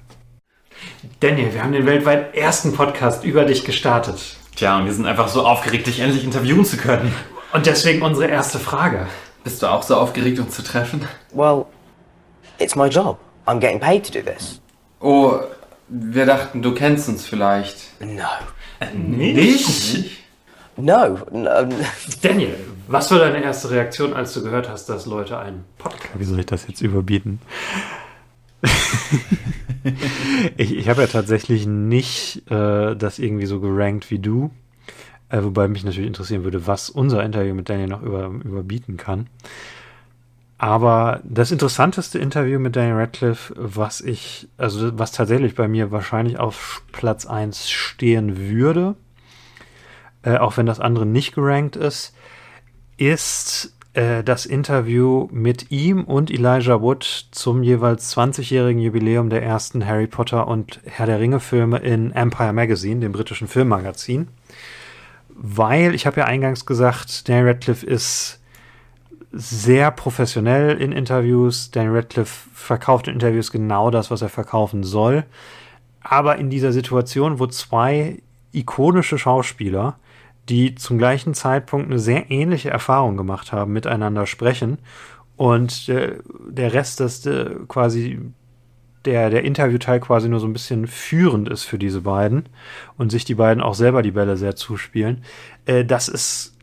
Daniel, 1.20 1.54
wir 1.54 1.64
haben 1.64 1.72
den 1.72 1.86
weltweit 1.86 2.36
ersten 2.36 2.74
Podcast 2.74 3.24
über 3.24 3.46
dich 3.46 3.64
gestartet. 3.66 4.38
Tja, 4.56 4.78
und 4.78 4.86
wir 4.86 4.94
sind 4.94 5.06
einfach 5.06 5.28
so 5.28 5.46
aufgeregt, 5.46 5.88
dich 5.88 6.00
endlich 6.00 6.24
interviewen 6.24 6.66
zu 6.66 6.78
können. 6.78 7.14
Und 7.54 7.66
deswegen 7.66 8.02
unsere 8.02 8.28
erste 8.28 8.60
Frage. 8.60 9.08
Bist 9.44 9.62
du 9.62 9.68
auch 9.68 9.84
so 9.84 9.96
aufgeregt, 9.96 10.40
uns 10.40 10.56
zu 10.56 10.64
treffen? 10.64 11.08
Well, 11.32 11.66
it's 12.60 12.76
my 12.76 12.88
job. 12.88 13.18
I'm 13.46 13.60
getting 13.60 13.80
paid 13.80 14.06
to 14.06 14.12
do 14.12 14.20
this. 14.20 14.60
Oh, 15.00 15.40
wir 15.88 16.26
dachten, 16.26 16.62
du 16.62 16.74
kennst 16.74 17.08
uns 17.08 17.26
vielleicht. 17.26 17.78
No. 18.02 18.24
Nicht? 18.94 20.12
No. 20.76 21.18
no. 21.32 21.50
Daniel, 22.22 22.56
was 22.88 23.10
war 23.12 23.20
deine 23.20 23.42
erste 23.42 23.72
Reaktion, 23.72 24.14
als 24.14 24.34
du 24.34 24.44
gehört 24.44 24.70
hast, 24.70 24.90
dass 24.90 25.06
Leute 25.06 25.38
einen 25.38 25.66
Podcast... 25.78 26.10
Wie 26.16 26.24
soll 26.26 26.40
ich 26.40 26.46
das 26.46 26.68
jetzt 26.68 26.82
überbieten? 26.82 27.40
ich 30.58 30.76
ich 30.76 30.90
habe 30.90 31.02
ja 31.02 31.08
tatsächlich 31.08 31.68
nicht 31.68 32.50
äh, 32.50 32.96
das 32.96 33.20
irgendwie 33.20 33.46
so 33.46 33.60
gerankt 33.60 34.10
wie 34.12 34.20
du. 34.20 34.52
Äh, 35.30 35.44
wobei 35.44 35.68
mich 35.68 35.84
natürlich 35.84 36.08
interessieren 36.08 36.44
würde, 36.44 36.68
was 36.68 36.90
unser 36.90 37.24
Interview 37.24 37.54
mit 37.54 37.70
Daniel 37.70 37.90
noch 37.90 38.02
über, 38.02 38.28
überbieten 38.28 38.98
kann. 38.98 39.28
Aber 40.58 41.22
das 41.24 41.52
interessanteste 41.52 42.18
Interview 42.18 42.60
mit 42.60 42.76
Daniel 42.76 42.96
Radcliffe, 42.96 43.54
was 43.58 44.02
ich, 44.02 44.48
also 44.58 44.98
was 44.98 45.12
tatsächlich 45.12 45.54
bei 45.54 45.68
mir 45.68 45.92
wahrscheinlich 45.92 46.40
auf 46.40 46.82
Platz 46.92 47.26
1 47.28 47.70
stehen 47.70 48.50
würde, 48.50 48.96
äh, 50.24 50.38
auch 50.38 50.58
wenn 50.58 50.66
das 50.66 50.80
andere 50.80 51.06
nicht 51.06 51.36
gerankt 51.36 51.76
ist, 51.76 52.16
ist 52.98 53.77
äh, 53.98 54.24
das 54.24 54.46
Interview 54.46 55.28
mit 55.32 55.72
ihm 55.72 56.04
und 56.04 56.30
Elijah 56.30 56.82
Wood 56.82 57.30
zum 57.32 57.64
jeweils 57.64 58.16
20-jährigen 58.16 58.80
Jubiläum 58.80 59.32
der 59.32 59.42
ersten 59.42 59.86
Harry 59.88 60.06
Potter 60.06 60.48
und 60.48 60.80
Herr 60.86 61.08
der 61.08 61.20
Ringe 61.20 61.40
Filme 61.40 61.80
in 61.80 62.12
Empire 62.12 62.54
Magazine, 62.54 63.00
dem 63.00 63.12
britischen 63.12 63.48
Filmmagazin. 63.48 64.28
Weil, 65.30 65.96
ich 65.96 66.06
habe 66.06 66.20
ja 66.20 66.26
eingangs 66.28 66.68
gesagt, 66.68 67.28
Daniel 67.28 67.48
Radcliffe 67.48 67.86
ist 67.88 68.40
sehr 69.32 69.90
professionell 69.90 70.80
in 70.80 70.92
Interviews. 70.92 71.72
Daniel 71.72 71.96
Radcliffe 71.96 72.50
verkauft 72.54 73.08
in 73.08 73.16
Interviews 73.16 73.52
genau 73.52 73.90
das, 73.90 74.12
was 74.12 74.22
er 74.22 74.30
verkaufen 74.30 74.84
soll. 74.84 75.24
Aber 76.02 76.38
in 76.38 76.52
dieser 76.52 76.72
Situation, 76.72 77.40
wo 77.40 77.48
zwei 77.48 78.22
ikonische 78.52 79.18
Schauspieler, 79.18 79.98
die 80.50 80.76
zum 80.76 80.98
gleichen 80.98 81.34
Zeitpunkt 81.34 81.88
eine 81.88 82.00
sehr 82.00 82.32
ähnliche 82.32 82.70
Erfahrung 82.70 83.18
gemacht 83.18 83.52
haben, 83.52 83.74
miteinander 83.74 84.26
sprechen 84.26 84.78
und 85.36 85.90
äh, 85.90 86.18
der 86.50 86.74
Rest 86.74 87.00
des 87.00 87.26
äh, 87.26 87.56
quasi 87.68 88.20
der, 89.06 89.30
der 89.30 89.44
Interviewteil 89.44 90.00
quasi 90.00 90.28
nur 90.28 90.40
so 90.40 90.48
ein 90.48 90.54
bisschen 90.54 90.88
führend 90.88 91.48
ist 91.48 91.64
für 91.64 91.80
diese 91.80 92.02
beiden 92.02 92.50
und 92.98 93.12
sich 93.12 93.24
die 93.24 93.36
beiden 93.36 93.64
auch 93.64 93.76
selber 93.76 94.02
die 94.02 94.12
Bälle 94.12 94.36
sehr 94.36 94.56
zuspielen. 94.56 95.24
Äh, 95.66 95.86
das 95.86 96.08
ist 96.08 96.58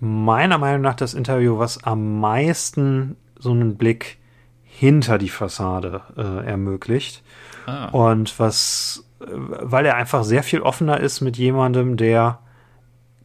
meiner 0.00 0.58
Meinung 0.58 0.80
nach 0.80 0.94
das 0.94 1.14
Interview, 1.14 1.58
was 1.58 1.84
am 1.84 2.18
meisten 2.20 3.16
so 3.38 3.50
einen 3.50 3.76
Blick 3.76 4.18
hinter 4.62 5.18
die 5.18 5.28
Fassade 5.28 6.00
äh, 6.16 6.46
ermöglicht. 6.46 7.22
Ah. 7.66 7.88
Und 7.90 8.38
was, 8.38 9.04
äh, 9.20 9.26
weil 9.28 9.84
er 9.84 9.96
einfach 9.96 10.24
sehr 10.24 10.42
viel 10.42 10.60
offener 10.60 10.98
ist 10.98 11.20
mit 11.20 11.36
jemandem, 11.36 11.96
der 11.96 12.38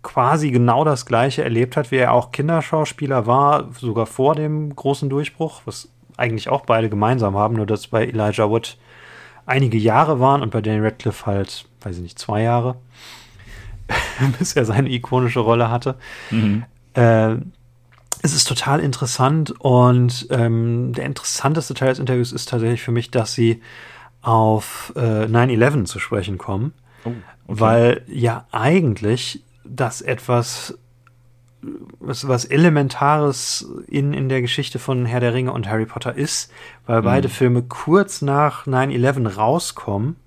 quasi 0.04 0.52
genau 0.52 0.84
das 0.84 1.06
Gleiche 1.06 1.44
erlebt 1.44 1.76
hat, 1.78 1.92
wie 1.92 1.98
er 1.98 2.14
auch 2.14 2.32
Kinderschauspieler 2.32 3.26
war, 3.28 3.70
sogar 3.74 4.06
vor 4.06 4.36
dem 4.36 4.76
großen 4.76 5.10
Durchbruch, 5.10 5.62
was 5.66 5.90
eigentlich 6.18 6.50
auch 6.50 6.62
beide 6.66 6.90
gemeinsam 6.90 7.36
haben, 7.36 7.56
nur 7.56 7.66
dass 7.66 7.88
bei 7.88 8.06
Elijah 8.06 8.50
Wood 8.50 8.78
einige 9.46 9.78
Jahre 9.78 10.20
waren 10.20 10.42
und 10.42 10.52
bei 10.52 10.62
Daniel 10.62 10.84
Radcliffe 10.86 11.26
halt, 11.26 11.66
weiß 11.82 11.98
ich 11.98 12.04
nicht, 12.04 12.20
zwei 12.20 12.42
Jahre, 12.44 12.76
bis 14.40 14.54
er 14.56 14.66
seine 14.66 14.90
ikonische 14.92 15.40
Rolle 15.40 15.70
hatte. 15.70 15.96
Äh, 16.94 17.36
es 18.24 18.34
ist 18.34 18.48
total 18.48 18.80
interessant 18.80 19.52
und 19.60 20.28
ähm, 20.32 20.92
der 20.94 21.06
interessanteste 21.06 21.76
Teil 21.76 21.90
des 21.90 22.00
Interviews 22.00 22.32
ist 22.32 22.50
tatsächlich 22.50 22.82
für 22.82 22.92
mich, 22.92 23.12
dass 23.12 23.34
sie 23.34 23.62
auf 24.22 24.92
äh, 24.96 25.26
9-11 25.26 25.86
zu 25.86 26.00
sprechen 26.00 26.38
kommen, 26.38 26.74
Oh, 27.06 27.10
okay. 27.10 27.16
weil 27.48 28.02
ja 28.08 28.46
eigentlich 28.52 29.44
das 29.80 30.02
etwas 30.02 30.78
was, 32.00 32.28
was 32.28 32.46
Elementares 32.46 33.68
in, 33.88 34.14
in 34.14 34.30
der 34.30 34.42
Geschichte 34.42 34.78
von 34.80 35.06
Herr 35.06 35.20
der 35.20 35.34
Ringe 35.34 35.52
und 35.52 35.68
Harry 35.68 35.86
Potter 35.86 36.14
ist, 36.16 36.52
weil 36.86 37.02
beide 37.02 37.30
Filme 37.30 37.64
kurz 37.64 38.22
nach 38.22 38.68
9-11 38.68 39.36
rauskommen 39.36 40.18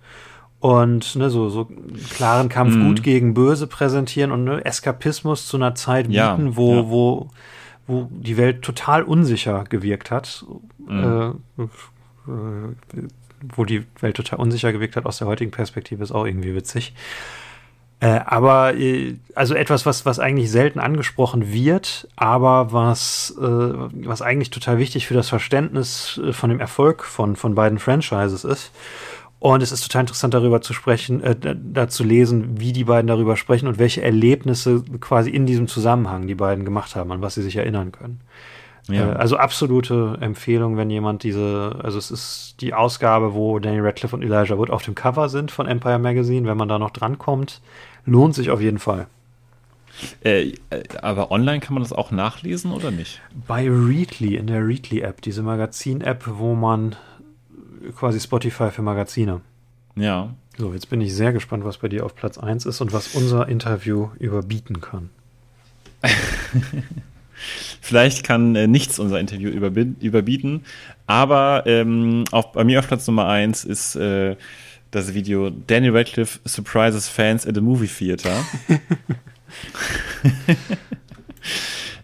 und 0.58 1.14
ne, 1.16 1.30
so, 1.30 1.48
so 1.48 1.68
einen 1.68 2.04
klaren 2.10 2.48
Kampf 2.48 2.74
Mhm. 2.74 2.88
gut 2.88 3.02
gegen 3.02 3.32
böse 3.32 3.66
präsentieren 3.68 4.32
und 4.32 4.44
ne, 4.44 4.64
Eskapismus 4.64 5.46
zu 5.46 5.56
einer 5.56 5.74
Zeit 5.76 6.08
Ja, 6.08 6.34
bieten, 6.34 6.56
wo, 6.56 6.74
ja. 6.74 6.88
wo, 6.90 7.28
wo 7.86 8.08
die 8.10 8.36
Welt 8.36 8.62
total 8.62 9.04
unsicher 9.04 9.64
gewirkt 9.68 10.10
hat. 10.10 10.44
Mhm. 10.86 11.42
Äh, 11.58 11.62
äh, 11.62 13.06
wo 13.56 13.64
die 13.64 13.86
Welt 14.00 14.16
total 14.16 14.38
unsicher 14.40 14.72
gewirkt 14.72 14.96
hat 14.96 15.06
aus 15.06 15.18
der 15.18 15.26
heutigen 15.28 15.50
Perspektive, 15.52 16.02
ist 16.02 16.12
auch 16.12 16.26
irgendwie 16.26 16.54
witzig. 16.54 16.92
Äh, 18.00 18.20
aber 18.24 18.74
äh, 18.76 19.16
also 19.34 19.54
etwas, 19.54 19.84
was, 19.84 20.06
was 20.06 20.18
eigentlich 20.18 20.50
selten 20.50 20.80
angesprochen 20.80 21.52
wird, 21.52 22.08
aber 22.16 22.72
was, 22.72 23.36
äh, 23.38 23.44
was 23.44 24.22
eigentlich 24.22 24.48
total 24.48 24.78
wichtig 24.78 25.06
für 25.06 25.12
das 25.12 25.28
Verständnis 25.28 26.18
äh, 26.24 26.32
von 26.32 26.48
dem 26.48 26.60
Erfolg 26.60 27.04
von, 27.04 27.36
von 27.36 27.54
beiden 27.54 27.78
Franchises 27.78 28.44
ist. 28.44 28.72
Und 29.38 29.62
es 29.62 29.70
ist 29.70 29.82
total 29.82 30.02
interessant, 30.02 30.32
darüber 30.32 30.62
zu 30.62 30.72
sprechen, 30.72 31.22
äh, 31.22 31.36
da, 31.36 31.88
zu 31.88 32.02
lesen, 32.02 32.58
wie 32.58 32.72
die 32.72 32.84
beiden 32.84 33.06
darüber 33.06 33.36
sprechen 33.36 33.68
und 33.68 33.78
welche 33.78 34.02
Erlebnisse 34.02 34.82
quasi 35.00 35.28
in 35.30 35.44
diesem 35.44 35.68
Zusammenhang 35.68 36.26
die 36.26 36.34
beiden 36.34 36.64
gemacht 36.64 36.96
haben, 36.96 37.12
an 37.12 37.20
was 37.20 37.34
sie 37.34 37.42
sich 37.42 37.56
erinnern 37.56 37.92
können. 37.92 38.20
Ja. 38.88 39.12
Äh, 39.12 39.14
also 39.16 39.36
absolute 39.36 40.16
Empfehlung, 40.20 40.76
wenn 40.76 40.88
jemand 40.90 41.22
diese, 41.22 41.78
also 41.82 41.98
es 41.98 42.10
ist 42.10 42.56
die 42.60 42.74
Ausgabe, 42.74 43.34
wo 43.34 43.58
Daniel 43.58 43.82
Radcliffe 43.82 44.16
und 44.16 44.22
Elijah 44.22 44.56
Wood 44.56 44.70
auf 44.70 44.82
dem 44.82 44.94
Cover 44.94 45.28
sind 45.28 45.50
von 45.50 45.66
Empire 45.66 45.98
Magazine. 45.98 46.46
Wenn 46.46 46.56
man 46.56 46.68
da 46.68 46.78
noch 46.78 46.90
drankommt, 46.90 47.60
lohnt 48.04 48.34
sich 48.34 48.50
auf 48.50 48.60
jeden 48.60 48.78
Fall. 48.78 49.06
Äh, 50.24 50.54
äh, 50.70 50.82
aber 51.02 51.30
online 51.30 51.60
kann 51.60 51.74
man 51.74 51.82
das 51.82 51.92
auch 51.92 52.10
nachlesen 52.10 52.72
oder 52.72 52.90
nicht? 52.90 53.20
Bei 53.46 53.68
Readly, 53.68 54.36
in 54.36 54.46
der 54.46 54.66
Readly-App, 54.66 55.20
diese 55.20 55.42
Magazin-App, 55.42 56.24
wo 56.26 56.54
man 56.54 56.96
quasi 57.96 58.20
Spotify 58.20 58.70
für 58.70 58.82
Magazine. 58.82 59.40
Ja. 59.96 60.34
So, 60.56 60.72
jetzt 60.72 60.90
bin 60.90 61.00
ich 61.00 61.14
sehr 61.14 61.32
gespannt, 61.32 61.64
was 61.64 61.78
bei 61.78 61.88
dir 61.88 62.04
auf 62.04 62.14
Platz 62.14 62.38
1 62.38 62.66
ist 62.66 62.80
und 62.80 62.92
was 62.92 63.14
unser 63.14 63.48
Interview 63.48 64.08
überbieten 64.18 64.80
kann. 64.80 65.10
Vielleicht 67.80 68.24
kann 68.24 68.54
äh, 68.54 68.66
nichts 68.66 68.98
unser 68.98 69.18
Interview 69.18 69.48
überbi 69.48 69.94
überbieten, 70.00 70.64
aber 71.06 71.62
ähm, 71.66 72.24
auf, 72.30 72.52
bei 72.52 72.64
mir 72.64 72.78
auf 72.78 72.88
Platz 72.88 73.06
Nummer 73.06 73.26
1 73.26 73.64
ist 73.64 73.96
äh, 73.96 74.36
das 74.90 75.14
Video 75.14 75.50
Daniel 75.50 75.96
Radcliffe 75.96 76.40
Surprises 76.46 77.08
Fans 77.08 77.46
at 77.46 77.54
the 77.54 77.60
Movie 77.60 77.86
Theater. 77.86 78.44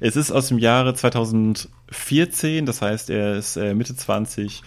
es 0.00 0.16
ist 0.16 0.30
aus 0.30 0.48
dem 0.48 0.58
Jahre 0.58 0.94
2014, 0.94 2.66
das 2.66 2.82
heißt, 2.82 3.10
er 3.10 3.36
ist 3.36 3.56
äh, 3.56 3.74
Mitte 3.74 3.96
20 3.96 4.62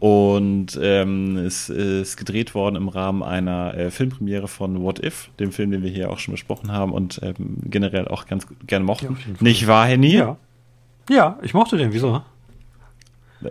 und 0.00 0.78
ähm, 0.80 1.36
es 1.38 1.68
ist 1.68 2.16
gedreht 2.16 2.54
worden 2.54 2.76
im 2.76 2.88
Rahmen 2.88 3.22
einer 3.22 3.74
äh, 3.74 3.90
Filmpremiere 3.90 4.46
von 4.46 4.80
What 4.82 5.04
If, 5.04 5.30
dem 5.40 5.50
Film, 5.50 5.72
den 5.72 5.82
wir 5.82 5.90
hier 5.90 6.10
auch 6.10 6.18
schon 6.18 6.32
besprochen 6.32 6.70
haben 6.70 6.92
und 6.92 7.20
ähm, 7.22 7.58
generell 7.64 8.06
auch 8.06 8.26
ganz 8.26 8.46
gerne 8.66 8.84
mochten. 8.84 9.18
Ja, 9.26 9.34
Nicht 9.40 9.66
wahr, 9.66 9.86
Henny? 9.86 10.14
Ja. 10.14 10.36
Ja, 11.10 11.38
ich 11.42 11.54
mochte 11.54 11.76
den. 11.76 11.92
Wieso? 11.92 12.22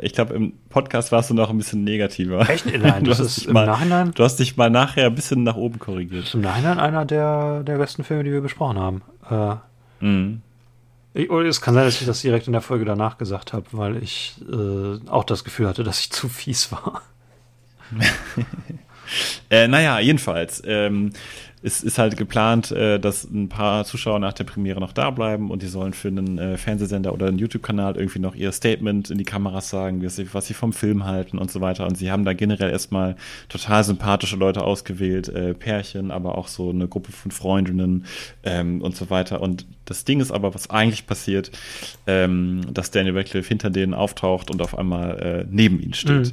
Ich 0.01 0.13
glaube, 0.13 0.33
im 0.33 0.53
Podcast 0.69 1.11
warst 1.11 1.29
du 1.29 1.33
noch 1.33 1.49
ein 1.49 1.57
bisschen 1.57 1.83
negativer. 1.83 2.49
Echt? 2.49 2.65
Nein, 2.65 3.03
du 3.03 3.09
das 3.09 3.19
hast 3.19 3.27
ist 3.27 3.37
dich 3.37 3.47
im 3.47 3.53
mal, 3.53 3.65
Nachhinein- 3.65 4.11
Du 4.13 4.23
hast 4.23 4.35
dich 4.37 4.57
mal 4.57 4.69
nachher 4.69 5.05
ein 5.07 5.15
bisschen 5.15 5.43
nach 5.43 5.55
oben 5.55 5.79
korrigiert. 5.79 6.21
Das 6.23 6.27
ist 6.29 6.35
im 6.35 6.41
Nachhinein 6.41 6.79
einer 6.79 7.05
der, 7.05 7.63
der 7.63 7.77
besten 7.77 8.03
Filme, 8.03 8.23
die 8.23 8.31
wir 8.31 8.41
besprochen 8.41 8.77
haben. 8.79 9.01
Äh, 9.29 9.55
Mhm. 10.05 10.41
ich, 11.13 11.29
oder 11.31 11.47
es 11.47 11.61
kann 11.61 11.73
sein, 11.73 11.85
dass 11.85 11.99
ich 11.99 12.05
das 12.05 12.21
direkt 12.21 12.47
in 12.47 12.53
der 12.53 12.61
Folge 12.61 12.85
danach 12.85 13.17
gesagt 13.17 13.53
habe, 13.53 13.65
weil 13.71 14.03
ich 14.03 14.35
äh, 14.51 15.09
auch 15.09 15.23
das 15.23 15.43
Gefühl 15.43 15.67
hatte, 15.67 15.83
dass 15.83 15.99
ich 16.01 16.11
zu 16.11 16.27
fies 16.29 16.71
war. 16.71 17.01
Äh, 19.49 19.69
naja, 19.69 19.99
jedenfalls. 19.99 20.61
Ähm, 20.65 21.13
es 21.63 21.81
ist 21.81 21.97
halt 21.97 22.17
geplant, 22.17 22.71
äh, 22.71 22.99
dass 22.99 23.23
ein 23.23 23.49
paar 23.49 23.83
Zuschauer 23.85 24.19
nach 24.19 24.33
der 24.33 24.43
Premiere 24.43 24.79
noch 24.79 24.93
da 24.93 25.09
bleiben 25.09 25.49
und 25.49 25.63
die 25.63 25.67
sollen 25.67 25.93
für 25.93 26.07
einen 26.07 26.37
äh, 26.37 26.57
Fernsehsender 26.57 27.13
oder 27.13 27.27
einen 27.27 27.39
YouTube-Kanal 27.39 27.97
irgendwie 27.97 28.19
noch 28.19 28.35
ihr 28.35 28.51
Statement 28.51 29.09
in 29.09 29.17
die 29.17 29.23
Kameras 29.23 29.69
sagen, 29.69 30.03
was 30.03 30.17
sie, 30.17 30.31
was 30.33 30.45
sie 30.45 30.53
vom 30.53 30.71
Film 30.71 31.05
halten 31.05 31.39
und 31.39 31.49
so 31.49 31.59
weiter. 31.59 31.87
Und 31.87 31.97
sie 31.97 32.11
haben 32.11 32.25
da 32.25 32.33
generell 32.33 32.69
erstmal 32.69 33.15
total 33.49 33.83
sympathische 33.83 34.35
Leute 34.35 34.63
ausgewählt, 34.63 35.29
äh, 35.29 35.55
Pärchen, 35.55 36.11
aber 36.11 36.37
auch 36.37 36.47
so 36.47 36.69
eine 36.69 36.87
Gruppe 36.87 37.11
von 37.11 37.31
Freundinnen 37.31 38.05
ähm, 38.43 38.81
und 38.81 38.95
so 38.95 39.09
weiter. 39.09 39.41
Und 39.41 39.65
das 39.85 40.05
Ding 40.05 40.19
ist 40.19 40.31
aber, 40.31 40.53
was 40.53 40.69
eigentlich 40.69 41.07
passiert, 41.07 41.51
ähm, 42.05 42.61
dass 42.71 42.91
Daniel 42.91 43.17
Radcliffe 43.17 43.47
hinter 43.47 43.71
denen 43.71 43.95
auftaucht 43.95 44.51
und 44.51 44.61
auf 44.61 44.77
einmal 44.77 45.19
äh, 45.19 45.45
neben 45.49 45.79
ihnen 45.79 45.93
steht. 45.93 46.27
Mhm. 46.27 46.31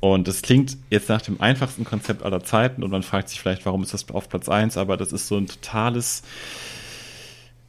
Und 0.00 0.28
es 0.28 0.42
klingt 0.42 0.76
jetzt 0.90 1.08
nach 1.08 1.22
dem 1.22 1.40
einfachsten 1.40 1.84
Konzept 1.84 2.22
aller 2.22 2.42
Zeiten 2.42 2.82
und 2.82 2.90
man 2.90 3.02
fragt 3.02 3.30
sich 3.30 3.40
vielleicht, 3.40 3.64
warum 3.64 3.82
ist 3.82 3.94
das 3.94 4.08
auf 4.10 4.28
Platz 4.28 4.48
1, 4.48 4.76
aber 4.76 4.96
das 4.96 5.12
ist 5.12 5.28
so 5.28 5.36
ein 5.36 5.46
totales 5.46 6.22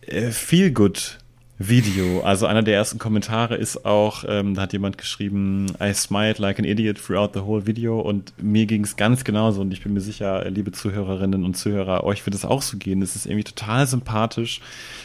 äh, 0.01 0.31
Feel-Good. 0.31 1.19
Video. 1.57 2.19
Also 2.21 2.47
einer 2.47 2.63
der 2.63 2.75
ersten 2.75 2.99
Kommentare 2.99 3.55
ist 3.55 3.85
auch, 3.85 4.25
ähm, 4.27 4.55
da 4.55 4.63
hat 4.63 4.73
jemand 4.73 4.97
geschrieben, 4.97 5.67
I 5.81 5.93
smiled 5.93 6.37
like 6.37 6.59
an 6.59 6.65
idiot 6.65 6.97
throughout 6.97 7.29
the 7.33 7.45
whole 7.45 7.65
video 7.65 8.01
und 8.01 8.33
mir 8.41 8.65
ging 8.65 8.83
es 8.83 8.97
ganz 8.97 9.23
genauso 9.23 9.61
und 9.61 9.71
ich 9.71 9.81
bin 9.81 9.93
mir 9.93 10.01
sicher, 10.01 10.45
äh, 10.45 10.49
liebe 10.49 10.73
Zuhörerinnen 10.73 11.45
und 11.45 11.55
Zuhörer, 11.55 12.03
euch 12.03 12.25
wird 12.25 12.35
es 12.35 12.43
auch 12.43 12.61
so 12.61 12.77
gehen. 12.77 13.01
Es 13.01 13.15
ist 13.15 13.25
irgendwie 13.25 13.45
total 13.45 13.87
sympathisch 13.87 14.59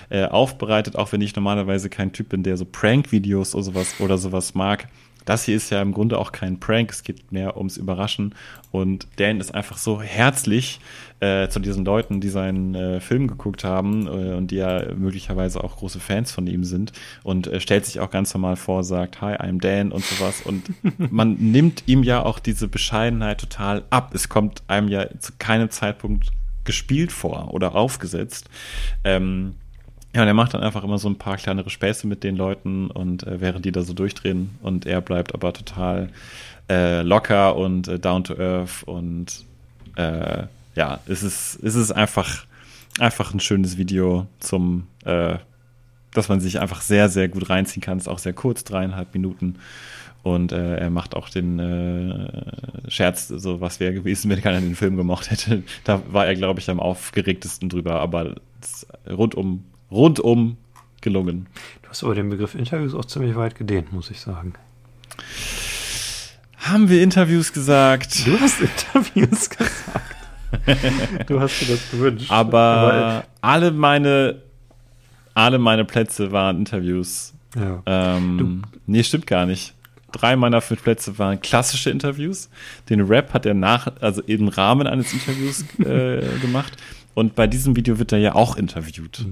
äh, 0.09 0.25
aufbereitet, 0.25 0.97
auch 0.97 1.12
wenn 1.12 1.21
ich 1.21 1.37
normalerweise 1.37 1.89
kein 1.89 2.12
Typ 2.12 2.31
bin, 2.31 2.43
der 2.43 2.57
so 2.57 2.64
Prank-Videos 2.64 3.55
oder 3.55 3.64
sowas, 3.64 3.95
oder 4.01 4.18
sowas 4.18 4.55
mag. 4.55 4.89
Das 5.25 5.45
hier 5.45 5.57
ist 5.57 5.71
ja 5.71 5.83
im 5.83 5.93
Grunde 5.93 6.18
auch 6.18 6.33
kein 6.33 6.59
Prank, 6.61 6.91
es 6.91 7.03
geht 7.03 7.33
mehr 7.33 7.57
ums 7.57 7.77
Überraschen. 7.77 8.35
Und 8.71 9.07
Dan 9.16 9.41
ist 9.41 9.55
einfach 9.55 9.77
so 9.79 10.01
herzlich 10.01 10.81
äh, 11.21 11.49
zu 11.49 11.61
diesen 11.61 11.85
Leuten, 11.85 12.21
die 12.21 12.29
seinen 12.29 12.75
äh, 12.75 13.01
Film 13.01 13.29
geguckt 13.29 13.64
haben 13.64 14.07
äh, 14.07 14.35
und 14.35 14.51
die 14.51 14.57
ja 14.57 14.93
möglicherweise 14.95 15.62
auch 15.62 15.77
große 15.77 16.01
Fans 16.01 16.33
von 16.33 16.47
ihm 16.47 16.64
sind 16.64 16.93
und 17.23 17.47
äh, 17.47 17.61
stellt 17.61 17.87
sich 17.87 18.01
auch 18.01 18.11
ganz 18.11 18.33
normal 18.33 18.57
vor, 18.57 18.85
sagt, 18.85 19.21
Hi, 19.21 19.35
I'm 19.35 19.61
Dan 19.61 19.93
und 19.93 20.05
sowas. 20.05 20.43
Und 20.43 20.62
man 21.12 21.35
nimmt 21.35 21.85
ihm 21.87 22.03
ja 22.03 22.25
auch 22.25 22.39
diese 22.39 22.68
Bescheidenheit 22.68 23.41
total 23.41 23.85
ab. 23.91 24.14
Es 24.14 24.29
kommt 24.29 24.62
einem 24.68 24.89
ja 24.89 25.07
zu 25.18 25.33
keinem 25.39 25.71
Zeitpunkt 25.71 26.31
gespielt 26.64 27.12
vor 27.12 27.53
oder 27.53 27.75
aufgesetzt. 27.75 28.49
Ähm, 29.05 29.55
ja, 30.15 30.23
und 30.23 30.29
er 30.29 30.35
macht 30.35 30.55
dann 30.55 30.63
einfach 30.63 30.83
immer 30.83 30.99
so 30.99 31.09
ein 31.09 31.19
paar 31.19 31.37
kleinere 31.37 31.71
Späße 31.71 32.07
mit 32.07 32.25
den 32.25 32.37
Leuten 32.37 32.91
und 32.91 33.27
äh, 33.27 33.41
während 33.41 33.65
die 33.65 33.73
da 33.73 33.83
so 33.83 33.93
durchdrehen 33.93 34.51
und 34.63 34.87
er 34.87 35.01
bleibt 35.01 35.35
aber 35.35 35.53
total 35.53 36.11
äh, 36.69 37.03
locker 37.03 37.57
und 37.57 37.89
äh, 37.89 37.99
down 37.99 38.25
to 38.25 38.35
earth 38.37 38.83
und 38.85 39.45
äh, 39.97 40.45
ja, 40.75 41.01
es 41.07 41.23
ist, 41.23 41.59
es 41.63 41.75
ist 41.75 41.93
einfach, 41.93 42.47
einfach 42.99 43.35
ein 43.35 43.41
schönes 43.41 43.77
Video 43.77 44.27
zum, 44.39 44.87
äh, 45.05 45.37
dass 46.13 46.29
man 46.29 46.41
sich 46.41 46.61
einfach 46.61 46.81
sehr, 46.81 47.09
sehr 47.09 47.29
gut 47.29 47.51
reinziehen 47.51 47.83
kann. 47.83 47.99
Es 47.99 48.05
ist 48.05 48.09
auch 48.09 48.19
sehr 48.19 48.33
kurz, 48.33 48.65
dreieinhalb 48.65 49.13
Minuten. 49.15 49.57
Und 50.23 50.53
äh, 50.53 50.77
er 50.77 50.91
macht 50.91 51.15
auch 51.15 51.29
den 51.31 51.59
äh, 51.59 52.91
Scherz, 52.91 53.29
so 53.29 53.61
was 53.61 53.81
wäre 53.81 53.95
gewesen, 53.95 54.31
wenn 54.31 54.43
keiner 54.43 54.61
den 54.61 54.77
Film 54.77 54.97
gemocht 54.97 55.31
hätte. 55.31 55.63
Da 55.85 56.03
war 56.13 56.27
er, 56.27 56.35
glaube 56.35 56.61
ich, 56.61 56.69
am 56.69 56.81
aufgeregtesten 56.81 57.69
drüber, 57.69 58.01
aber 58.01 58.37
rundum, 59.09 59.65
rundum 59.91 60.57
gelungen. 61.01 61.47
Du 61.82 61.88
hast 61.88 62.05
aber 62.05 62.14
den 62.14 62.30
Begriff 62.30 62.55
Interviews 62.55 62.95
auch 62.95 63.05
ziemlich 63.05 63.36
weit 63.36 63.55
gedehnt, 63.55 63.93
muss 63.93 64.11
ich 64.11 64.20
sagen. 64.20 64.55
Haben 66.57 66.88
wir 66.88 67.03
Interviews 67.03 67.53
gesagt? 67.53 68.26
Du 68.26 68.38
hast 68.38 68.61
Interviews 68.95 69.51
gesagt. 69.51 69.70
du 71.26 71.41
hast 71.41 71.61
dir 71.61 71.66
das 71.68 71.91
gewünscht. 71.91 72.30
Aber, 72.30 72.59
Aber, 72.59 73.24
alle 73.41 73.70
meine 73.70 74.43
alle 75.34 75.59
meine 75.59 75.84
Plätze 75.84 76.32
waren 76.32 76.59
Interviews. 76.59 77.32
Ja. 77.57 77.82
Ähm, 77.86 78.62
nee, 78.86 79.03
stimmt 79.03 79.26
gar 79.26 79.47
nicht. 79.47 79.74
Drei 80.12 80.36
meiner 80.36 80.61
fünf 80.61 80.82
Plätze 80.82 81.18
waren 81.18 81.41
klassische 81.41 81.91
Interviews. 81.91 82.51
Den 82.88 83.01
Rap 83.03 83.32
hat 83.32 83.47
er 83.47 83.55
nach, 83.55 83.88
also 84.01 84.22
im 84.22 84.49
Rahmen 84.49 84.86
eines 84.86 85.12
Interviews 85.12 85.64
äh, 85.78 86.38
gemacht. 86.41 86.76
Und 87.14 87.34
bei 87.34 87.47
diesem 87.47 87.76
Video 87.76 87.99
wird 87.99 88.12
er 88.12 88.18
ja 88.18 88.34
auch 88.34 88.57
interviewt. 88.57 89.24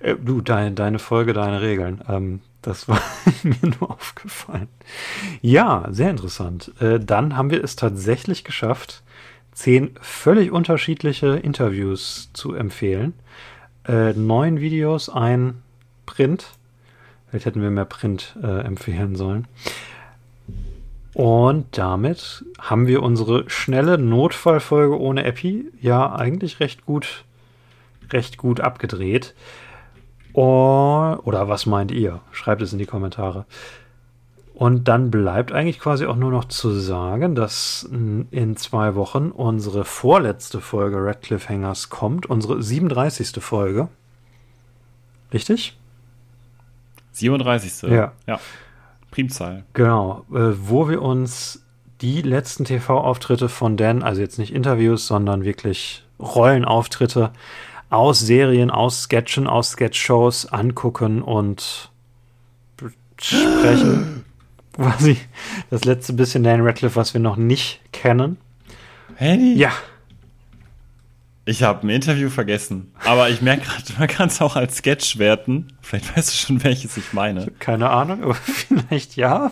Äh, 0.00 0.16
du, 0.16 0.40
dein, 0.40 0.74
deine 0.74 0.98
Folge, 0.98 1.32
deine 1.32 1.60
Regeln. 1.60 2.02
Ähm, 2.08 2.40
das 2.62 2.88
war 2.88 3.00
mir 3.42 3.70
nur 3.78 3.90
aufgefallen. 3.90 4.68
Ja, 5.40 5.86
sehr 5.90 6.10
interessant. 6.10 6.72
Äh, 6.80 7.00
dann 7.00 7.36
haben 7.36 7.50
wir 7.50 7.62
es 7.62 7.76
tatsächlich 7.76 8.44
geschafft, 8.44 9.02
zehn 9.52 9.90
völlig 10.00 10.50
unterschiedliche 10.50 11.36
Interviews 11.36 12.30
zu 12.32 12.54
empfehlen. 12.54 13.14
Äh, 13.86 14.12
neun 14.12 14.60
Videos, 14.60 15.08
ein 15.08 15.62
Print. 16.06 16.46
Vielleicht 17.28 17.46
hätten 17.46 17.62
wir 17.62 17.70
mehr 17.70 17.84
Print 17.84 18.36
äh, 18.42 18.60
empfehlen 18.60 19.16
sollen. 19.16 19.46
Und 21.14 21.66
damit 21.76 22.44
haben 22.58 22.86
wir 22.86 23.02
unsere 23.02 23.48
schnelle 23.50 23.98
Notfallfolge 23.98 24.98
ohne 24.98 25.24
Epi 25.24 25.66
ja 25.80 26.14
eigentlich 26.14 26.60
recht 26.60 26.86
gut, 26.86 27.24
recht 28.12 28.36
gut 28.36 28.60
abgedreht. 28.60 29.34
Oh, 30.32 31.16
oder 31.24 31.48
was 31.48 31.66
meint 31.66 31.90
ihr? 31.90 32.20
Schreibt 32.30 32.62
es 32.62 32.72
in 32.72 32.78
die 32.78 32.86
Kommentare. 32.86 33.46
Und 34.54 34.88
dann 34.88 35.10
bleibt 35.10 35.52
eigentlich 35.52 35.80
quasi 35.80 36.04
auch 36.04 36.16
nur 36.16 36.30
noch 36.30 36.44
zu 36.44 36.70
sagen, 36.70 37.34
dass 37.34 37.88
in 37.90 38.56
zwei 38.56 38.94
Wochen 38.94 39.30
unsere 39.30 39.86
vorletzte 39.86 40.60
Folge 40.60 41.02
Red 41.02 41.22
Cliffhangers 41.22 41.88
kommt, 41.88 42.26
unsere 42.26 42.62
37. 42.62 43.42
Folge. 43.42 43.88
Richtig? 45.32 45.78
37. 47.12 47.90
Ja. 47.90 48.12
ja. 48.26 48.38
Primzahl. 49.10 49.64
Genau, 49.72 50.26
äh, 50.30 50.52
wo 50.54 50.88
wir 50.88 51.02
uns 51.02 51.64
die 52.00 52.22
letzten 52.22 52.64
TV-Auftritte 52.64 53.48
von 53.48 53.76
Dan, 53.76 54.02
also 54.02 54.20
jetzt 54.20 54.38
nicht 54.38 54.54
Interviews, 54.54 55.06
sondern 55.06 55.44
wirklich 55.44 56.04
Rollenauftritte 56.18 57.32
aus 57.90 58.20
Serien, 58.20 58.70
aus 58.70 59.02
Sketchen, 59.02 59.46
aus 59.46 59.72
Sketch-Shows 59.72 60.46
angucken 60.46 61.22
und 61.22 61.90
sprechen. 63.20 64.24
Quasi 64.72 65.18
das 65.68 65.84
letzte 65.84 66.12
bisschen 66.12 66.44
Dan 66.44 66.62
Radcliffe, 66.62 66.96
was 66.96 67.12
wir 67.12 67.20
noch 67.20 67.36
nicht 67.36 67.80
kennen. 67.92 68.38
Hey? 69.16 69.54
Ja. 69.54 69.72
Ich 71.44 71.64
habe 71.64 71.86
ein 71.86 71.90
Interview 71.90 72.30
vergessen, 72.30 72.94
aber 73.04 73.28
ich 73.28 73.42
merke 73.42 73.64
gerade, 73.64 73.92
man 73.98 74.08
kann 74.08 74.28
es 74.28 74.40
auch 74.40 74.54
als 74.54 74.76
Sketch 74.76 75.18
werten. 75.18 75.72
Vielleicht 75.82 76.16
weißt 76.16 76.30
du 76.30 76.34
schon, 76.34 76.64
welches 76.64 76.96
ich 76.96 77.12
meine. 77.12 77.50
Keine 77.58 77.90
Ahnung, 77.90 78.22
aber 78.22 78.34
vielleicht 78.34 79.16
ja. 79.16 79.50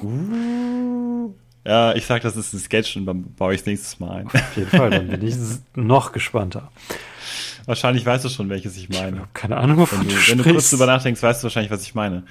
Ja, 1.67 1.95
ich 1.95 2.07
sag, 2.07 2.23
das 2.23 2.37
ist 2.37 2.53
ein 2.55 2.61
Sketch 2.61 2.97
und 2.97 3.07
dann 3.07 3.35
baue 3.35 3.53
ich 3.53 3.63
es 3.63 3.67
nächstes 3.67 3.99
Mal 3.99 4.21
ein. 4.21 4.27
Auf 4.29 4.57
jeden 4.57 4.71
Fall, 4.71 4.91
dann 4.91 5.09
bin 5.09 5.27
ich 5.27 5.35
noch 5.75 6.13
gespannter. 6.13 6.71
Wahrscheinlich 7.69 8.07
weißt 8.07 8.25
du 8.25 8.31
schon, 8.31 8.49
welches 8.49 8.79
ich 8.79 8.89
meine. 8.89 9.29
Keine 9.35 9.59
Ahnung, 9.59 9.77
wovon 9.77 10.01
Wenn 10.01 10.09
du, 10.09 10.15
du 10.15 10.29
wenn 10.29 10.39
du 10.39 10.45
kurz 10.45 10.71
drüber 10.71 10.87
nachdenkst, 10.87 11.23
weißt 11.23 11.43
du 11.43 11.45
wahrscheinlich, 11.45 11.71
was 11.71 11.83
ich 11.83 11.95
meine. 11.95 12.23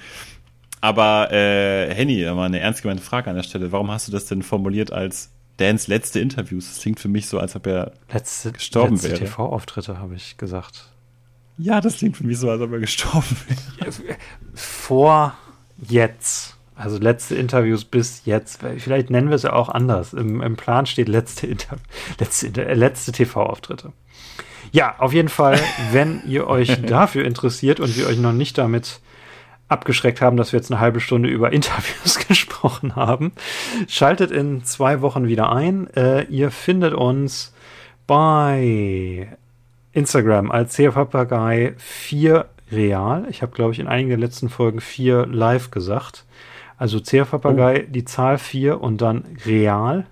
Aber 0.80 1.30
äh, 1.30 1.94
Henny, 1.94 2.24
mal 2.24 2.46
eine 2.46 2.58
ernst 2.58 2.82
gemeinte 2.82 3.04
Frage 3.04 3.30
an 3.30 3.36
der 3.36 3.44
Stelle. 3.44 3.70
Warum 3.70 3.88
hast 3.88 4.08
du 4.08 4.12
das 4.12 4.24
denn 4.24 4.42
formuliert 4.42 4.92
als 4.92 5.30
Dans 5.58 5.86
letzte 5.86 6.18
Interviews? 6.18 6.66
Das 6.66 6.80
klingt 6.80 6.98
für 6.98 7.06
mich 7.06 7.28
so, 7.28 7.38
als 7.38 7.54
ob 7.54 7.68
er 7.68 7.92
letzte, 8.12 8.50
gestorben 8.50 8.94
letzte 8.96 9.10
wäre. 9.10 9.20
TV-Auftritte, 9.20 10.00
habe 10.00 10.16
ich 10.16 10.38
gesagt. 10.38 10.88
Ja, 11.56 11.80
das 11.80 11.98
klingt 11.98 12.16
für 12.16 12.26
mich 12.26 12.38
so, 12.38 12.50
als 12.50 12.60
ob 12.60 12.72
er 12.72 12.80
gestorben 12.80 13.36
wäre. 13.78 13.92
Vor 14.54 15.36
jetzt. 15.88 16.56
Also 16.74 16.98
letzte 16.98 17.36
Interviews 17.36 17.84
bis 17.84 18.22
jetzt. 18.24 18.60
Vielleicht 18.78 19.10
nennen 19.10 19.28
wir 19.28 19.36
es 19.36 19.44
ja 19.44 19.52
auch 19.52 19.68
anders. 19.68 20.14
Im, 20.14 20.42
im 20.42 20.56
Plan 20.56 20.86
steht 20.86 21.08
letzte, 21.08 21.46
Inter 21.46 21.76
letzte, 22.18 22.48
letzte 22.74 23.12
TV-Auftritte. 23.12 23.92
Ja, 24.72 24.94
auf 24.98 25.12
jeden 25.12 25.28
Fall, 25.28 25.58
wenn 25.92 26.22
ihr 26.26 26.46
euch 26.46 26.82
dafür 26.86 27.24
interessiert 27.24 27.80
und 27.80 27.96
wir 27.96 28.06
euch 28.06 28.18
noch 28.18 28.32
nicht 28.32 28.58
damit 28.58 29.00
abgeschreckt 29.68 30.20
haben, 30.20 30.36
dass 30.36 30.52
wir 30.52 30.58
jetzt 30.58 30.72
eine 30.72 30.80
halbe 30.80 31.00
Stunde 31.00 31.28
über 31.28 31.52
Interviews 31.52 32.18
gesprochen 32.26 32.96
haben, 32.96 33.32
schaltet 33.86 34.30
in 34.30 34.64
zwei 34.64 35.00
Wochen 35.00 35.28
wieder 35.28 35.52
ein. 35.52 35.88
Äh, 35.94 36.24
ihr 36.24 36.50
findet 36.50 36.94
uns 36.94 37.54
bei 38.06 39.28
Instagram 39.92 40.50
als 40.50 40.76
Papagei 40.76 41.74
4 41.76 42.46
real. 42.72 43.26
Ich 43.30 43.42
habe, 43.42 43.52
glaube 43.52 43.72
ich, 43.72 43.78
in 43.78 43.88
einigen 43.88 44.08
der 44.08 44.18
letzten 44.18 44.48
Folgen 44.48 44.80
4 44.80 45.26
live 45.26 45.70
gesagt. 45.70 46.24
Also 46.76 47.00
Papagei, 47.00 47.86
die 47.88 48.04
Zahl 48.04 48.38
4 48.38 48.80
und 48.80 49.02
dann 49.02 49.24
real. 49.44 50.06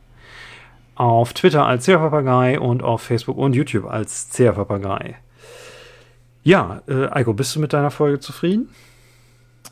Auf 0.96 1.34
Twitter 1.34 1.66
als 1.66 1.86
Papagei 1.86 2.58
und 2.58 2.82
auf 2.82 3.02
Facebook 3.02 3.36
und 3.36 3.54
YouTube 3.54 3.84
als 3.84 4.28
Papagei. 4.30 5.16
Ja, 6.42 6.82
äh, 6.88 7.08
Eiko, 7.10 7.34
bist 7.34 7.54
du 7.54 7.60
mit 7.60 7.72
deiner 7.72 7.90
Folge 7.90 8.18
zufrieden? 8.20 8.68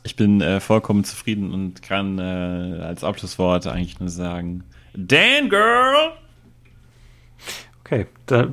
Ich 0.03 0.15
bin 0.15 0.39
äh, 0.41 0.59
vollkommen 0.59 1.03
zufrieden 1.03 1.51
und 1.51 1.81
kann 1.81 2.19
äh, 2.19 2.79
als 2.83 3.03
Abschlusswort 3.03 3.65
eigentlich 3.65 3.99
nur 3.99 4.09
sagen: 4.09 4.63
Dan 4.93 5.49
Girl! 5.49 6.11
Okay, 7.83 8.05
da, 8.27 8.47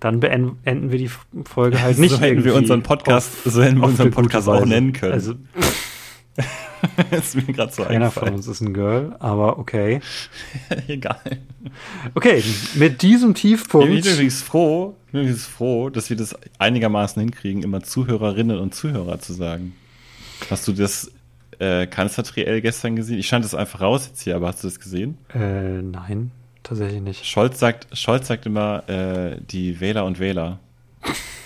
dann 0.00 0.20
beenden 0.20 0.90
wir 0.90 0.98
die 0.98 1.10
Folge 1.44 1.80
halt 1.80 1.98
nicht 2.00 2.10
so 2.10 2.20
hätten 2.20 2.44
wir 2.44 2.54
unseren 2.54 2.82
Podcast, 2.82 3.46
auf- 3.46 3.52
so 3.52 3.62
hätten 3.62 3.78
wir 3.78 3.84
unseren 3.86 4.10
Podcast 4.10 4.48
auch 4.48 4.66
nennen 4.66 4.92
können. 4.92 5.12
Also 5.12 5.34
ist 7.10 7.34
mir 7.34 7.42
gerade 7.42 7.72
so 7.72 7.84
keiner 7.84 8.10
von 8.10 8.34
uns 8.34 8.46
ist 8.46 8.60
ein 8.60 8.72
Girl, 8.72 9.14
aber 9.18 9.58
okay. 9.58 10.00
Egal. 10.88 11.20
Okay, 12.14 12.42
mit 12.74 13.02
diesem 13.02 13.34
Tiefpunkt. 13.34 13.88
Ich 13.88 14.02
bin 14.02 14.12
übrigens 14.14 14.42
froh, 14.42 14.96
ich 15.06 15.12
bin 15.12 15.20
übrigens 15.22 15.46
froh, 15.46 15.90
dass 15.90 16.08
wir 16.10 16.16
das 16.16 16.34
einigermaßen 16.58 17.20
hinkriegen, 17.20 17.62
immer 17.62 17.82
Zuhörerinnen 17.82 18.58
und 18.58 18.74
Zuhörer 18.74 19.18
zu 19.18 19.34
sagen. 19.34 19.74
Hast 20.50 20.66
du 20.66 20.72
das 20.72 21.12
äh, 21.58 21.86
Kanzlertriell 21.86 22.60
gestern 22.62 22.96
gesehen? 22.96 23.18
Ich 23.18 23.26
stand 23.26 23.44
das 23.44 23.54
einfach 23.54 23.80
raus 23.82 24.08
jetzt 24.08 24.22
hier, 24.22 24.36
aber 24.36 24.48
hast 24.48 24.64
du 24.64 24.68
das 24.68 24.80
gesehen? 24.80 25.18
Äh, 25.34 25.82
nein, 25.82 26.30
tatsächlich 26.62 27.02
nicht. 27.02 27.26
Scholz 27.26 27.58
sagt, 27.58 27.86
Scholz 27.96 28.26
sagt 28.28 28.46
immer, 28.46 28.88
äh, 28.88 29.36
die 29.50 29.80
Wähler 29.80 30.06
und 30.06 30.18
Wähler 30.18 30.58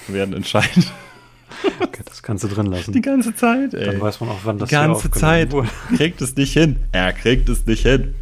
werden 0.09 0.35
entscheiden. 0.35 0.85
Okay, 1.81 2.03
das 2.05 2.23
kannst 2.23 2.45
du 2.45 2.49
drin 2.49 2.67
lassen. 2.67 2.93
Die 2.93 3.01
ganze 3.01 3.35
Zeit, 3.35 3.73
ey. 3.75 3.87
Dann 3.87 4.01
weiß 4.01 4.21
man 4.21 4.31
auch, 4.31 4.41
wann 4.45 4.59
das 4.59 4.69
Die 4.69 4.75
ganze 4.75 5.11
Zeit. 5.11 5.53
wurde. 5.53 5.69
Kriegt 5.97 6.21
es 6.21 6.37
nicht 6.37 6.53
hin. 6.53 6.77
Er 6.93 7.13
kriegt 7.13 7.49
es 7.49 7.65
nicht 7.67 7.83
hin. 7.83 8.15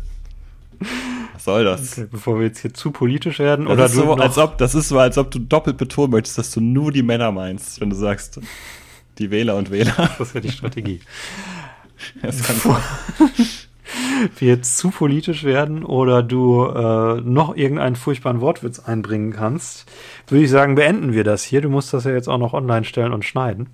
Was 1.32 1.44
soll 1.44 1.64
das? 1.64 1.92
Okay, 1.98 2.08
bevor 2.10 2.38
wir 2.38 2.46
jetzt 2.46 2.60
hier 2.60 2.72
zu 2.74 2.90
politisch 2.90 3.38
werden, 3.38 3.66
Das 3.66 3.72
oder 3.74 3.84
ist 3.86 3.96
du 3.96 4.00
so, 4.02 4.14
als 4.14 4.38
ob, 4.38 4.58
das 4.58 4.74
ist 4.74 4.88
so, 4.88 4.98
als 4.98 5.18
ob 5.18 5.30
du 5.30 5.38
doppelt 5.38 5.76
betonen 5.78 6.10
möchtest, 6.12 6.38
dass 6.38 6.50
du 6.50 6.60
nur 6.60 6.92
die 6.92 7.02
Männer 7.02 7.32
meinst, 7.32 7.80
wenn 7.80 7.90
du 7.90 7.96
sagst, 7.96 8.40
die 9.18 9.30
Wähler 9.30 9.56
und 9.56 9.70
Wähler. 9.70 10.10
das 10.18 10.28
ist 10.28 10.34
ja 10.34 10.40
die 10.40 10.50
Strategie. 10.52 11.00
Das 12.20 12.42
kann 12.42 12.56
wir 14.38 14.48
jetzt 14.48 14.76
zu 14.78 14.90
politisch 14.90 15.44
werden 15.44 15.84
oder 15.84 16.22
du 16.22 16.64
äh, 16.66 17.20
noch 17.20 17.56
irgendeinen 17.56 17.96
furchtbaren 17.96 18.40
Wortwitz 18.40 18.78
einbringen 18.80 19.32
kannst, 19.32 19.90
würde 20.28 20.44
ich 20.44 20.50
sagen, 20.50 20.74
beenden 20.74 21.12
wir 21.12 21.24
das 21.24 21.42
hier. 21.44 21.60
Du 21.60 21.68
musst 21.68 21.92
das 21.92 22.04
ja 22.04 22.12
jetzt 22.12 22.28
auch 22.28 22.38
noch 22.38 22.52
online 22.52 22.84
stellen 22.84 23.12
und 23.12 23.24
schneiden. 23.24 23.68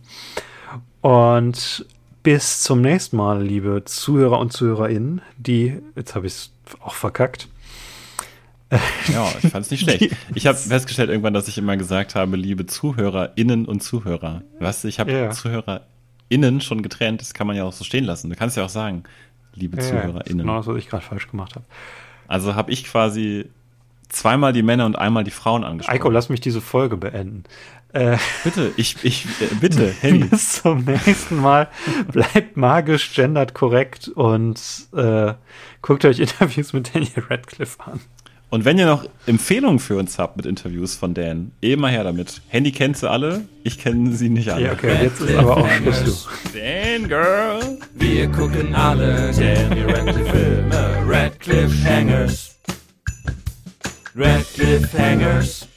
Und 1.00 1.86
bis 2.22 2.62
zum 2.62 2.82
nächsten 2.82 3.16
Mal, 3.16 3.42
liebe 3.42 3.84
Zuhörer 3.84 4.38
und 4.38 4.52
Zuhörerinnen, 4.52 5.22
die, 5.38 5.78
jetzt 5.96 6.14
habe 6.14 6.26
ich 6.26 6.34
es 6.34 6.52
auch 6.80 6.94
verkackt, 6.94 7.48
Ja, 9.12 9.28
ich 9.42 9.50
fand 9.50 9.64
es 9.64 9.70
nicht 9.70 9.80
schlecht. 9.80 10.14
Ich 10.34 10.46
habe 10.46 10.56
festgestellt 10.56 11.10
irgendwann, 11.10 11.34
dass 11.34 11.48
ich 11.48 11.58
immer 11.58 11.76
gesagt 11.76 12.14
habe, 12.14 12.36
liebe 12.36 12.66
ZuhörerInnen 12.66 13.66
und 13.66 13.82
Zuhörer. 13.82 14.42
Du, 14.58 14.88
ich 14.88 15.00
habe 15.00 15.12
Ja. 15.12 15.30
ZuhörerInnen 15.30 16.60
schon 16.60 16.82
getrennt, 16.82 17.20
das 17.20 17.34
kann 17.34 17.46
man 17.46 17.56
ja 17.56 17.64
auch 17.64 17.72
so 17.72 17.84
stehen 17.84 18.04
lassen. 18.04 18.30
Du 18.30 18.36
kannst 18.36 18.56
ja 18.56 18.64
auch 18.64 18.70
sagen, 18.70 19.04
liebe 19.54 19.76
Ja, 19.76 19.82
ZuhörerInnen. 19.82 20.38
genau 20.38 20.56
das, 20.58 20.66
was 20.66 20.76
ich 20.76 20.88
gerade 20.88 21.04
falsch 21.04 21.28
gemacht 21.30 21.54
habe. 21.54 21.64
Also 22.28 22.54
habe 22.54 22.70
ich 22.70 22.84
quasi 22.84 23.50
zweimal 24.08 24.52
die 24.52 24.62
Männer 24.62 24.86
und 24.86 24.96
einmal 24.96 25.24
die 25.24 25.30
Frauen 25.30 25.64
angesprochen. 25.64 25.96
Eiko, 25.96 26.10
lass 26.10 26.28
mich 26.28 26.40
diese 26.40 26.60
Folge 26.60 26.96
beenden. 26.96 27.44
Äh, 27.92 28.18
bitte, 28.44 28.72
ich, 28.76 28.96
ich, 29.04 29.24
äh, 29.40 29.54
bitte, 29.60 29.88
Henny. 30.00 30.24
Bis 30.24 30.62
zum 30.62 30.84
nächsten 30.84 31.36
Mal. 31.36 31.68
Bleibt 32.12 32.56
magisch, 32.56 33.14
gendert 33.14 33.54
korrekt 33.54 34.08
und 34.08 34.60
äh, 34.96 35.34
guckt 35.82 36.04
euch 36.04 36.20
Interviews 36.20 36.72
mit 36.72 36.94
Daniel 36.94 37.24
Radcliffe 37.28 37.82
an. 37.84 38.00
Und 38.50 38.64
wenn 38.64 38.78
ihr 38.78 38.86
noch 38.86 39.04
Empfehlungen 39.26 39.78
für 39.78 39.96
uns 39.96 40.18
habt 40.18 40.36
mit 40.36 40.44
Interviews 40.44 40.96
von 40.96 41.14
Dan, 41.14 41.52
eh 41.62 41.76
mal 41.76 41.92
her 41.92 42.02
damit. 42.02 42.42
Handy 42.48 42.72
kennt 42.72 42.96
sie 42.96 43.08
alle, 43.08 43.42
ich 43.62 43.78
kenne 43.78 44.12
sie 44.12 44.28
nicht 44.28 44.50
alle. 44.50 44.66
Ja, 44.66 44.72
okay, 44.72 45.04
jetzt 45.04 45.20
ist 45.20 45.36
aber 45.36 45.58
auch 45.58 45.68
Schluss. 45.70 46.28
Dan 46.52 47.08
Girl! 47.08 47.78
Wir 47.94 48.26
gucken 48.28 48.74
alle 48.74 49.30
Daniel 49.30 49.90
Radcliffe 49.92 50.30
Filme. 50.30 51.04
Radcliffe 51.06 51.84
Hangers. 51.88 52.56
Radcliffe 54.16 54.98
Hangers. 54.98 55.68